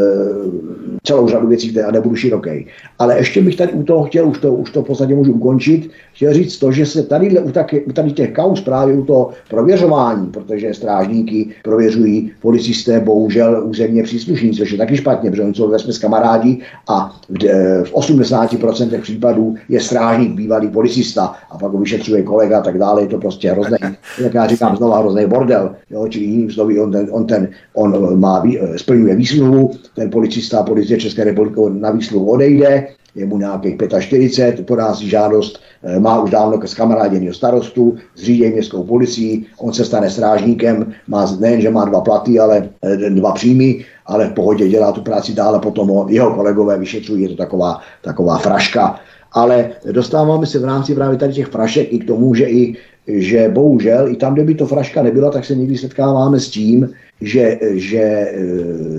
[1.04, 2.68] celou řadu věcí, které nebudu široký.
[3.00, 5.92] Ale ještě bych tady u toho chtěl, už to, už to v podstatě můžu ukončit,
[6.14, 9.30] chtěl říct to, že se tady u, taky, u tady těch kaus právě u toho
[9.50, 15.70] prověřování, protože strážníky prověřují policisté, bohužel územně příslušníci, což je taky špatně, protože oni jsou
[15.70, 16.58] ve kamarádi
[16.88, 17.44] a v,
[17.84, 23.04] v 80% případů je strážník bývalý policista a pak ho vyšetřuje kolega a tak dále,
[23.04, 23.78] je to prostě hrozný,
[24.24, 28.20] jak já říkám znova, hrozný bordel, jo, čili jiným slovy, on, ten, on, ten, on
[28.20, 28.44] má,
[28.76, 34.96] splňuje výsluhu, ten policista, policie České republiky na výsluhu odejde, je mu nějakých 45, podá
[34.96, 40.10] si žádost, eh, má už dávno s kamaráděného starostu, zřídí městskou policii, on se stane
[40.10, 44.92] strážníkem, má nejen, že má dva platy, ale eh, dva příjmy, ale v pohodě dělá
[44.92, 49.00] tu práci dále, potom ho, jeho kolegové vyšetřují, je to taková, taková fraška.
[49.32, 52.76] Ale dostáváme se v rámci právě tady těch frašek i k tomu, že i
[53.08, 56.90] že bohužel i tam, kde by to fraška nebyla, tak se někdy setkáváme s tím,
[57.22, 58.34] že, že e,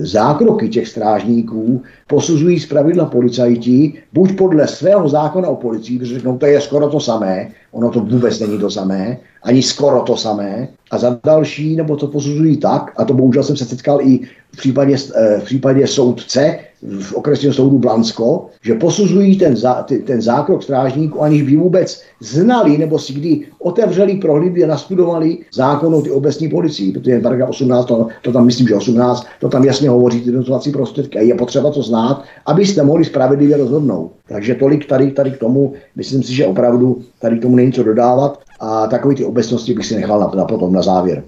[0.05, 6.37] zákroky těch strážníků posuzují z pravidla policajti, buď podle svého zákona o policii, protože řeknou,
[6.37, 10.67] to je skoro to samé, ono to vůbec není to samé, ani skoro to samé,
[10.91, 14.19] a za další, nebo to posuzují tak, a to bohužel jsem se setkal i
[14.53, 16.59] v případě, e, v případě soudce,
[16.99, 22.77] v okresním soudu Blansko, že posuzují ten, zá, ten zákrok strážníků, aniž by vůbec znali
[22.77, 27.85] nebo si kdy otevřeli, prohlídli a nastudovali zákon o ty obecní policii, protože paragraf 18,
[27.85, 31.35] to, to tam myslím, že 18, to tam jasně hovoří ty dotovací prostředky a je
[31.35, 34.11] potřeba to znát, abyste mohli spravedlivě rozhodnout.
[34.27, 37.83] Takže tolik tady, tady k tomu, myslím si, že opravdu tady k tomu není co
[37.83, 41.23] dodávat a takové ty obecnosti bych si nechal na, na potom na závěr.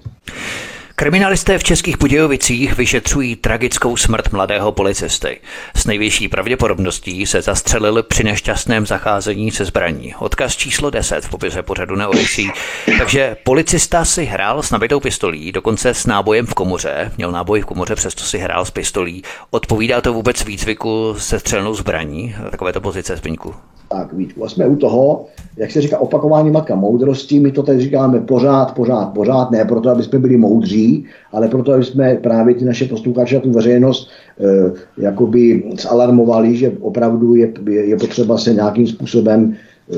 [0.98, 5.40] Kriminalisté v Českých Budějovicích vyšetřují tragickou smrt mladého policisty.
[5.74, 10.14] S největší pravděpodobností se zastřelil při nešťastném zacházení se zbraní.
[10.18, 12.50] Odkaz číslo 10 v popise pořadu na Odisí.
[12.98, 17.12] Takže policista si hrál s nabitou pistolí, dokonce s nábojem v komoře.
[17.16, 19.22] Měl náboj v komoře, přesto si hrál s pistolí.
[19.50, 22.36] Odpovídá to vůbec výcviku se střelnou zbraní?
[22.50, 23.54] Takovéto pozice, Zbyňku.
[23.88, 25.26] Tak Vítku, jsme u toho,
[25.56, 29.90] jak se říká opakování matka moudrosti, my to teď říkáme pořád, pořád, pořád, ne proto,
[29.90, 34.10] aby jsme byli moudří, ale proto, aby jsme právě ty naše posluchače a tu veřejnost
[34.40, 39.54] e, jakoby zalarmovali, že opravdu je, je, je potřeba se nějakým způsobem
[39.92, 39.96] e,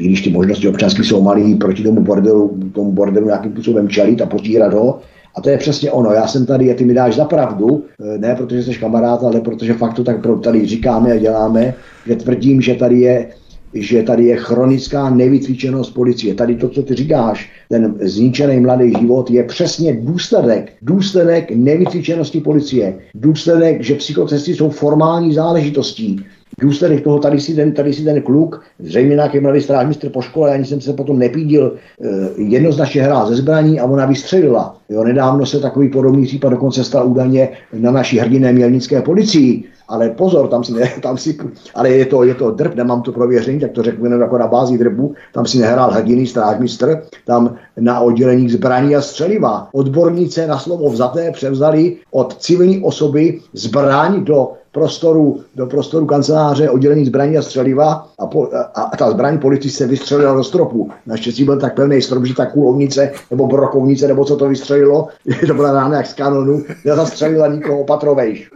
[0.00, 4.20] i když ty možnosti občanské jsou malé, proti tomu bordelu, tomu bordelu nějakým způsobem čelit
[4.20, 5.00] a potírat ho,
[5.34, 6.12] a to je přesně ono.
[6.12, 9.40] Já jsem tady, a ty mi dáš za pravdu, eh, ne protože jsi kamarád, ale
[9.40, 11.74] protože fakt to tak tady říkáme a děláme,
[12.06, 13.28] že tvrdím, že tady je
[13.74, 16.34] že tady je chronická nevycvičenost policie.
[16.34, 22.94] Tady to, co ty říkáš, ten zničený mladý život je přesně důsledek, důsledek nevycvičenosti policie.
[23.14, 26.24] Důsledek, že psychocesty jsou formální záležitostí
[26.60, 30.54] důsledek toho, tady si ten, tady si ten kluk, zřejmě nějaký mladý strážmistr po škole,
[30.54, 34.76] ani jsem se potom nepídil, eh, jednoznačně hrál ze zbraní a ona vystřelila.
[34.88, 40.10] Jo, nedávno se takový podobný případ dokonce stal údajně na naší hrdiné mělnické policii, ale
[40.10, 41.36] pozor, tam si, ne, tam si
[41.74, 44.46] ale je to, je to drb, nemám to prověření, tak to řeknu jenom jako na
[44.46, 49.68] bázi drbu, tam si nehrál hrdiný strážmistr, tam na oddělení zbraní a střeliva.
[49.72, 57.04] Odbornice na slovo vzaté převzali od civilní osoby zbraň do prostoru, do prostoru kanceláře oddělení
[57.04, 60.90] zbraní a střeliva a, po, a, a ta zbraň policii se vystřelila do stropu.
[61.06, 65.08] Naštěstí byl tak pevný strop, že ta kulovnice nebo brokovnice, nebo co to vystřelilo,
[65.46, 68.50] to byla rána jak z kanonu, nezastřelila nikoho opatrovejš.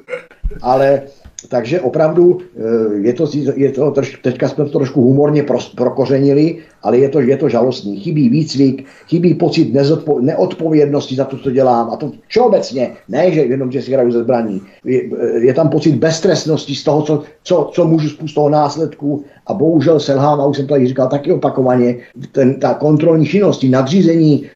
[0.63, 1.03] Ale
[1.49, 2.61] takže opravdu eh,
[2.95, 7.37] je to, je to teďka jsme to trošku humorně pro, prokořenili, ale je to, je
[7.37, 8.01] to žalostný.
[8.01, 11.91] Chybí výcvik, chybí pocit nezodpo, neodpovědnosti za to, co dělám.
[11.91, 14.63] A to všeobecně, ne, že jenom, že si hraju ze zbraní.
[14.85, 15.03] Je,
[15.41, 19.25] je tam pocit beztrestnosti z toho, co, co, co můžu z toho následku.
[19.47, 21.97] A bohužel selhám, a už jsem tady říkal taky opakovaně,
[22.33, 24.47] ten, ta kontrolní činnost, nadřízení,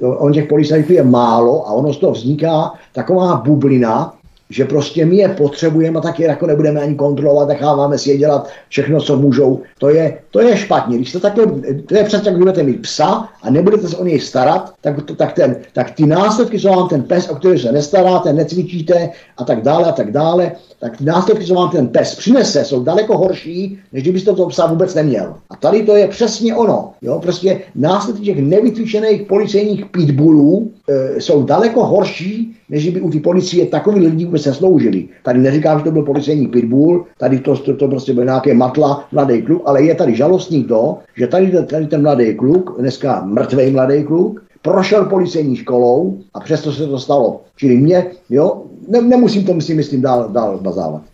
[0.00, 4.14] on těch policajtů je málo a ono z toho vzniká taková bublina,
[4.52, 8.48] že prostě my je potřebujeme a taky jako nebudeme ani kontrolovat, necháváme si je dělat
[8.68, 9.60] všechno, co můžou.
[9.78, 10.96] To je, to je špatně.
[10.96, 11.46] Když to takhle,
[11.86, 15.32] to je přesně, jak budete mít psa a nebudete se o něj starat, tak, tak,
[15.32, 19.62] ten, tak ty následky, co vám ten pes, o který se nestaráte, necvičíte a tak
[19.62, 23.78] dále a tak dále, tak ty následky, co vám ten pes přinese, jsou daleko horší,
[23.92, 25.34] než kdybyste toho psa vůbec neměl.
[25.50, 26.92] A tady to je přesně ono.
[27.02, 27.18] Jo?
[27.22, 33.66] Prostě následky těch nevycvičených policejních pitbullů e, jsou daleko horší, než by u té policie
[33.66, 35.08] takový lidi vůbec nesloužili.
[35.22, 39.04] Tady neříkám, že to byl policejní pitbull, tady to, to, to prostě byl nějaké matla,
[39.12, 43.70] mladý kluk, ale je tady žalostný to, že tady, tady ten mladý kluk, dneska mrtvý
[43.70, 47.40] mladý kluk, prošel policejní školou a přesto se to stalo.
[47.56, 51.11] Čili mě, jo, ne, nemusím to, myslím, myslím dál, dál bazávat.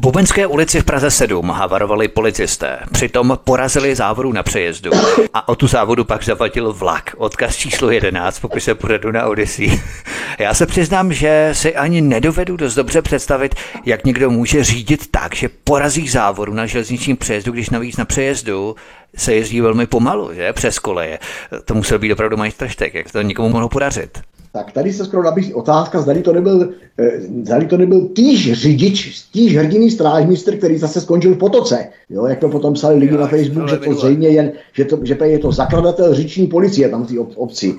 [0.00, 2.78] Bubenské ulici v Praze 7 havarovali policisté.
[2.92, 4.90] Přitom porazili závodu na přejezdu.
[5.34, 7.14] A o tu závodu pak zavadil vlak.
[7.16, 9.80] Odkaz číslo 11, pokud se pojedu na Odyssey.
[10.38, 13.54] Já se přiznám, že si ani nedovedu dost dobře představit,
[13.84, 18.76] jak někdo může řídit tak, že porazí závodu na železničním přejezdu, když navíc na přejezdu
[19.16, 20.52] se jezdí velmi pomalu, že?
[20.52, 21.18] Přes koleje.
[21.64, 24.18] To musel být opravdu majstrštek, jak to nikomu mohlo podařit.
[24.52, 29.24] Tak tady se skoro nabízí otázka, zdali to nebyl, eh, zdali to nebyl týž řidič,
[29.32, 31.88] týž hrdiný strážmistr, který zase skončil v potoce.
[32.10, 35.18] Jo, jak to potom psali lidi na Facebook, že to zřejmě je, že, to, že
[35.24, 37.74] je to zakladatel říční policie tam v té obci.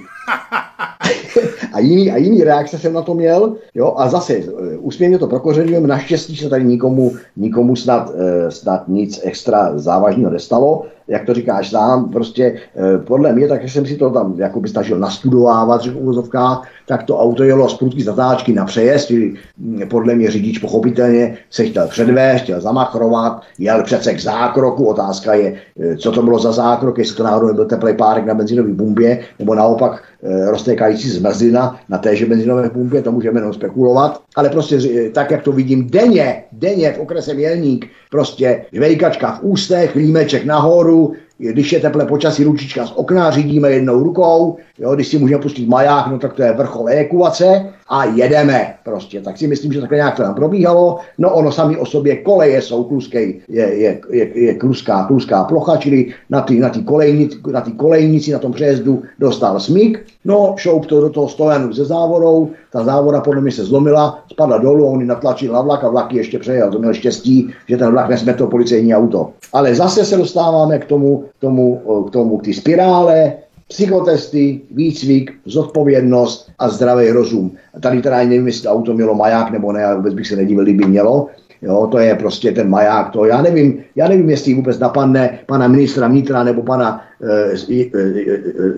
[1.74, 5.28] A, jiný, a jiný reakce jsem na to měl, jo, a zase eh, úsměvně to
[5.28, 11.34] prokořenujeme, naštěstí se tady nikomu, nikomu snad, eh, snad nic extra závažného nestalo, jak to
[11.34, 15.86] říkáš sám, prostě eh, podle mě, tak jsem si to tam jako by snažil nastudovávat,
[15.86, 20.32] v úvozovkách, tak to auto jelo z prudký zatáčky na přejezd, čili hm, podle mě
[20.32, 25.56] řidič pochopitelně se chtěl předvést, chtěl zamachrovat, jel přece k zákroku, otázka je,
[25.98, 29.56] co to bylo za zákrok, jestli to náhodou nebyl teplý párek na benzinové bumbě, nebo
[29.56, 30.04] naopak
[30.50, 34.78] roztékající zmrzlina na téže benzinové pumpě, to můžeme jenom spekulovat, ale prostě
[35.14, 41.14] tak, jak to vidím denně, denně v okrese Mělník, prostě žvejkačka v ústech, límeček nahoru,
[41.50, 45.68] když je teple počasí, ručička z okna, řídíme jednou rukou, jo, když si můžeme pustit
[45.68, 49.22] maják, no tak to je vrchol evakuace a jedeme prostě.
[49.22, 51.00] Tak si myslím, že takhle nějak to nám probíhalo.
[51.18, 55.78] No ono sami o sobě koleje jsou kluskej, je, je, je, je kluská, kluská plocha,
[55.78, 60.54] čili na ty, na ty kolejnici, na ty kolejnici na tom přejezdu dostal smík, no
[60.58, 64.88] šoup to do toho stojanu se závorou, ta závora podle mě se zlomila, spadla dolů,
[64.88, 66.72] on natlačil na vlak a vlak ještě přejel.
[66.72, 69.30] To měl štěstí, že ten vlak nesmetl policejní auto.
[69.54, 73.34] Ale zase se dostáváme k tomu, k tomu, k tomu, ty spirále,
[73.68, 77.52] psychotesty, výcvik, zodpovědnost a zdravý rozum.
[77.74, 80.64] A tady teda nevím, jestli auto mělo maják nebo ne, ale vůbec bych se nedivil,
[80.64, 81.28] kdyby mělo.
[81.62, 83.10] Jo, to je prostě ten maják.
[83.10, 87.90] To já nevím, já nevím, jestli vůbec napadne pana ministra vnitra nebo pana e, e,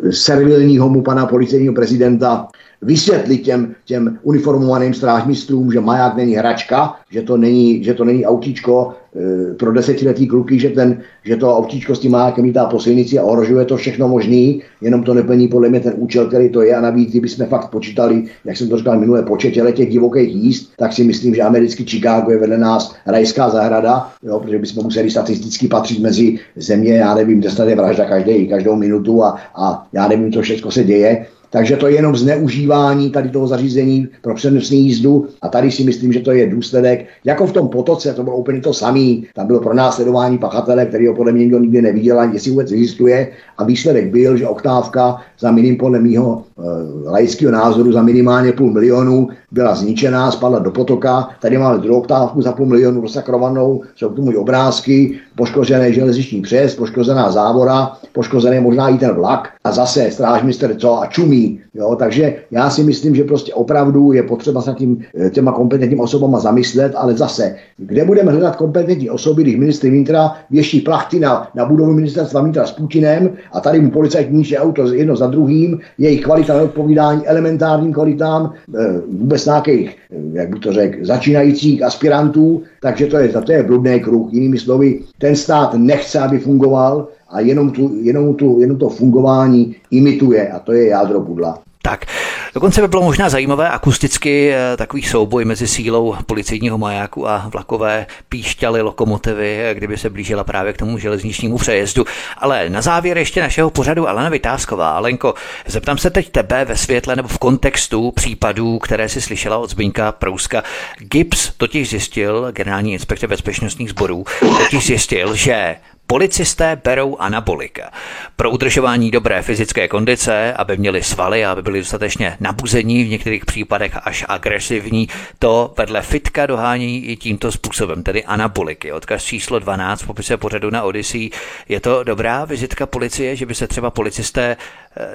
[0.08, 2.48] e, servilního mu pana policejního prezidenta
[2.84, 8.26] vysvětlit těm, těm uniformovaným strážmistrům, že maják není hračka, že to není, že to není
[8.26, 12.80] autíčko e, pro desetiletý kluky, že, ten, že to autíčko s tím majákem lítá po
[12.80, 16.62] silnici a ohrožuje to všechno možný, jenom to neplní podle mě ten účel, který to
[16.62, 16.76] je.
[16.76, 20.72] A navíc, kdyby jsme fakt počítali, jak jsem to říkal minulé počet těch divokých jíst,
[20.78, 25.12] tak si myslím, že americký Chicago je vedle nás rajská zahrada, jo, protože bychom museli
[25.12, 30.08] statisticky patřit mezi země, já nevím, kde je vražda každý, každou minutu a, a já
[30.08, 34.80] nevím, co všechno se děje, takže to je jenom zneužívání tady toho zařízení pro přenosní
[34.86, 38.38] jízdu a tady si myslím, že to je důsledek, jako v tom potoce, to bylo
[38.38, 39.26] úplně to samý.
[39.36, 42.72] Tam bylo pro následování pachatele, který ho podle mě nikdo nikdy neviděl, ani jestli vůbec
[42.72, 43.32] existuje.
[43.58, 48.72] A výsledek byl, že oktávka za minim podle mého e, laického názoru za minimálně půl
[48.72, 51.30] milionu byla zničená, spadla do potoka.
[51.42, 56.76] Tady máme druhou oktávku za půl milionu rozakrovanou, jsou k tomu obrázky, poškozený železniční přes,
[56.76, 61.43] poškozená závora, poškozený možná i ten vlak a zase strážmistr co a čumí.
[61.74, 61.96] Jo?
[62.00, 66.40] Takže já si myslím, že prostě opravdu je potřeba se tím eh, těma kompetentním osobama
[66.40, 71.66] zamyslet, ale zase, kde budeme hledat kompetentní osoby, když ministr vnitra věší plachty na, na
[71.66, 76.24] budovu ministerstva vnitra s Putinem a tady mu policajt níže auto jedno za druhým, jejich
[76.24, 83.06] kvalita neodpovídání elementárním kvalitám, eh, vůbec nějakých, eh, jak bych to řekl, začínajících aspirantů, takže
[83.06, 84.34] to je, to je bludný kruh.
[84.34, 89.76] Jinými slovy, ten stát nechce, aby fungoval a jenom, tu, jenom, tu, jenom to fungování
[89.92, 91.60] imituje a to je jádro pudla.
[91.86, 92.06] Tak,
[92.54, 98.06] dokonce by bylo možná zajímavé akusticky eh, takový souboj mezi sílou policejního majáku a vlakové
[98.30, 102.06] píšťaly lokomotivy, eh, kdyby se blížila právě k tomu železničnímu přejezdu.
[102.38, 104.90] Ale na závěr ještě našeho pořadu Alena Vytázková.
[104.90, 105.34] Alenko,
[105.68, 110.12] zeptám se teď tebe ve světle nebo v kontextu případů, které si slyšela od Zbyňka
[110.12, 110.64] Prouska.
[110.98, 115.76] Gibbs totiž zjistil, generální inspektor bezpečnostních sborů, totiž zjistil, že
[116.08, 117.92] Policisté berou anabolika.
[118.36, 123.46] Pro udržování dobré fyzické kondice, aby měli svaly a aby byli dostatečně nabuzení, v některých
[123.46, 125.10] případech až agresivní,
[125.40, 128.92] to vedle fitka dohání i tímto způsobem, tedy anaboliky.
[128.92, 131.30] Odkaz číslo 12 v popise pořadu na Odyssey.
[131.70, 134.58] Je to dobrá vizitka policie, že by se třeba policisté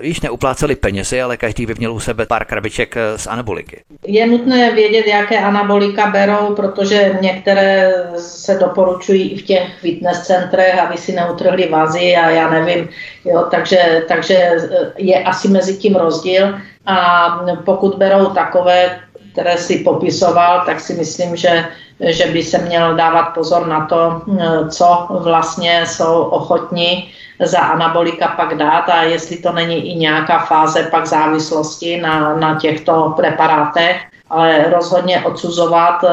[0.00, 3.82] již eh, neupláceli penězi, ale každý by měl u sebe pár krabiček z eh, anaboliky.
[4.06, 10.78] Je nutné vědět, jaké anabolika berou, protože některé se doporučují i v těch fitness centrech
[10.78, 12.88] aby si neutrhli vazy a já nevím,
[13.24, 14.50] jo, takže, takže
[14.96, 16.55] je asi mezi tím rozdíl
[16.86, 17.28] a
[17.64, 19.00] pokud berou takové,
[19.32, 21.64] které si popisoval, tak si myslím, že,
[22.00, 24.22] že by se měl dávat pozor na to,
[24.70, 27.10] co vlastně jsou ochotní
[27.44, 32.59] za anabolika pak dát a jestli to není i nějaká fáze pak závislosti na, na
[32.60, 33.97] těchto preparátech
[34.31, 36.05] ale rozhodně odsuzovat,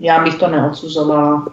[0.00, 1.44] já bych to neodsuzovala.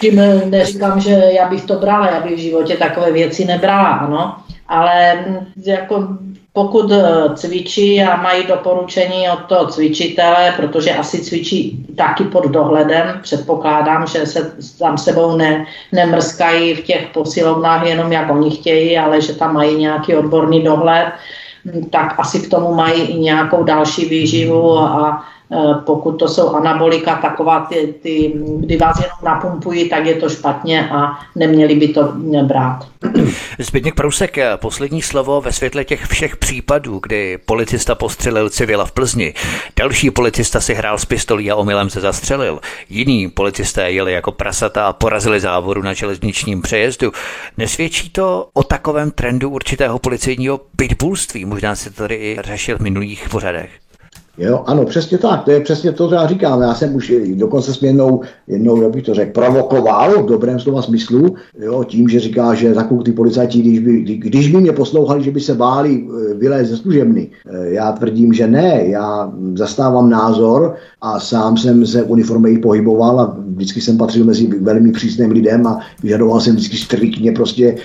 [0.00, 4.36] Tím neříkám, že já bych to brala, já bych v životě takové věci nebrala, ano,
[4.68, 5.24] ale
[5.66, 6.08] jako
[6.54, 7.02] pokud eh,
[7.34, 14.26] cvičí a mají doporučení od toho cvičitele, protože asi cvičí taky pod dohledem, předpokládám, že
[14.26, 19.54] se tam sebou ne, nemrskají v těch posilovnách jenom jak oni chtějí, ale že tam
[19.54, 21.12] mají nějaký odborný dohled,
[21.90, 25.24] tak asi k tomu mají i nějakou další výživu a
[25.86, 30.90] pokud to jsou anabolika, taková ty, ty, kdy vás jenom napumpují, tak je to špatně
[30.90, 32.12] a neměli by to
[32.42, 32.88] brát.
[33.58, 39.34] Zbigněk Prousek, poslední slovo ve světle těch všech případů, kdy policista postřelil civila v Plzni,
[39.76, 44.86] další policista si hrál s pistolí a omylem se zastřelil, jiní policisté jeli jako prasata
[44.86, 47.12] a porazili závoru na železničním přejezdu.
[47.58, 51.44] Nesvědčí to o takovém trendu určitého policejního pitbullství?
[51.44, 53.70] Možná se to tady i řešil v minulých pořadech.
[54.38, 56.62] Jo, ano, přesně tak, to je přesně to, co já říkám.
[56.62, 60.82] Já jsem už dokonce jsem jednou, jednou jak bych to řekl, provokoval v dobrém slova
[60.82, 65.24] smyslu, jo, tím, že říká, že takový ty policajti, když by, když by mě poslouchali,
[65.24, 67.28] že by se báli eh, vylézt ze služebny.
[67.46, 73.36] Eh, já tvrdím, že ne, já zastávám názor a sám jsem se v pohyboval a
[73.46, 77.76] vždycky jsem patřil mezi velmi přísným lidem a vyžadoval jsem vždycky striktně prostě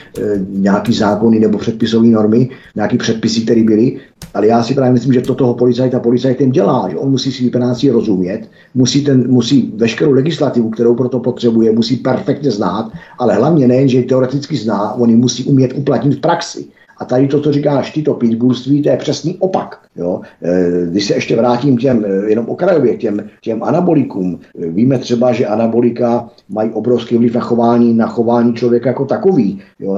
[0.49, 3.99] nějaký zákony nebo předpisové normy, nějaký předpisy, které byly.
[4.33, 7.49] Ale já si právě myslím, že to toho policajta policajtem dělá, že on musí si
[7.49, 13.67] práci rozumět, musí, ten, musí veškerou legislativu, kterou proto potřebuje, musí perfektně znát, ale hlavně
[13.67, 16.65] nejen, že ji teoreticky zná, on ji musí umět uplatnit v praxi.
[16.99, 19.77] A tady to, co říkáš ty, to pitbullství, to je přesný opak.
[19.95, 20.21] Jo?
[20.43, 24.69] E, když se ještě vrátím k těm, e, jenom okrajově, k těm, těm anabolikům, e,
[24.69, 29.61] víme třeba, že anabolika mají obrovský vliv na chování, na chování člověka jako takový.
[29.80, 29.97] Jo?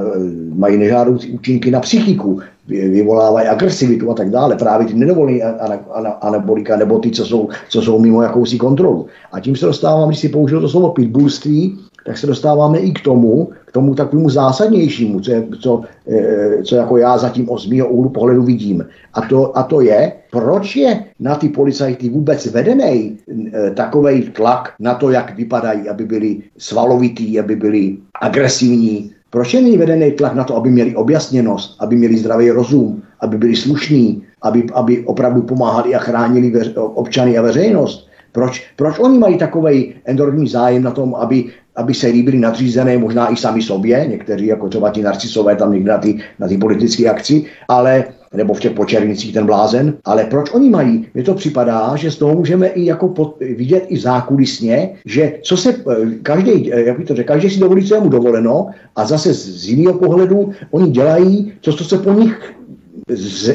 [0.54, 4.56] Mají nežádoucí účinky na psychiku, vyvolávají agresivitu a tak dále.
[4.56, 5.42] Právě ty nedovolí
[6.20, 9.06] anabolika nebo ty, co jsou, co jsou mimo jakousi kontrolu.
[9.32, 13.00] A tím se dostávám, když si použil to slovo pitbullství, tak se dostáváme i k
[13.00, 17.88] tomu, k tomu takovému zásadnějšímu, co, je, co, e, co jako já zatím o mého
[17.88, 18.86] úhlu pohledu vidím.
[19.14, 23.18] A to, a to je, proč je na ty policajty vůbec vedený
[23.54, 29.10] e, takový tlak na to, jak vypadají, aby byli svalovitý, aby byli agresivní.
[29.30, 33.38] Proč je není vedený tlak na to, aby měli objasněnost, aby měli zdravý rozum, aby
[33.38, 38.08] byli slušní, aby, aby opravdu pomáhali a chránili veř, občany a veřejnost?
[38.32, 41.44] Proč, proč oni mají takový enormní zájem na tom, aby
[41.76, 45.92] aby se líbili nadřízené, možná i sami sobě, někteří jako třeba ti narcisové tam někde
[45.92, 48.04] na ty, na ty politické akci, ale
[48.34, 51.06] nebo v těch počernicích ten blázen, ale proč oni mají?
[51.14, 55.56] Mně to připadá, že z toho můžeme i jako pod, vidět i zákulisně, že co
[55.56, 55.74] se
[56.22, 58.66] každý, jak by to řekl, každý si dovolí, co je mu dovoleno
[58.96, 62.54] a zase z, z jiného pohledu oni dělají to, co se po nich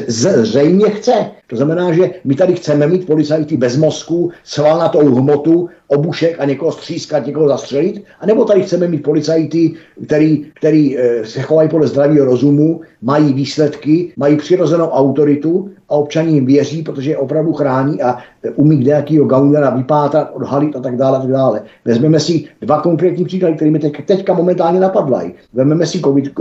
[0.06, 1.12] zřejmě chce.
[1.48, 6.72] To znamená, že my tady chceme mít policajty bez mozku, svalnatou hmotu, obušek a někoho
[6.72, 9.74] střískat, někoho zastřelit, anebo tady chceme mít policajty,
[10.06, 16.34] který, který eh, se chovají podle zdravého rozumu, mají výsledky, mají přirozenou autoritu a občaní
[16.34, 20.80] jim věří, protože je opravdu chrání a eh, umí kde jakýho gaunera vypátrat, odhalit a
[20.80, 21.18] tak dále.
[21.18, 21.62] A tak dále.
[21.84, 25.32] Vezmeme si dva konkrétní příklady, které mi teď, teďka momentálně napadlají.
[25.52, 26.32] Vezmeme si COVID, eh,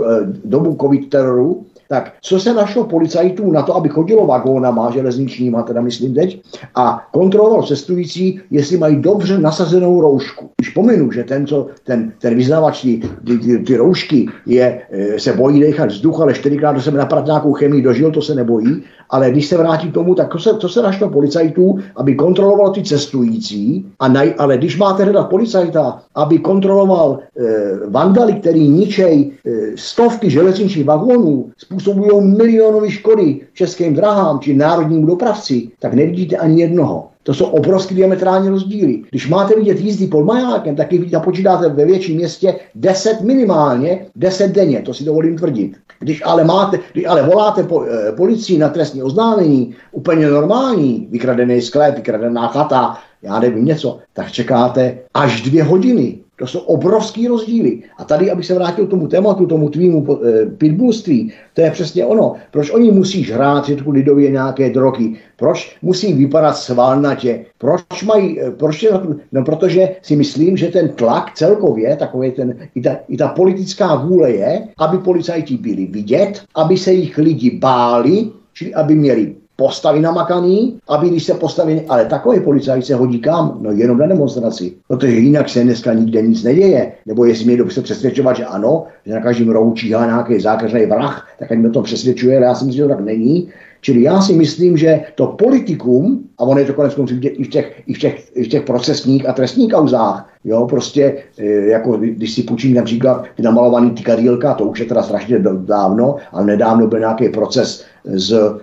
[0.45, 5.81] dobu covid teroru, tak co se našlo policajtů na to, aby chodilo vagónama železničníma, teda
[5.81, 6.41] myslím teď,
[6.75, 10.49] a kontroloval cestující, jestli mají dobře nasazenou roušku.
[10.57, 15.19] Když pominu, že ten, co, ten, ten vyznavač ty, ty, ty, ty roušky je, e,
[15.19, 18.83] se bojí dechat vzduch, ale čtyřikrát do sebe naprat nějakou chemii dožil, to se nebojí,
[19.09, 22.73] ale když se vrátí k tomu, tak to se, to se našlo policajtů, aby kontroloval
[22.73, 27.43] ty cestující, a naj, ale když máte hledat policajta, aby kontroloval e,
[27.89, 35.69] vandaly, který ničej e, stovky železničních vagónů, způsobují milionové škody českým drahám či národním dopravci,
[35.79, 37.07] tak nevidíte ani jednoho.
[37.23, 39.03] To jsou obrovské diametrální rozdíly.
[39.09, 44.51] Když máte vidět jízdy pod majákem, tak jich počítáte ve větším městě 10 minimálně, 10
[44.51, 45.77] denně, to si dovolím tvrdit.
[45.99, 51.61] Když ale, máte, když ale voláte po, e, policii na trestní oznámení, úplně normální, vykradený
[51.61, 56.19] sklep, vykradená chata, já nevím něco, tak čekáte až dvě hodiny.
[56.39, 57.83] To jsou obrovský rozdíly.
[57.97, 62.05] A tady, abych se vrátil k tomu tématu, tomu tvýmu e, pitbullství, to je přesně
[62.05, 62.35] ono.
[62.51, 65.15] Proč oni musí žrát řeknu lidově nějaké drogy?
[65.35, 67.45] Proč musí vypadat svalnatě?
[67.57, 68.91] Proč mají, e, proč je,
[69.31, 73.95] no protože si myslím, že ten tlak celkově, takový ten, i ta, i ta politická
[73.95, 79.99] vůle je, aby policajti byli vidět, aby se jich lidi báli, čili aby měli postavy
[79.99, 83.57] namakaný, aby když se postaví, ale takový policajt se hodí kam?
[83.61, 86.91] No jenom na demonstraci, protože jinak se dneska nikde nic neděje.
[87.05, 91.27] Nebo jestli mě dobře přesvědčovat, že ano, že na každém rohu číhá nějaký zákažný vrah,
[91.39, 93.49] tak ať mě to přesvědčuje, ale já si myslím, že to tak není.
[93.81, 97.49] Čili já si myslím, že to politikum, a ono je to konec konců i v
[97.49, 101.97] těch, i v těch, i v těch procesních a trestních kauzách, Jo, prostě, e, jako
[101.97, 106.87] když si půjčím například ty namalovaný tykadílka, to už je teda strašně dávno, ale nedávno
[106.87, 108.59] byl nějaký proces s,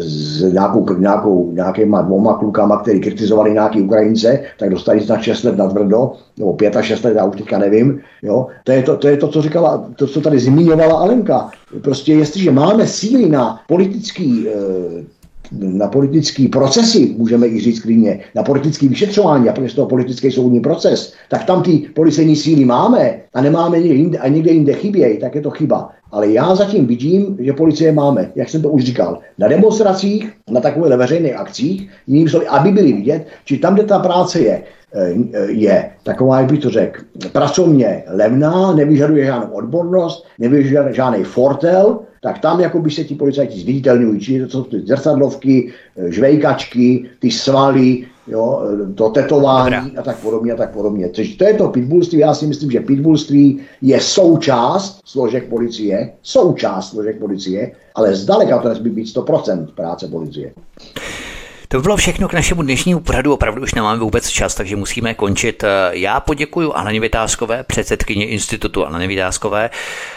[0.00, 5.56] s nějakou, nějakou, nějakýma dvoma klukama, který kritizovali nějaký Ukrajince, tak dostali na 6 let
[5.56, 8.00] na tvrdo, nebo 5 a 6 let, já už teďka nevím.
[8.22, 8.46] Jo.
[8.64, 11.50] To, je to, to je to, co říkala, to, co tady zmiňovala Alenka.
[11.82, 14.52] Prostě jestliže máme síly na politický e,
[15.52, 20.60] na politické procesy, můžeme i říct klidně, na politické vyšetřování a protože to politický soudní
[20.60, 25.18] proces, tak tam ty policejní síly máme a nemáme někde jinde, a někde jinde chybějí,
[25.18, 25.90] tak je to chyba.
[26.10, 30.60] Ale já zatím vidím, že policie máme, jak jsem to už říkal, na demonstracích, na
[30.60, 34.62] takových veřejných akcích, jiným slovy, aby byli vidět, či tam, kde ta práce je,
[34.94, 35.14] eh,
[35.46, 37.00] je taková, jak bych to řekl,
[37.32, 43.60] pracovně levná, nevyžaduje žádnou odbornost, nevyžaduje žádný fortel, tak tam jako by se ti policajti
[43.60, 50.00] zviditelňují, čili to jsou ty zrcadlovky, eh, žvejkačky, ty svaly, jo, eh, to tetování Dobra.
[50.00, 51.08] a tak podobně a tak podobně.
[51.08, 56.90] Což to je to pitbullství, já si myslím, že pitbullství je součást složek policie, součást
[56.90, 60.52] složek policie, ale zdaleka to nesmí být 100% práce policie.
[61.68, 63.34] To by bylo všechno k našemu dnešnímu pořadu.
[63.34, 65.64] Opravdu už nemáme vůbec čas, takže musíme končit.
[65.90, 69.70] Já poděkuji Aleně Vytázkové, předsedkyni institutu Aleny Vytázkové.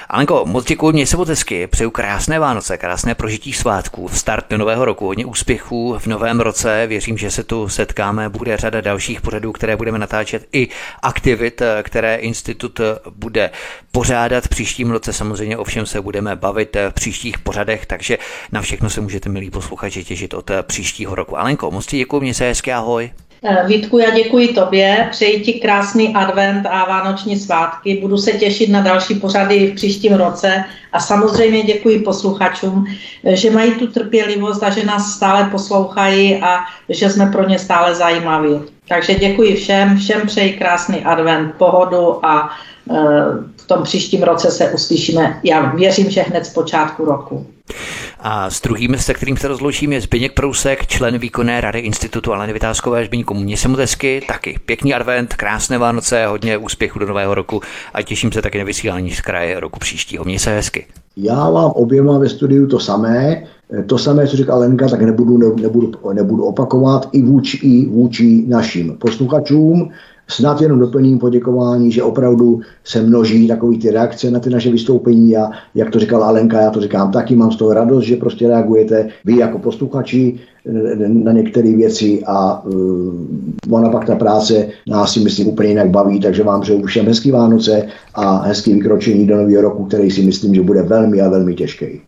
[0.10, 4.52] Alenko, moc děkuji, mě se moc hezky, přeju krásné Vánoce, krásné prožití svátků, v start
[4.52, 6.88] nového roku, hodně úspěchů v novém roce.
[6.88, 10.68] Věřím, že se tu setkáme, bude řada dalších pořadů, které budeme natáčet i
[11.02, 12.82] aktivit, které institut
[13.16, 13.50] bude
[13.92, 15.14] pořádat v příštím roce.
[15.14, 18.18] Samozřejmě ovšem se budeme bavit v příštích pořadech, takže
[18.52, 21.39] na všechno se můžete, milí posluchači, těšit od příštího roku.
[21.40, 23.12] Alenko, moc ti děkuji, mě se hezky, ahoj.
[23.44, 28.70] Eh, Vítku, já děkuji tobě, přeji ti krásný advent a vánoční svátky, budu se těšit
[28.70, 30.64] na další pořady v příštím roce
[30.94, 32.86] a samozřejmě děkuji posluchačům,
[33.24, 36.60] eh, že mají tu trpělivost a že nás stále poslouchají a
[36.90, 38.60] že jsme pro ně stále zajímaví.
[38.88, 42.50] Takže děkuji všem, všem přeji krásný advent, pohodu a
[42.92, 42.96] eh,
[43.58, 47.48] v tom příštím roce se uslyšíme, já věřím, že hned z počátku roku.
[48.22, 52.54] A s druhým, se kterým se rozloučím, je Zbyněk Prousek, člen výkonné rady Institutu Aleny
[52.54, 53.06] Vytázkové.
[53.06, 57.62] Zbyňku, mě se moc hezky, taky pěkný advent, krásné Vánoce, hodně úspěchu do nového roku
[57.94, 60.26] a těším se taky na vysílání z kraje roku příštího.
[60.26, 60.86] Mě se hezky.
[61.18, 63.44] Já vám oběma ve studiu to samé.
[63.86, 68.98] To samé, co říká Lenka, tak nebudu, nebudu, nebudu opakovat i vůči, i vůči našim
[68.98, 69.92] posluchačům.
[70.32, 75.38] Snad jenom doplním poděkování, že opravdu se množí takové ty reakce na ty naše vystoupení
[75.38, 78.48] a jak to říkala Alenka, já to říkám taky, mám z toho radost, že prostě
[78.48, 80.40] reagujete vy jako posluchači
[81.08, 83.14] na některé věci a uh,
[83.70, 87.32] ona pak ta práce nás si myslím úplně jinak baví, takže vám přeju všem hezký
[87.32, 91.56] Vánoce a hezký vykročení do nového roku, který si myslím, že bude velmi a velmi
[91.56, 92.02] těžký.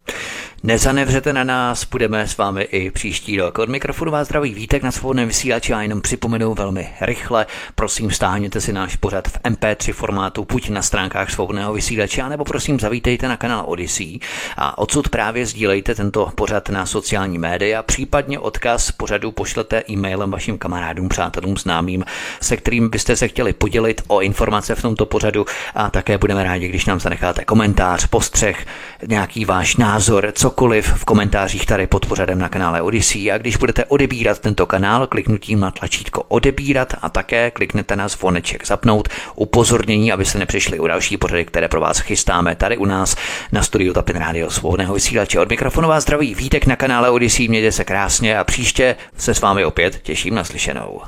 [0.64, 3.60] Nezanevřete na nás, budeme s vámi i příští rok.
[3.60, 7.46] Od mikrofonu vás zdraví Vítek na svobodném vysílači a jenom připomenu velmi rychle.
[7.76, 12.80] Prosím, stáhněte si náš pořad v MP3 formátu, buď na stránkách svobodného vysílače, nebo prosím
[12.80, 14.20] zavítejte na kanál Odyssey
[14.58, 20.58] a odsud právě sdílejte tento pořad na sociální média, případně odkaz pořadu pošlete e-mailem vašim
[20.58, 22.04] kamarádům, přátelům, známým,
[22.42, 26.68] se kterým byste se chtěli podělit o informace v tomto pořadu a také budeme rádi,
[26.68, 28.66] když nám zanecháte komentář, postřeh,
[29.08, 33.58] nějaký váš názor, co cokoliv v komentářích tady pod pořadem na kanále Odyssey a když
[33.58, 40.12] budete odebírat tento kanál kliknutím na tlačítko odebírat a také kliknete na zvoneček zapnout upozornění,
[40.12, 43.16] aby se nepřišli u další pořady, které pro vás chystáme tady u nás
[43.52, 45.40] na studiu Tapin Radio svobodného vysílače.
[45.40, 49.42] Od mikrofonu vás zdraví Vítek na kanále Odyssey, mějte se krásně a příště se s
[49.42, 51.02] vámi opět těším na slyšenou.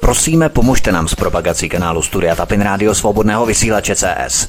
[0.00, 4.48] Prosíme, pomožte nám s propagací kanálu Studia Tapin Radio Svobodného vysílače CS.